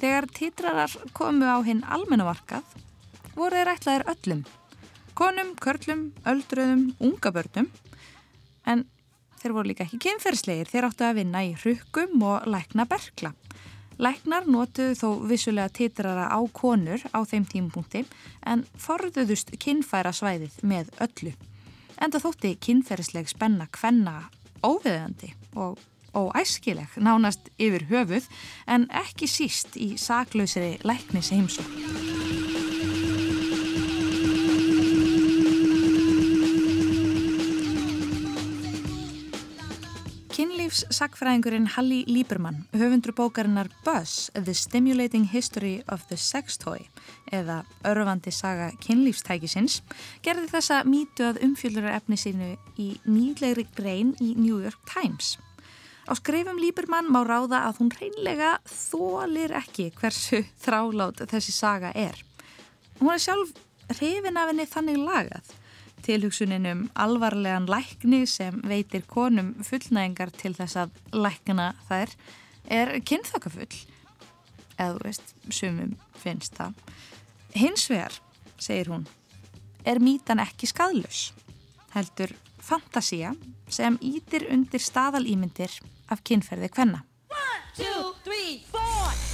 Þegar 0.01 0.27
titrarar 0.33 0.95
komu 1.17 1.49
á 1.49 1.57
hinn 1.65 1.83
almennavarkað 1.85 2.77
voru 3.35 3.57
þeir 3.57 3.73
ætlaðir 3.73 4.07
öllum. 4.13 4.41
Konum, 5.17 5.51
körlum, 5.61 6.07
öldröðum, 6.25 6.87
unga 7.03 7.33
börnum. 7.33 7.67
En 8.65 8.85
þeir 9.41 9.55
voru 9.57 9.71
líka 9.71 9.85
ekki 9.85 10.01
kynferðslegir. 10.05 10.69
Þeir 10.69 10.87
áttu 10.89 11.05
að 11.05 11.19
vinna 11.21 11.43
í 11.45 11.53
hrukkum 11.57 12.25
og 12.25 12.49
lækna 12.49 12.87
berkla. 12.89 13.33
Læknar 14.01 14.47
notuðu 14.49 14.95
þó 14.97 15.07
vissulega 15.29 15.69
titrara 15.69 16.29
á 16.33 16.39
konur 16.53 17.03
á 17.13 17.21
þeim 17.21 17.45
tímpunkti 17.49 18.05
en 18.49 18.65
forðuðust 18.81 19.53
kynfæra 19.61 20.13
svæðið 20.15 20.61
með 20.65 20.89
öllu. 21.05 21.33
Enda 22.01 22.17
þótti 22.17 22.55
kynferðisleg 22.57 23.27
spenna 23.29 23.67
kvenna 23.69 24.15
óveðandi 24.65 25.35
og 25.53 25.77
óæskileg 26.17 26.97
nánast 26.97 27.51
yfir 27.61 27.85
höfuð 27.91 28.25
en 28.65 28.87
ekki 29.03 29.29
síst 29.29 29.77
í 29.77 29.93
saklausri 30.01 30.79
læknis 30.81 31.29
heimsók. 31.29 32.10
Kynlífssakfræðingurinn 40.71 41.65
Halli 41.75 42.05
Lieberman, 42.07 42.61
höfundur 42.71 43.11
bókarinnar 43.11 43.67
Buzz, 43.83 44.29
The 44.31 44.53
Stimulating 44.53 45.25
History 45.27 45.83
of 45.91 46.05
the 46.07 46.15
Sex 46.15 46.55
Toy 46.57 46.85
eða 47.27 47.65
örfandi 47.83 48.31
saga 48.31 48.69
kynlífstækisins, 48.79 49.81
gerði 50.23 50.47
þessa 50.53 50.77
mítu 50.87 51.27
að 51.27 51.41
umfjöldurar 51.43 51.97
efni 51.97 52.15
sínu 52.15 52.53
í 52.79 52.87
nýlegri 53.03 53.67
grein 53.75 54.15
í 54.23 54.31
New 54.39 54.63
York 54.63 54.79
Times. 54.87 55.35
Á 56.07 56.15
skrifum 56.15 56.61
Lieberman 56.63 57.11
má 57.11 57.19
ráða 57.27 57.65
að 57.67 57.81
hún 57.81 57.91
reynlega 57.91 58.53
þólir 58.63 59.51
ekki 59.59 59.91
hversu 59.99 60.45
þrálát 60.63 61.25
þessi 61.27 61.51
saga 61.51 61.91
er. 61.91 62.15
Hún 63.01 63.11
er 63.11 63.19
sjálf 63.19 63.51
hrifin 63.97 64.39
af 64.39 64.53
henni 64.53 64.71
þannig 64.71 65.03
lagað 65.03 65.57
tilhugsunin 66.05 66.67
um 66.71 66.83
alvarlegan 66.95 67.67
lækni 67.69 68.25
sem 68.29 68.61
veitir 68.67 69.05
konum 69.07 69.53
fullnægingar 69.63 70.33
til 70.37 70.53
þess 70.57 70.79
að 70.85 70.99
lækna 71.13 71.71
þær 71.89 72.15
er 72.69 72.93
kynþakafull 73.05 73.69
eða 74.77 74.95
þú 74.97 75.05
veist, 75.05 75.33
sumum 75.49 75.95
finnst 76.17 76.57
það. 76.57 76.77
Hins 77.55 77.89
vegar, 77.91 78.15
segir 78.57 78.89
hún, 78.93 79.05
er 79.85 80.01
mítan 80.01 80.41
ekki 80.41 80.69
skadlus 80.69 81.29
heldur 81.95 82.33
fantasía 82.61 83.33
sem 83.71 83.97
ítir 84.01 84.47
undir 84.51 84.83
staðalýmyndir 84.83 85.79
af 86.11 86.23
kynferði 86.27 86.71
hvenna. 86.75 87.03
One, 87.31 87.61
two, 87.75 88.13
three, 88.23 88.63
four. 88.71 89.30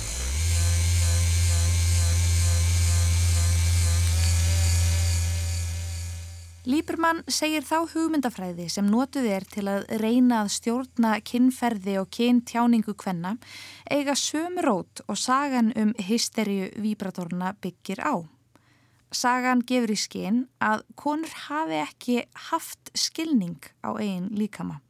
Líbermann 6.67 7.21
segir 7.31 7.63
þá 7.63 7.85
hugmyndafræði 7.93 8.65
sem 8.67 8.89
notuð 8.91 9.27
er 9.31 9.45
til 9.47 9.69
að 9.71 9.85
reyna 10.01 10.41
að 10.41 10.49
stjórna 10.57 11.13
kynferði 11.23 11.93
og 12.01 12.09
kyntjáningu 12.11 12.91
hvenna 12.99 13.37
eiga 13.87 14.17
sömu 14.19 14.65
rót 14.65 14.99
og 15.07 15.15
sagan 15.15 15.71
um 15.79 15.93
hysteríu 16.09 16.67
víbratorna 16.83 17.53
byggir 17.63 18.03
á. 18.03 18.19
Sagan 19.15 19.63
gefur 19.63 19.95
í 19.95 19.99
skinn 20.01 20.43
að 20.59 20.83
konur 20.99 21.31
hafi 21.47 21.79
ekki 21.85 22.19
haft 22.51 22.91
skilning 22.99 23.63
á 23.87 23.95
eigin 23.95 24.27
líkama 24.35 24.81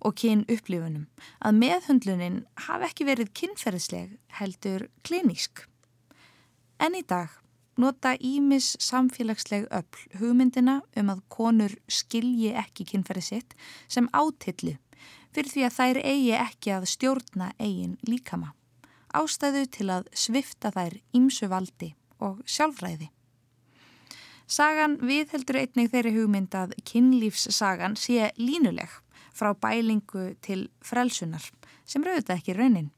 og 0.00 0.16
kyn 0.16 0.48
upplifunum, 0.48 1.04
að 1.44 1.60
meðhundlunin 1.60 2.44
hafi 2.64 2.88
ekki 2.88 3.10
verið 3.12 3.34
kynferðisleg 3.36 4.16
heldur 4.40 4.88
klinísk. 5.04 5.66
En 6.80 6.96
í 6.96 7.04
dag 7.04 7.42
nota 7.76 8.14
ímis 8.20 8.74
samfélagsleg 8.82 9.66
öll 9.70 10.20
hugmyndina 10.20 10.80
um 10.96 11.12
að 11.12 11.22
konur 11.32 11.76
skilji 11.88 12.54
ekki 12.56 12.86
kynferði 12.92 13.24
sitt 13.30 13.56
sem 13.88 14.08
átillu 14.12 14.76
fyrir 15.36 15.52
því 15.52 15.66
að 15.66 15.76
þær 15.76 15.98
eigi 16.00 16.32
ekki 16.38 16.72
að 16.72 16.88
stjórna 16.88 17.50
eigin 17.60 17.98
líkama. 18.08 18.54
Ástæðu 19.12 19.66
til 19.72 19.90
að 19.92 20.08
svifta 20.16 20.72
þær 20.72 20.96
ímsu 21.16 21.48
valdi 21.52 21.92
og 22.24 22.40
sjálfræði. 22.48 23.10
Sagan 24.46 24.96
viðheldur 25.02 25.58
einnig 25.60 25.90
þeirri 25.92 26.14
hugmynd 26.14 26.54
að 26.54 26.72
kynlífssagan 26.86 27.96
sé 28.00 28.30
línuleg 28.38 28.92
frá 29.36 29.52
bælingu 29.58 30.30
til 30.40 30.68
frelsunar 30.80 31.44
sem 31.84 32.04
rauðið 32.06 32.36
ekki 32.36 32.54
raunin. 32.56 32.90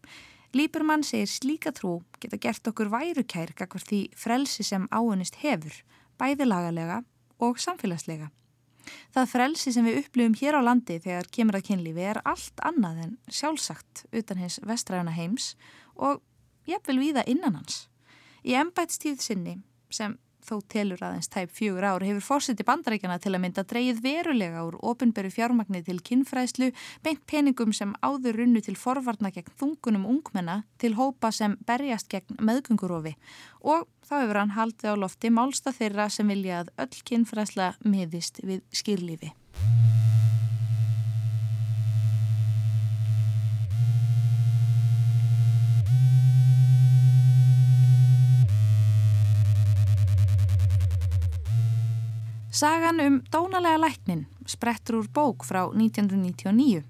Líbermann 0.57 1.05
segir 1.05 1.29
slíka 1.29 1.75
trú 1.77 1.99
geta 2.23 2.39
gert 2.41 2.69
okkur 2.71 2.89
værukær 2.93 3.53
kakvar 3.57 3.85
því 3.85 4.01
frelsi 4.17 4.65
sem 4.65 4.87
áunist 4.89 5.43
hefur, 5.43 5.75
bæði 6.17 6.47
lagalega 6.49 7.03
og 7.39 7.61
samfélagslega. 7.61 8.31
Það 9.13 9.29
frelsi 9.29 9.73
sem 9.75 9.85
við 9.85 9.99
upplifum 10.03 10.37
hér 10.41 10.57
á 10.57 10.61
landi 10.65 10.97
þegar 11.05 11.29
kemur 11.37 11.59
að 11.59 11.67
kynlífi 11.69 12.07
er 12.09 12.23
allt 12.25 12.63
annað 12.65 13.03
en 13.05 13.13
sjálfsagt 13.29 14.07
utan 14.17 14.41
hins 14.41 14.57
vestræðuna 14.65 15.13
heims 15.13 15.51
og 15.97 16.23
jafnvel 16.69 16.99
viða 17.03 17.27
innan 17.29 17.59
hans. 17.61 17.85
Í 18.41 18.57
embætstíð 18.57 19.21
sinni 19.21 19.59
sem 19.93 20.17
þó 20.49 20.57
telur 20.73 21.03
aðeins 21.05 21.31
tæp 21.33 21.53
fjögur 21.55 21.87
ár 21.87 22.05
hefur 22.07 22.25
fórseti 22.25 22.67
bandarækjana 22.67 23.19
til 23.23 23.35
að 23.35 23.43
mynda 23.45 23.65
dreyið 23.69 24.01
verulega 24.05 24.65
úr 24.67 24.79
ofinberu 24.91 25.31
fjármagnir 25.35 25.85
til 25.87 25.99
kinnfræðslu, 26.09 26.71
beint 27.05 27.25
peningum 27.29 27.75
sem 27.77 27.95
áður 28.03 28.41
runnu 28.43 28.65
til 28.65 28.77
forvarna 28.81 29.33
gegn 29.35 29.53
þungunum 29.61 30.09
ungmenna 30.09 30.63
til 30.81 30.95
hópa 30.99 31.33
sem 31.35 31.59
berjast 31.69 32.09
gegn 32.13 32.41
meðgöngurofi 32.41 33.17
og 33.61 33.87
þá 34.09 34.15
hefur 34.23 34.41
hann 34.43 34.57
haldið 34.57 34.97
á 34.97 35.01
lofti 35.05 35.33
málsta 35.35 35.75
þeirra 35.77 36.09
sem 36.13 36.33
vilja 36.33 36.65
að 36.65 36.73
öll 36.87 37.05
kinnfræðsla 37.13 37.75
miðist 37.85 38.41
við 38.45 38.65
skýrlífi. 38.73 39.35
Sagan 52.59 52.99
um 53.01 53.21
dónalega 53.31 53.79
læknin 53.79 54.25
sprettur 54.47 54.97
úr 54.99 55.09
bók 55.15 55.45
frá 55.47 55.69
1999 55.71 56.83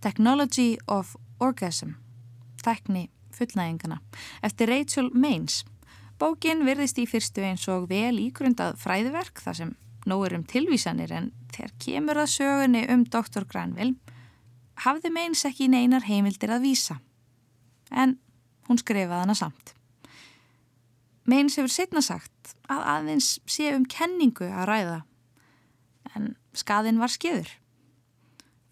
Technology 0.00 0.76
of 0.86 1.16
Orgasm 1.40 1.94
Tækni 2.60 3.08
fullnæðingana 3.32 3.96
eftir 4.42 4.68
Rachel 4.68 5.08
Maines 5.14 5.64
Bókin 6.20 6.66
virðist 6.68 7.00
í 7.00 7.06
fyrstu 7.08 7.46
eins 7.48 7.64
og 7.72 7.88
vel 7.88 8.18
ígrundað 8.20 8.76
fræðverk 8.82 9.40
þar 9.40 9.58
sem 9.60 9.72
nóg 10.04 10.26
er 10.26 10.36
um 10.36 10.44
tilvísanir 10.44 11.16
en 11.16 11.32
þegar 11.54 11.72
kemur 11.86 12.20
að 12.20 12.32
sögunni 12.34 12.84
um 12.92 13.08
Dr. 13.08 13.48
Granville 13.48 13.96
hafði 14.84 15.14
Maines 15.16 15.48
ekki 15.48 15.70
neinar 15.72 16.04
heimildir 16.04 16.52
að 16.52 16.68
vísa. 16.68 17.00
En 17.88 18.18
hún 18.68 18.84
skrifaði 18.84 19.24
hana 19.24 19.38
samt. 19.38 19.72
Maines 21.24 21.56
hefur 21.56 21.72
setna 21.72 22.04
sagt 22.04 22.35
að 22.72 22.82
aðeins 22.94 23.36
sé 23.46 23.70
um 23.76 23.86
kenningu 23.88 24.48
að 24.48 24.68
ræða 24.70 24.98
en 26.16 26.34
skaðin 26.56 27.00
var 27.00 27.12
skeður. 27.12 27.48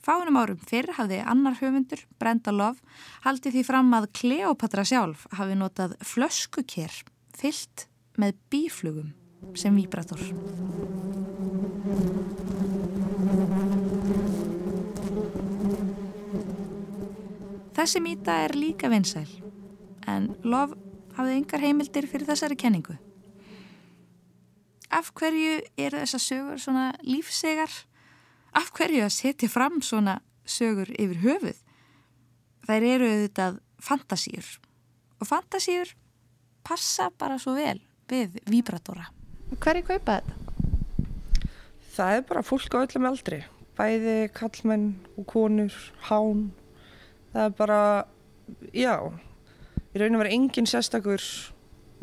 Fáinum 0.05 0.37
árum 0.37 0.61
fyrr 0.61 0.91
hafði 0.99 1.23
annar 1.25 1.57
höfundur, 1.61 2.03
Brenda 2.21 2.53
Love, 2.53 2.83
haldið 3.25 3.57
því 3.57 3.63
fram 3.65 3.93
að 3.97 4.11
Kleopatra 4.19 4.85
sjálf 4.85 5.25
hafi 5.33 5.57
notað 5.57 5.97
flöskukér 6.05 6.93
fyllt 7.35 7.87
með 8.21 8.37
bíflugum 8.53 9.15
sem 9.57 9.77
víbrator. 9.77 10.21
Þessi 17.75 18.01
mýta 18.05 18.37
er 18.45 18.55
líka 18.57 18.93
vinsæl 18.93 19.27
en 20.09 20.31
Love 20.45 20.77
hafði 21.17 21.41
yngar 21.41 21.65
heimildir 21.65 22.07
fyrir 22.11 22.29
þessari 22.29 22.61
kenningu. 22.61 22.97
Af 24.95 25.11
hverju 25.19 25.59
eru 25.81 25.99
þessa 26.05 26.21
sögur 26.23 26.61
svona 26.63 26.93
lífsegar? 27.03 27.73
Af 28.55 28.71
hverju 28.77 29.03
að 29.03 29.15
setja 29.17 29.49
fram 29.51 29.81
svona 29.83 30.21
sögur 30.47 30.93
yfir 30.95 31.19
höfuð? 31.25 31.59
Þær 32.69 32.87
eru 32.93 33.09
auðvitað 33.11 33.59
fantasíur 33.83 34.47
og 35.19 35.29
fantasíur 35.29 35.91
passa 36.65 37.11
bara 37.19 37.41
svo 37.43 37.57
vel 37.59 37.81
við 38.09 38.39
víbratora. 38.47 39.09
Hverju 39.59 39.89
kaupa 39.89 40.21
þetta? 40.21 40.39
Það 41.95 42.17
er 42.17 42.25
bara 42.31 42.47
fólk 42.47 42.79
á 42.79 42.83
öllum 42.85 43.09
aldri. 43.11 43.41
Bæði 43.75 44.17
kallmenn 44.35 44.89
og 45.19 45.27
konur, 45.31 45.75
hán. 46.07 46.49
Það 47.35 47.49
er 47.49 47.57
bara, 47.59 47.81
já, 48.71 48.95
í 49.91 49.99
raun 49.99 50.15
og 50.15 50.23
vera 50.23 50.35
engin 50.35 50.71
sérstakur 50.71 51.23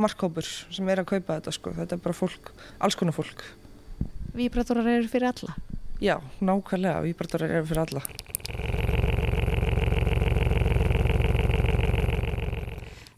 markkópur 0.02 0.48
sem 0.48 0.90
er 0.90 1.04
að 1.04 1.12
kaupa 1.14 1.38
þetta 1.38 1.54
sko. 1.56 1.74
Þetta 1.78 1.98
er 1.98 2.04
bara 2.04 2.18
fólk, 2.18 2.52
alls 2.82 2.98
konar 3.00 3.16
fólk. 3.16 3.46
Víbratorar 4.36 4.88
eru 4.88 5.10
fyrir 5.12 5.32
alla? 5.32 5.56
Já, 6.02 6.16
nákvæmlega, 6.42 7.02
víbratorar 7.06 7.58
eru 7.60 7.68
fyrir 7.70 7.86
alla. 7.86 8.06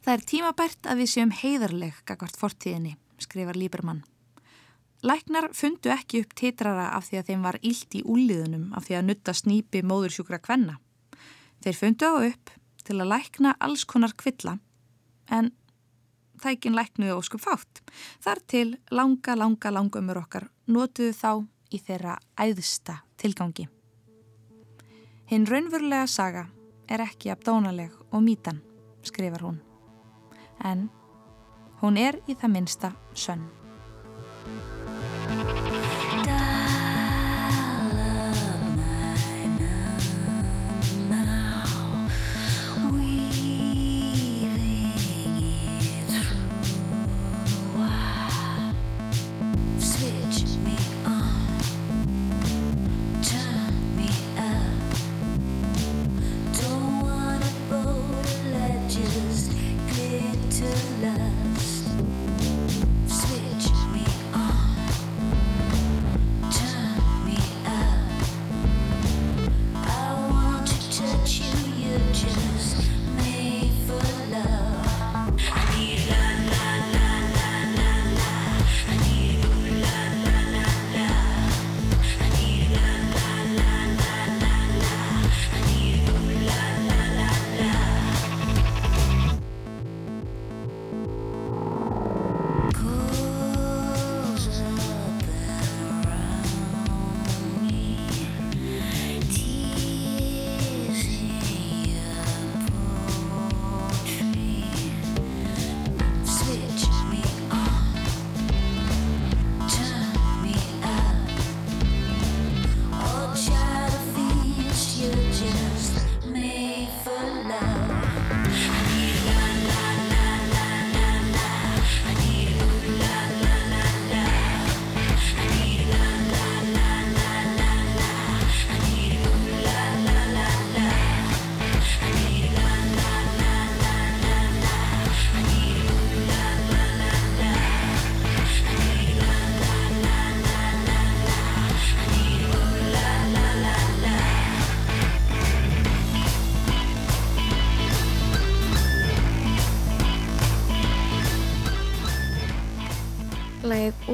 Það 0.04 0.16
er 0.18 0.24
tímabært 0.28 0.88
að 0.92 1.00
við 1.00 1.12
séum 1.14 1.30
heiðarleg 1.32 2.00
gagvart 2.04 2.36
fortíðinni, 2.36 2.98
skrifar 3.24 3.56
Líbermann. 3.56 4.02
Læknar 5.04 5.50
fundu 5.56 5.92
ekki 5.92 6.22
upp 6.24 6.34
titrara 6.40 6.90
af 6.98 7.08
því 7.08 7.20
að 7.20 7.30
þeim 7.30 7.46
var 7.48 7.58
illt 7.62 7.96
í 7.96 8.02
úliðunum 8.08 8.70
af 8.76 8.88
því 8.88 8.98
að 9.00 9.08
nutta 9.08 9.34
snýpi 9.36 9.82
móðursjúkra 9.84 10.40
kvenna. 10.44 10.78
Þeir 11.64 11.80
fundu 11.80 12.08
á 12.08 12.14
upp 12.20 12.52
til 12.84 12.98
að 13.00 13.10
lækna 13.14 13.56
alls 13.64 13.84
konar 13.88 14.16
kvilla 14.20 14.58
en 15.32 15.52
tækin 16.44 16.76
læknuðu 16.78 17.18
óskup 17.22 17.44
fátt. 17.44 17.82
Þar 18.24 18.42
til 18.48 18.68
langa, 18.92 19.38
langa, 19.40 19.72
langumur 19.72 20.20
okkar 20.24 20.50
notuðu 20.68 21.14
þá 21.16 21.32
í 21.74 21.80
þeirra 21.82 22.18
æðsta 22.40 23.00
tilgangi. 23.18 23.68
Hinn 25.32 25.48
raunverulega 25.50 26.06
saga 26.08 26.48
er 26.92 27.06
ekki 27.06 27.32
abdónaleg 27.34 27.96
og 28.12 28.22
mítan, 28.22 28.62
skrifar 29.08 29.48
hún. 29.48 29.60
En 30.64 30.90
hún 31.82 31.98
er 31.98 32.20
í 32.28 32.36
það 32.36 32.56
minsta 32.58 32.94
sönn. 33.16 33.48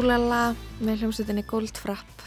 Úlala 0.09 0.55
með 0.81 1.03
hljómsveitinni 1.03 1.43
Goldfrapp. 1.45 2.21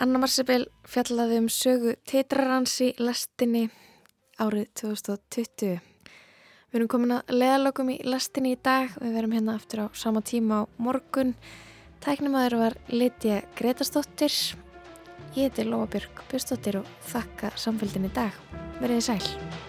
Anna 0.00 0.16
Marsebil 0.22 0.62
fjallaði 0.88 1.36
um 1.42 1.48
sögu 1.52 1.92
Tetrarans 2.08 2.78
í 2.80 2.86
lastinni 2.96 3.66
árið 4.40 4.70
2020. 4.80 5.74
Við 5.76 6.78
erum 6.80 6.88
komin 6.88 7.12
að 7.18 7.34
leðalokum 7.36 7.90
í 7.92 7.98
lastinni 8.08 8.54
í 8.54 8.60
dag. 8.64 8.94
Við 8.96 9.12
verum 9.18 9.36
hérna 9.36 9.58
aftur 9.60 9.82
á 9.84 9.86
sama 9.92 10.24
tíma 10.24 10.62
á 10.64 10.70
morgun. 10.80 11.34
Tæknimaður 12.00 12.56
var 12.62 12.78
Lidja 12.88 13.42
Gretastóttir. 13.60 14.32
Ég 15.36 15.50
heiti 15.50 15.68
Lóa 15.68 15.84
Björg 15.84 16.24
Björnstóttir 16.32 16.80
og 16.80 16.88
þakka 17.12 17.52
samfélgin 17.60 18.08
í 18.08 18.14
dag. 18.16 18.32
Verðið 18.80 19.04
sæl. 19.10 19.68